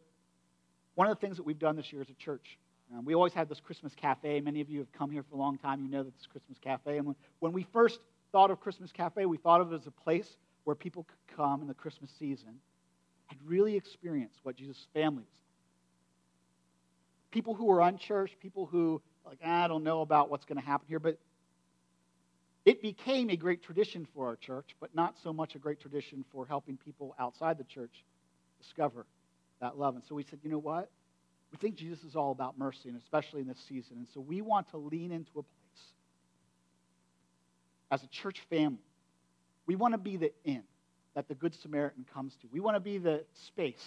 one 0.96 1.08
of 1.08 1.18
the 1.18 1.22
things 1.22 1.38
that 1.38 1.44
we've 1.44 1.60
done 1.60 1.76
this 1.76 1.92
year 1.92 2.02
as 2.02 2.10
a 2.10 2.14
church, 2.14 2.58
um, 2.94 3.06
we 3.06 3.16
always 3.16 3.34
had 3.34 3.48
this 3.48 3.60
Christmas 3.60 3.94
cafe. 3.96 4.42
Many 4.42 4.62
of 4.62 4.70
you 4.70 4.80
have 4.80 4.92
come 4.92 5.10
here 5.10 5.24
for 5.24 5.36
a 5.36 5.38
long 5.38 5.58
time. 5.58 5.82
You 5.82 5.90
know 5.90 6.04
that 6.04 6.16
this 6.18 6.28
Christmas 6.28 6.58
cafe. 6.60 6.98
And 6.98 7.08
when, 7.08 7.16
when 7.40 7.54
we 7.54 7.66
first 7.72 8.00
thought 8.32 8.52
of 8.52 8.60
Christmas 8.60 8.92
cafe, 8.92 9.26
we 9.26 9.38
thought 9.38 9.62
of 9.62 9.72
it 9.72 9.76
as 9.76 9.88
a 9.88 9.92
place 9.92 10.36
where 10.66 10.76
people 10.76 11.04
could 11.04 11.36
come 11.38 11.62
in 11.62 11.68
the 11.68 11.74
Christmas 11.74 12.12
season 12.20 12.60
and 13.30 13.40
really 13.46 13.76
experience 13.76 14.34
what 14.44 14.58
Jesus' 14.58 14.86
family 14.94 15.24
was 15.24 15.42
People 17.32 17.54
who 17.54 17.66
were 17.66 17.82
unchurched, 17.82 18.40
people 18.42 18.66
who, 18.66 19.02
like, 19.26 19.40
I 19.44 19.68
don't 19.68 19.84
know 19.84 20.02
about 20.02 20.30
what's 20.30 20.46
going 20.46 20.60
to 20.60 20.66
happen 20.66 20.86
here, 20.88 21.00
but 21.00 21.18
it 22.66 22.82
became 22.82 23.30
a 23.30 23.36
great 23.36 23.64
tradition 23.64 24.08
for 24.14 24.28
our 24.28 24.36
church, 24.36 24.76
but 24.80 24.94
not 24.94 25.16
so 25.24 25.34
much 25.34 25.56
a 25.56 25.60
great 25.60 25.80
tradition 25.80 26.24
for 26.32 26.46
helping 26.46 26.78
people 26.78 27.16
outside 27.20 27.58
the 27.58 27.64
church 27.64 28.04
discover 28.62 29.06
that 29.60 29.78
love. 29.78 29.96
And 29.96 30.04
so 30.08 30.16
we 30.16 30.24
said, 30.24 30.40
you 30.44 30.50
know 30.50 30.60
what? 30.60 30.90
We 31.52 31.58
think 31.58 31.76
Jesus 31.76 32.04
is 32.04 32.16
all 32.16 32.32
about 32.32 32.58
mercy, 32.58 32.90
and 32.90 32.98
especially 32.98 33.42
in 33.42 33.48
this 33.48 33.60
season. 33.68 33.98
And 33.98 34.08
so 34.14 34.22
we 34.22 34.42
want 34.42 34.70
to 34.72 34.78
lean 34.78 35.12
into 35.12 35.32
a 35.32 35.42
place 35.42 35.84
as 37.90 38.04
a 38.04 38.08
church 38.08 38.42
family. 38.50 38.78
We 39.66 39.76
want 39.76 39.94
to 39.94 39.98
be 39.98 40.18
the 40.18 40.32
inn 40.44 40.64
that 41.16 41.28
the 41.28 41.36
Good 41.36 41.54
Samaritan 41.56 42.06
comes 42.14 42.36
to. 42.42 42.48
We 42.52 42.60
want 42.60 42.76
to 42.76 42.80
be 42.80 42.98
the 43.00 43.24
space 43.48 43.86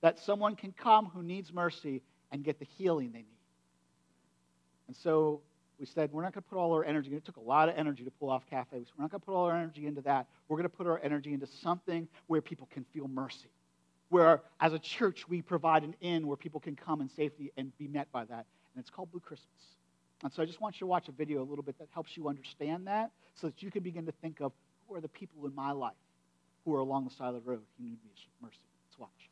that 0.00 0.18
someone 0.18 0.56
can 0.56 0.72
come 0.72 1.06
who 1.06 1.22
needs 1.22 1.52
mercy 1.52 2.02
and 2.30 2.42
get 2.42 2.58
the 2.58 2.66
healing 2.78 3.10
they 3.12 3.18
need. 3.18 3.26
And 4.86 4.96
so 4.96 5.40
we 5.84 5.86
said, 5.92 6.10
we're 6.12 6.22
not 6.22 6.32
going 6.32 6.42
to 6.42 6.48
put 6.48 6.56
all 6.56 6.72
our 6.72 6.82
energy, 6.82 7.14
it 7.14 7.26
took 7.26 7.36
a 7.36 7.42
lot 7.42 7.68
of 7.68 7.74
energy 7.76 8.04
to 8.04 8.10
pull 8.10 8.30
off 8.30 8.46
cafe. 8.48 8.78
We 8.78 8.84
said, 8.84 8.92
we're 8.96 9.04
not 9.04 9.10
going 9.10 9.20
to 9.20 9.26
put 9.26 9.34
all 9.34 9.44
our 9.44 9.54
energy 9.54 9.86
into 9.86 10.00
that. 10.02 10.26
We're 10.48 10.56
going 10.56 10.70
to 10.70 10.74
put 10.74 10.86
our 10.86 10.98
energy 11.02 11.34
into 11.34 11.46
something 11.46 12.08
where 12.26 12.40
people 12.40 12.66
can 12.72 12.86
feel 12.94 13.06
mercy. 13.06 13.50
Where, 14.08 14.40
as 14.60 14.72
a 14.72 14.78
church, 14.78 15.28
we 15.28 15.42
provide 15.42 15.82
an 15.82 15.94
inn 16.00 16.26
where 16.26 16.38
people 16.38 16.58
can 16.58 16.74
come 16.74 17.02
in 17.02 17.10
safety 17.10 17.52
and 17.58 17.76
be 17.76 17.86
met 17.86 18.10
by 18.12 18.24
that. 18.24 18.46
And 18.74 18.80
it's 18.80 18.88
called 18.88 19.10
Blue 19.10 19.20
Christmas. 19.20 19.50
And 20.22 20.32
so 20.32 20.42
I 20.42 20.46
just 20.46 20.58
want 20.58 20.76
you 20.76 20.80
to 20.80 20.86
watch 20.86 21.08
a 21.08 21.12
video 21.12 21.42
a 21.42 21.44
little 21.46 21.64
bit 21.64 21.78
that 21.78 21.88
helps 21.92 22.16
you 22.16 22.28
understand 22.28 22.86
that 22.86 23.10
so 23.34 23.48
that 23.48 23.62
you 23.62 23.70
can 23.70 23.82
begin 23.82 24.06
to 24.06 24.12
think 24.22 24.40
of 24.40 24.52
who 24.88 24.94
are 24.94 25.02
the 25.02 25.08
people 25.08 25.44
in 25.44 25.54
my 25.54 25.72
life 25.72 25.92
who 26.64 26.74
are 26.74 26.80
along 26.80 27.04
the 27.04 27.10
side 27.10 27.28
of 27.28 27.34
the 27.34 27.40
road 27.40 27.60
who 27.76 27.84
need 27.84 27.98
mercy. 28.40 28.56
Let's 28.88 28.98
watch. 28.98 29.28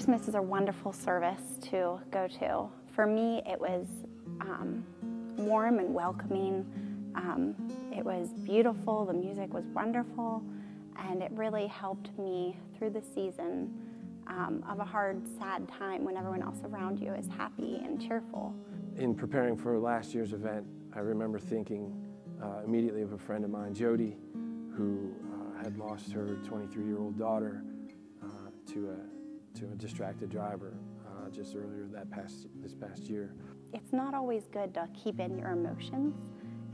Christmas 0.00 0.28
is 0.28 0.34
a 0.34 0.40
wonderful 0.40 0.94
service 0.94 1.58
to 1.60 2.00
go 2.10 2.26
to. 2.26 2.66
For 2.94 3.06
me, 3.06 3.42
it 3.46 3.60
was 3.60 3.86
um, 4.40 4.82
warm 5.36 5.78
and 5.78 5.92
welcoming. 5.92 6.64
Um, 7.14 7.54
it 7.94 8.02
was 8.02 8.30
beautiful, 8.32 9.04
the 9.04 9.12
music 9.12 9.52
was 9.52 9.66
wonderful, 9.74 10.42
and 10.98 11.22
it 11.22 11.30
really 11.32 11.66
helped 11.66 12.18
me 12.18 12.56
through 12.78 12.92
the 12.92 13.02
season 13.14 13.74
um, 14.26 14.64
of 14.66 14.78
a 14.78 14.84
hard, 14.86 15.20
sad 15.38 15.68
time 15.68 16.02
when 16.02 16.16
everyone 16.16 16.40
else 16.40 16.60
around 16.64 16.98
you 16.98 17.12
is 17.12 17.28
happy 17.36 17.82
and 17.84 18.00
cheerful. 18.00 18.54
In 18.96 19.14
preparing 19.14 19.54
for 19.54 19.78
last 19.78 20.14
year's 20.14 20.32
event, 20.32 20.64
I 20.96 21.00
remember 21.00 21.38
thinking 21.38 21.94
uh, 22.42 22.62
immediately 22.64 23.02
of 23.02 23.12
a 23.12 23.18
friend 23.18 23.44
of 23.44 23.50
mine, 23.50 23.74
Jody, 23.74 24.16
who 24.74 25.12
uh, 25.30 25.62
had 25.62 25.76
lost 25.76 26.10
her 26.12 26.38
23 26.46 26.86
year 26.86 26.98
old 26.98 27.18
daughter 27.18 27.62
uh, 28.24 28.26
to 28.72 28.92
a 28.92 29.19
to 29.54 29.64
a 29.66 29.76
distracted 29.76 30.30
driver 30.30 30.74
uh, 31.06 31.30
just 31.30 31.54
earlier 31.54 31.86
that 31.92 32.10
past 32.10 32.46
this 32.56 32.74
past 32.74 33.04
year. 33.04 33.34
It's 33.72 33.92
not 33.92 34.14
always 34.14 34.46
good 34.52 34.74
to 34.74 34.88
keep 34.94 35.20
in 35.20 35.38
your 35.38 35.50
emotions, 35.50 36.16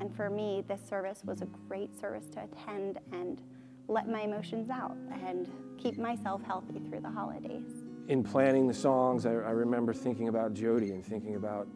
and 0.01 0.15
for 0.15 0.31
me, 0.31 0.65
this 0.69 0.81
service 0.87 1.23
was 1.25 1.43
a 1.43 1.47
great 1.69 1.99
service 1.99 2.27
to 2.31 2.45
attend 2.45 2.99
and 3.13 3.43
let 3.89 4.09
my 4.09 4.23
emotions 4.23 4.71
out 4.71 4.97
and 5.27 5.51
keep 5.79 5.99
myself 5.99 6.43
healthy 6.43 6.81
through 6.89 7.01
the 7.01 7.11
holidays. 7.11 7.85
In 8.09 8.23
planning 8.23 8.67
the 8.67 8.75
songs, 8.75 9.27
I, 9.27 9.31
I 9.31 9.51
remember 9.51 9.93
thinking 9.93 10.29
about 10.29 10.55
Jody 10.55 10.91
and 10.91 11.05
thinking 11.05 11.37
about 11.37 11.67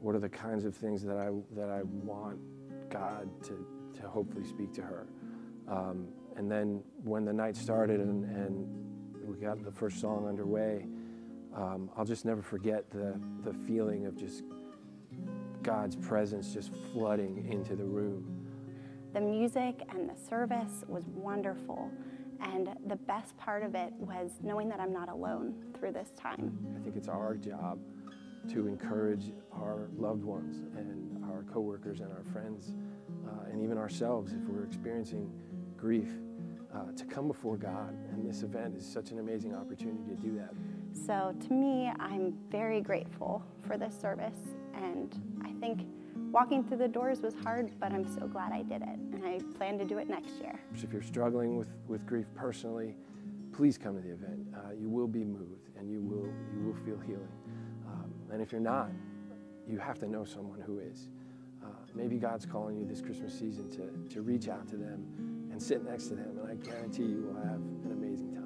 what 0.00 0.14
are 0.14 0.20
the 0.20 0.28
kinds 0.28 0.64
of 0.64 0.74
things 0.76 1.02
that 1.02 1.16
I 1.16 1.30
that 1.56 1.70
I 1.70 1.82
want 1.82 2.38
God 2.88 3.28
to 3.44 3.66
to 4.00 4.08
hopefully 4.08 4.44
speak 4.44 4.72
to 4.74 4.82
her. 4.82 5.06
Um, 5.66 6.08
and 6.36 6.50
then 6.50 6.82
when 7.02 7.24
the 7.24 7.32
night 7.32 7.56
started 7.56 8.00
and, 8.00 8.24
and 8.24 8.87
we 9.28 9.36
got 9.36 9.62
the 9.62 9.70
first 9.70 10.00
song 10.00 10.26
underway, 10.26 10.86
um, 11.54 11.90
I'll 11.96 12.04
just 12.04 12.24
never 12.24 12.42
forget 12.42 12.90
the, 12.90 13.20
the 13.44 13.52
feeling 13.52 14.06
of 14.06 14.16
just 14.16 14.42
God's 15.62 15.96
presence 15.96 16.52
just 16.52 16.70
flooding 16.92 17.46
into 17.50 17.76
the 17.76 17.84
room. 17.84 18.46
The 19.12 19.20
music 19.20 19.82
and 19.90 20.08
the 20.08 20.16
service 20.28 20.84
was 20.88 21.04
wonderful. 21.08 21.90
And 22.40 22.70
the 22.86 22.96
best 22.96 23.36
part 23.36 23.64
of 23.64 23.74
it 23.74 23.92
was 23.98 24.30
knowing 24.42 24.68
that 24.68 24.80
I'm 24.80 24.92
not 24.92 25.08
alone 25.08 25.54
through 25.78 25.92
this 25.92 26.12
time. 26.16 26.56
I 26.78 26.82
think 26.82 26.96
it's 26.96 27.08
our 27.08 27.34
job 27.34 27.80
to 28.50 28.68
encourage 28.68 29.32
our 29.52 29.88
loved 29.96 30.22
ones 30.22 30.64
and 30.76 31.22
our 31.24 31.42
coworkers 31.52 32.00
and 32.00 32.10
our 32.12 32.22
friends 32.32 32.72
uh, 33.26 33.50
and 33.50 33.60
even 33.60 33.76
ourselves 33.76 34.32
if 34.32 34.40
we're 34.48 34.64
experiencing 34.64 35.30
grief 35.76 36.08
uh, 36.74 36.92
to 36.96 37.04
come 37.04 37.28
before 37.28 37.56
God. 37.56 37.96
And 38.12 38.28
this 38.28 38.42
event 38.42 38.76
is 38.76 38.86
such 38.86 39.10
an 39.10 39.18
amazing 39.18 39.54
opportunity 39.54 40.04
to 40.08 40.14
do 40.14 40.36
that. 40.36 40.50
So, 41.06 41.34
to 41.46 41.52
me, 41.52 41.90
I'm 41.98 42.34
very 42.50 42.80
grateful 42.80 43.42
for 43.66 43.76
this 43.78 43.98
service. 43.98 44.38
And 44.74 45.20
I 45.44 45.52
think 45.60 45.86
walking 46.30 46.62
through 46.64 46.78
the 46.78 46.88
doors 46.88 47.20
was 47.20 47.34
hard, 47.42 47.70
but 47.80 47.92
I'm 47.92 48.06
so 48.06 48.26
glad 48.26 48.52
I 48.52 48.62
did 48.62 48.82
it. 48.82 48.98
And 49.12 49.24
I 49.24 49.40
plan 49.56 49.78
to 49.78 49.84
do 49.84 49.98
it 49.98 50.08
next 50.08 50.34
year. 50.40 50.58
If 50.74 50.92
you're 50.92 51.02
struggling 51.02 51.56
with, 51.56 51.68
with 51.86 52.06
grief 52.06 52.26
personally, 52.34 52.94
please 53.52 53.78
come 53.78 53.96
to 53.96 54.02
the 54.02 54.12
event. 54.12 54.46
Uh, 54.54 54.72
you 54.78 54.88
will 54.88 55.08
be 55.08 55.24
moved 55.24 55.70
and 55.78 55.90
you 55.90 56.00
will, 56.00 56.28
you 56.54 56.66
will 56.66 56.76
feel 56.84 56.98
healing. 57.06 57.28
Um, 57.88 58.12
and 58.30 58.42
if 58.42 58.52
you're 58.52 58.60
not, 58.60 58.90
you 59.68 59.78
have 59.78 59.98
to 59.98 60.08
know 60.08 60.24
someone 60.24 60.60
who 60.60 60.78
is. 60.78 61.08
Uh, 61.64 61.68
maybe 61.94 62.16
God's 62.16 62.46
calling 62.46 62.76
you 62.78 62.86
this 62.86 63.00
Christmas 63.00 63.36
season 63.36 63.70
to, 63.70 64.14
to 64.14 64.22
reach 64.22 64.48
out 64.48 64.68
to 64.68 64.76
them 64.76 65.37
and 65.58 65.66
sit 65.66 65.84
next 65.84 66.06
to 66.06 66.14
them, 66.14 66.38
and 66.38 66.48
I 66.48 66.54
guarantee 66.54 67.02
you 67.02 67.24
will 67.26 67.42
have 67.42 67.56
an 67.56 67.90
amazing 67.90 68.32
time. 68.32 68.44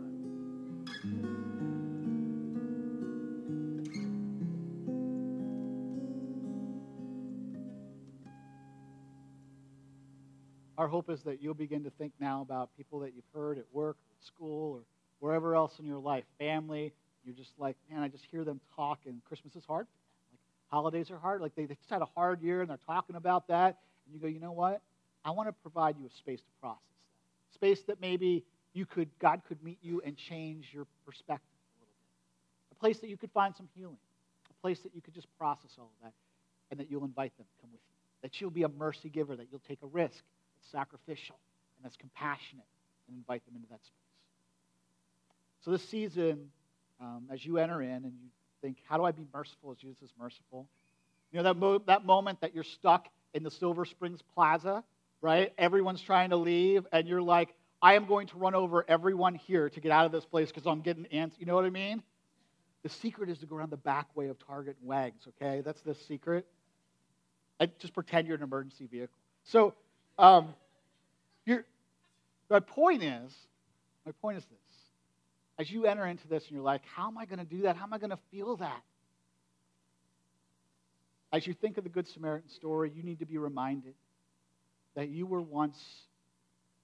Our 10.79 10.89
hope 10.89 11.11
is 11.11 11.23
that 11.25 11.43
you'll 11.43 11.53
begin 11.53 11.85
to 11.85 11.91
think 11.91 12.15
now 12.19 12.41
about 12.41 12.71
people 12.79 13.01
that 13.01 13.13
you've 13.15 13.27
heard 13.35 13.59
at 13.59 13.67
work, 13.75 13.99
at 14.19 14.25
school, 14.25 14.73
or 14.73 14.81
wherever 15.19 15.55
else 15.55 15.79
in 15.81 15.85
your 15.85 15.99
life, 15.99 16.25
family. 16.39 16.95
You're 17.27 17.35
just 17.35 17.53
like, 17.59 17.77
man, 17.91 18.03
I 18.03 18.09
just 18.09 18.25
hear 18.25 18.43
them 18.43 18.59
talk, 18.75 19.01
and 19.05 19.23
Christmas 19.27 19.55
is 19.55 19.67
hard. 19.67 19.87
Like 20.31 20.41
holidays 20.69 21.11
are 21.11 21.19
hard. 21.19 21.43
Like 21.43 21.55
they 21.55 21.67
just 21.67 21.91
had 21.91 22.01
a 22.01 22.09
hard 22.17 22.41
year, 22.41 22.63
and 22.63 22.71
they're 22.71 22.79
talking 22.87 23.17
about 23.17 23.49
that. 23.49 23.81
And 24.07 24.15
you 24.15 24.19
go, 24.19 24.29
you 24.29 24.41
know 24.41 24.53
what? 24.53 24.81
I 25.27 25.33
want 25.33 25.51
to 25.51 25.53
provide 25.53 25.99
you 25.99 26.07
a 26.07 26.11
space 26.11 26.41
to 26.41 26.51
process 26.59 26.92
space 27.55 27.83
that 27.83 28.01
maybe 28.01 28.45
you 28.75 28.87
could, 28.87 29.09
God 29.19 29.43
could 29.47 29.63
meet 29.63 29.79
you 29.83 30.03
and 30.05 30.17
change 30.17 30.71
your 30.73 30.87
perspective 31.05 31.49
a 31.55 31.81
little 31.81 31.95
bit. 31.95 32.77
A 32.77 32.81
place 32.81 32.99
that 33.01 33.11
you 33.11 33.17
could 33.17 33.31
find 33.33 33.55
some 33.55 33.69
healing. 33.75 33.99
A 34.51 34.63
place 34.63 34.81
that 34.81 34.95
you 34.95 35.01
could 35.01 35.15
just 35.15 35.29
process 35.39 35.71
all 35.79 35.91
of 36.01 36.05
that 36.05 36.13
and 36.71 36.81
that 36.81 36.91
you'll 36.91 37.05
invite 37.05 37.37
them 37.37 37.47
to 37.47 37.61
come 37.61 37.71
with 37.71 37.81
you. 37.81 37.97
That 38.23 38.41
you'll 38.41 38.51
be 38.51 38.63
a 38.63 38.69
mercy 38.69 39.09
giver, 39.09 39.37
that 39.37 39.49
you'll 39.51 39.63
take 39.69 39.83
a 39.83 39.87
risk 39.87 40.23
that's 40.57 40.71
sacrificial 40.71 41.37
and 41.77 41.85
that's 41.85 41.97
compassionate 41.97 42.65
and 43.09 43.17
invite 43.17 43.45
them 43.45 43.57
into 43.57 43.69
that 43.69 43.85
space. 43.85 43.99
So 45.65 45.71
this 45.71 45.87
season, 45.89 46.49
um, 47.01 47.25
as 47.31 47.45
you 47.45 47.59
enter 47.59 47.83
in 47.83 47.91
and 47.91 48.05
you 48.05 48.29
think, 48.63 48.79
how 48.89 48.97
do 48.97 49.05
I 49.05 49.13
be 49.13 49.27
merciful 49.35 49.71
as 49.71 49.77
Jesus 49.77 50.03
is 50.03 50.11
merciful? 50.19 50.67
You 51.31 51.39
know, 51.39 51.43
that, 51.45 51.57
mo- 51.57 51.83
that 51.87 52.05
moment 52.05 52.41
that 52.41 52.55
you're 52.55 52.65
stuck 52.65 53.09
in 53.35 53.43
the 53.43 53.51
Silver 53.51 53.85
Springs 53.85 54.21
Plaza, 54.35 54.83
right? 55.23 55.53
Everyone's 55.57 56.03
trying 56.03 56.31
to 56.31 56.37
leave, 56.37 56.87
and 56.93 57.09
you're 57.09 57.23
like, 57.23 57.55
I 57.81 57.95
am 57.95 58.07
going 58.07 58.27
to 58.29 58.37
run 58.37 58.55
over 58.55 58.85
everyone 58.87 59.35
here 59.35 59.71
to 59.71 59.81
get 59.81 59.91
out 59.91 60.05
of 60.05 60.13
this 60.13 60.25
place 60.25 60.49
because 60.49 60.67
I'm 60.67 60.83
getting 60.83 61.07
ants. 61.07 61.37
You 61.39 61.47
know 61.47 61.55
what 61.55 61.65
I 61.65 61.71
mean? 61.71 62.03
The 62.83 62.89
secret 62.89 63.31
is 63.31 63.39
to 63.39 63.47
go 63.47 63.57
around 63.57 63.71
the 63.71 63.77
back 63.77 64.15
way 64.17 64.29
of 64.29 64.37
Target 64.45 64.77
and 64.81 64.89
Wags, 64.89 65.27
okay? 65.29 65.63
That's 65.65 65.81
the 65.83 65.95
secret. 65.95 66.47
I 67.61 67.67
just 67.79 67.95
pretend 67.95 68.27
you're 68.27 68.37
an 68.37 68.43
emergency 68.43 68.87
vehicle. 68.87 69.17
So, 69.45 69.75
um, 70.19 70.55
my 71.47 72.61
point 72.61 73.03
is, 73.03 73.33
my 74.05 74.13
point 74.21 74.37
is 74.37 74.45
this. 74.45 74.59
As 75.59 75.71
you 75.71 75.87
enter 75.87 76.05
into 76.07 76.27
this 76.29 76.45
and 76.45 76.53
you're 76.53 76.65
like, 76.65 76.83
how 76.85 77.09
am 77.09 77.17
I 77.17 77.25
going 77.25 77.39
to 77.39 77.45
do 77.45 77.63
that? 77.63 77.77
How 77.77 77.85
am 77.85 77.93
I 77.93 77.99
going 77.99 78.11
to 78.11 78.19
feel 78.31 78.57
that? 78.57 78.83
As 81.33 81.47
you 81.47 81.55
think 81.55 81.79
of 81.79 81.85
the 81.85 81.91
Good 81.91 82.09
Samaritan 82.09 82.51
story, 82.51 82.93
you 82.95 83.03
need 83.03 83.21
to 83.21 83.27
be 83.27 83.39
reminded 83.39 83.95
that 84.95 85.09
you 85.09 85.27
were 85.27 85.41
once 85.41 85.79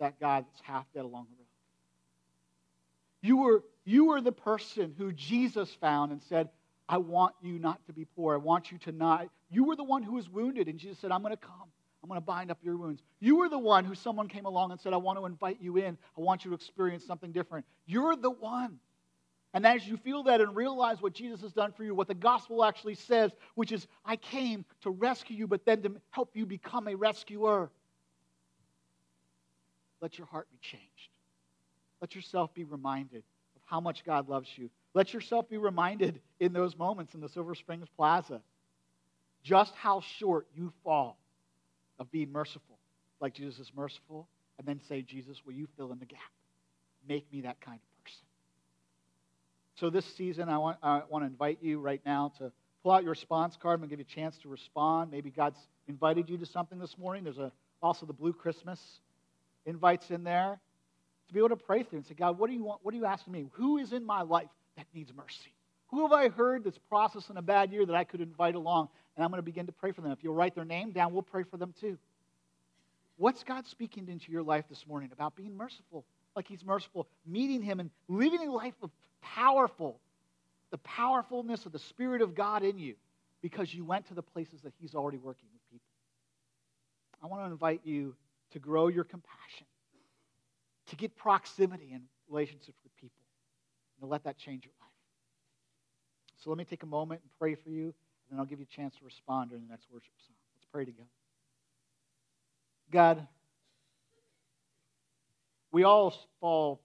that 0.01 0.19
guy 0.21 0.41
that's 0.41 0.61
half 0.63 0.85
dead 0.95 1.05
along 1.05 1.27
the 1.31 1.37
road. 1.37 1.47
You 3.21 3.37
were, 3.39 3.65
you 3.85 4.07
were 4.07 4.21
the 4.21 4.33
person 4.33 4.95
who 4.97 5.13
Jesus 5.13 5.73
found 5.81 6.13
and 6.13 6.23
said, 6.23 6.49
I 6.89 6.99
want 6.99 7.35
you 7.43 7.59
not 7.59 7.85
to 7.87 7.93
be 7.93 8.05
poor. 8.05 8.35
I 8.35 8.39
want 8.39 8.71
you 8.71 8.79
to 8.79 8.93
not. 8.93 9.29
You 9.51 9.65
were 9.65 9.77
the 9.77 9.85
one 9.85 10.03
who 10.03 10.13
was 10.13 10.29
wounded, 10.29 10.69
and 10.69 10.79
Jesus 10.79 10.99
said, 10.99 11.11
I'm 11.11 11.23
going 11.23 11.35
to 11.35 11.37
come. 11.37 11.69
I'm 12.03 12.09
going 12.09 12.21
to 12.21 12.25
bind 12.25 12.51
up 12.51 12.59
your 12.63 12.77
wounds. 12.77 13.03
You 13.19 13.37
were 13.37 13.49
the 13.49 13.59
one 13.59 13.85
who 13.85 13.95
someone 13.95 14.29
came 14.29 14.47
along 14.47 14.71
and 14.71 14.81
said, 14.81 14.93
I 14.93 14.99
want 14.99 15.19
to 15.19 15.27
invite 15.27 15.59
you 15.61 15.79
in. 15.79 15.99
I 16.17 16.21
want 16.21 16.45
you 16.45 16.51
to 16.53 16.55
experience 16.55 17.05
something 17.05 17.33
different. 17.33 17.67
You're 17.87 18.15
the 18.15 18.31
one. 18.31 18.79
And 19.53 19.67
as 19.67 19.87
you 19.87 19.97
feel 19.97 20.23
that 20.25 20.41
and 20.41 20.55
realize 20.55 21.03
what 21.03 21.13
Jesus 21.13 21.41
has 21.41 21.53
done 21.53 21.73
for 21.73 21.83
you, 21.83 21.95
what 21.95 22.07
the 22.07 22.15
gospel 22.15 22.65
actually 22.65 22.95
says, 22.95 23.33
which 23.57 23.73
is, 23.73 23.87
I 24.05 24.17
came 24.17 24.65
to 24.83 24.91
rescue 24.91 25.37
you, 25.37 25.47
but 25.47 25.65
then 25.65 25.83
to 25.83 25.93
help 26.11 26.31
you 26.35 26.47
become 26.47 26.87
a 26.87 26.95
rescuer, 26.95 27.71
let 30.01 30.19
your 30.19 30.27
heart 30.27 30.49
be 30.51 30.59
changed. 30.61 31.11
Let 32.01 32.15
yourself 32.15 32.55
be 32.55 32.65
reminded 32.65 33.25
of 33.57 33.63
how 33.65 33.81
much 33.81 34.05
God 34.05 34.29
loves 34.29 34.49
you. 34.57 34.71
Let 34.95 35.13
yourself 35.13 35.49
be 35.49 35.59
reminded 35.59 36.21
in 36.41 36.53
those 36.53 36.77
moments 36.77 37.15
in 37.15 37.21
the 37.21 37.29
Silver 37.29 37.55
Springs 37.55 37.89
Plaza 37.97 38.41
just 39.43 39.75
how 39.75 40.01
short 40.19 40.47
you 40.55 40.73
fall 40.85 41.19
of 41.99 42.11
being 42.11 42.31
merciful, 42.33 42.79
like 43.21 43.35
Jesus 43.35 43.59
is 43.59 43.73
merciful, 43.75 44.29
and 44.59 44.67
then 44.67 44.81
say, 44.89 45.03
Jesus, 45.03 45.41
will 45.45 45.55
you 45.55 45.67
fill 45.77 45.93
in 45.93 45.99
the 45.99 46.07
gap? 46.07 46.21
Make 47.09 47.33
me 47.33 47.43
that 47.43 47.61
kind 47.61 47.79
of 47.79 48.05
person. 48.05 48.25
So 49.77 49.91
this 49.91 50.05
season, 50.17 50.49
I 50.49 50.59
want, 50.59 50.79
I 50.83 51.03
want 51.09 51.23
to 51.23 51.27
invite 51.27 51.59
you 51.63 51.81
right 51.81 52.01
now 52.05 52.33
to 52.39 52.53
pull 52.83 52.93
out 52.93 53.03
your 53.03 53.11
response 53.11 53.57
card. 53.61 53.81
To 53.81 53.87
give 53.87 53.99
you 53.99 54.05
a 54.11 54.15
chance 54.15 54.37
to 54.39 54.49
respond. 54.49 55.11
Maybe 55.11 55.31
God's 55.31 55.59
invited 55.87 56.29
you 56.29 56.37
to 56.39 56.47
something 56.47 56.79
this 56.79 56.99
morning. 56.99 57.25
There's 57.25 57.39
a, 57.39 57.53
also 57.83 58.05
the 58.05 58.13
Blue 58.13 58.33
Christmas 58.33 58.81
invites 59.67 60.11
in 60.11 60.25
there 60.25 60.61
to 61.29 61.35
be 61.35 61.41
able 61.41 61.51
to 61.51 61.57
pray 61.57 61.83
through 61.83 61.99
and 61.99 62.07
say, 62.07 62.15
God, 62.15 62.39
what 62.39 62.49
do 62.49 62.55
you 62.57 62.65
want? 62.65 62.81
What 62.83 62.95
are 62.95 62.97
you 62.97 63.05
asking 63.05 63.33
me? 63.33 63.47
Who 63.53 63.79
is 63.79 63.93
in 63.93 64.05
my 64.05 64.23
life 64.23 64.49
that 64.77 64.87
needs 64.95 65.13
mercy? 65.15 65.53
Who 65.89 66.03
have 66.03 66.13
I 66.13 66.29
heard 66.29 66.65
that's 66.65 66.79
processing 66.79 67.37
a 67.37 67.43
bad 67.43 67.73
year 67.73 67.85
that 67.87 67.95
I 67.95 68.05
could 68.05 68.21
invite 68.21 68.55
along? 68.55 68.89
And 69.17 69.25
I'm 69.25 69.31
going 69.31 69.39
to 69.39 69.45
begin 69.45 69.67
to 69.67 69.73
pray 69.73 69.93
for 69.93 70.01
them. 70.01 70.13
If 70.13 70.23
you'll 70.23 70.35
write 70.35 70.55
their 70.55 70.65
name 70.65 70.93
down, 70.93 71.13
we'll 71.13 71.23
pray 71.23 71.45
for 71.45 71.57
them 71.57 71.75
too. 71.81 71.99
What's 73.17 73.43
God 73.43 73.67
speaking 73.67 74.09
into 74.09 74.31
your 74.31 74.43
life 74.43 74.65
this 74.69 74.87
morning 74.87 75.11
about 75.13 75.35
being 75.35 75.57
merciful, 75.57 76.05
like 76.37 76.47
He's 76.47 76.65
merciful, 76.65 77.09
meeting 77.27 77.63
Him 77.63 77.81
and 77.81 77.91
living 78.07 78.47
a 78.47 78.53
life 78.53 78.75
of 78.83 78.91
powerful, 79.21 79.99
the 80.71 80.79
powerfulness 80.79 81.67
of 81.67 81.73
the 81.73 81.79
Spirit 81.79 82.23
of 82.23 82.35
God 82.35 82.63
in 82.63 82.79
you 82.79 82.95
because 83.43 83.73
you 83.75 83.85
went 83.85 84.07
to 84.09 84.15
the 84.15 84.23
places 84.23 84.61
that 84.63 84.73
He's 84.79 84.95
already 84.95 85.19
working 85.19 85.49
with 85.53 85.63
people? 85.73 85.87
I 87.23 87.27
want 87.27 87.45
to 87.45 87.51
invite 87.51 87.81
you 87.85 88.15
to 88.53 88.59
grow 88.59 88.89
your 88.89 89.05
compassion, 89.05 89.67
to 90.87 90.97
get 90.97 91.17
proximity 91.17 91.93
in 91.93 92.03
relationships 92.29 92.79
with 92.83 92.95
people, 92.97 93.23
and 93.97 94.07
to 94.07 94.11
let 94.11 94.25
that 94.25 94.39
change 94.39 94.65
your 94.65 94.73
life. 94.81 94.89
So 96.37 96.51
let 96.51 96.59
me 96.59 96.65
take 96.65 96.83
a 96.83 96.87
moment 96.87 97.21
and 97.23 97.31
pray 97.39 97.55
for 97.55 97.71
you 97.71 97.95
and 98.29 98.37
then 98.37 98.41
I'll 98.41 98.47
give 98.47 98.59
you 98.59 98.67
a 98.71 98.75
chance 98.75 98.95
to 98.97 99.05
respond 99.05 99.51
during 99.51 99.65
the 99.65 99.71
next 99.71 99.87
worship 99.91 100.13
song. 100.27 100.37
Let's 100.55 100.67
pray 100.71 100.85
together. 100.85 101.09
God, 102.91 103.27
we 105.73 105.85
all 105.85 106.15
fall 106.41 106.81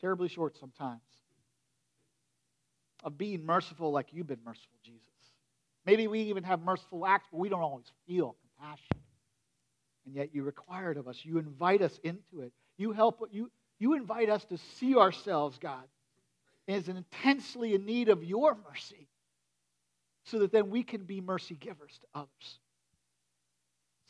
terribly 0.00 0.28
short 0.28 0.56
sometimes 0.56 1.00
of 3.02 3.16
being 3.16 3.44
merciful 3.44 3.92
like 3.92 4.08
you've 4.12 4.26
been 4.26 4.44
merciful, 4.44 4.78
Jesus. 4.82 5.02
Maybe 5.84 6.06
we 6.06 6.20
even 6.22 6.42
have 6.44 6.60
merciful 6.60 7.06
acts, 7.06 7.28
but 7.30 7.38
we 7.38 7.48
don't 7.48 7.62
always 7.62 7.86
feel 8.06 8.36
compassion. 8.58 8.95
And 10.06 10.14
yet 10.14 10.30
you 10.32 10.42
require 10.42 10.92
it 10.92 10.98
of 10.98 11.08
us. 11.08 11.20
You 11.22 11.38
invite 11.38 11.82
us 11.82 11.98
into 12.02 12.40
it. 12.40 12.52
You 12.78 12.92
help 12.92 13.28
you 13.30 13.50
you 13.78 13.94
invite 13.94 14.30
us 14.30 14.44
to 14.46 14.58
see 14.78 14.96
ourselves, 14.96 15.58
God, 15.58 15.84
as 16.68 16.88
intensely 16.88 17.74
in 17.74 17.84
need 17.84 18.08
of 18.08 18.24
your 18.24 18.56
mercy 18.70 19.08
so 20.24 20.40
that 20.40 20.52
then 20.52 20.70
we 20.70 20.82
can 20.82 21.04
be 21.04 21.20
mercy 21.20 21.54
givers 21.54 21.98
to 22.00 22.06
others. 22.14 22.58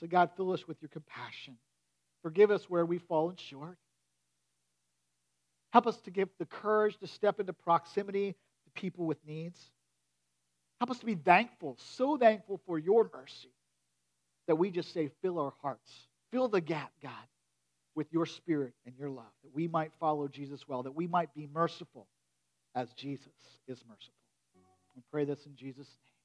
So, 0.01 0.07
God, 0.07 0.31
fill 0.37 0.53
us 0.53 0.67
with 0.69 0.81
your 0.81 0.89
compassion. 0.89 1.57
Forgive 2.23 2.51
us 2.51 2.69
where 2.69 2.85
we've 2.85 3.03
fallen 3.03 3.37
short. 3.37 3.79
Help 5.71 5.87
us 5.87 6.01
to 6.03 6.11
give 6.11 6.29
the 6.39 6.47
courage 6.47 6.97
to 6.99 7.07
step 7.07 7.41
into 7.41 7.53
proximity 7.53 8.33
to 8.33 8.81
people 8.81 9.05
with 9.05 9.19
needs. 9.27 9.61
Help 10.81 10.91
us 10.91 10.99
to 10.99 11.07
be 11.07 11.15
thankful, 11.15 11.77
so 11.79 12.17
thankful 12.17 12.61
for 12.67 12.79
your 12.79 13.11
mercy, 13.13 13.51
that 14.47 14.57
we 14.57 14.71
just 14.71 14.93
say, 14.93 15.11
fill 15.23 15.39
our 15.39 15.53
hearts. 15.63 15.91
Fill 16.31 16.49
the 16.49 16.61
gap, 16.61 16.93
God, 17.03 17.13
with 17.95 18.13
your 18.13 18.27
spirit 18.27 18.75
and 18.85 18.95
your 18.99 19.11
love, 19.11 19.33
that 19.43 19.55
we 19.55 19.69
might 19.69 19.93
follow 19.99 20.29
Jesus 20.29 20.67
well, 20.69 20.83
that 20.83 20.95
we 20.95 21.07
might 21.07 21.35
be 21.35 21.49
merciful 21.53 22.07
as 22.75 22.93
Jesus 22.93 23.33
is 23.67 23.83
merciful. 23.89 24.13
We 24.95 25.03
pray 25.13 25.25
this 25.25 25.45
in 25.45 25.55
Jesus' 25.55 25.87
name. 25.87 26.16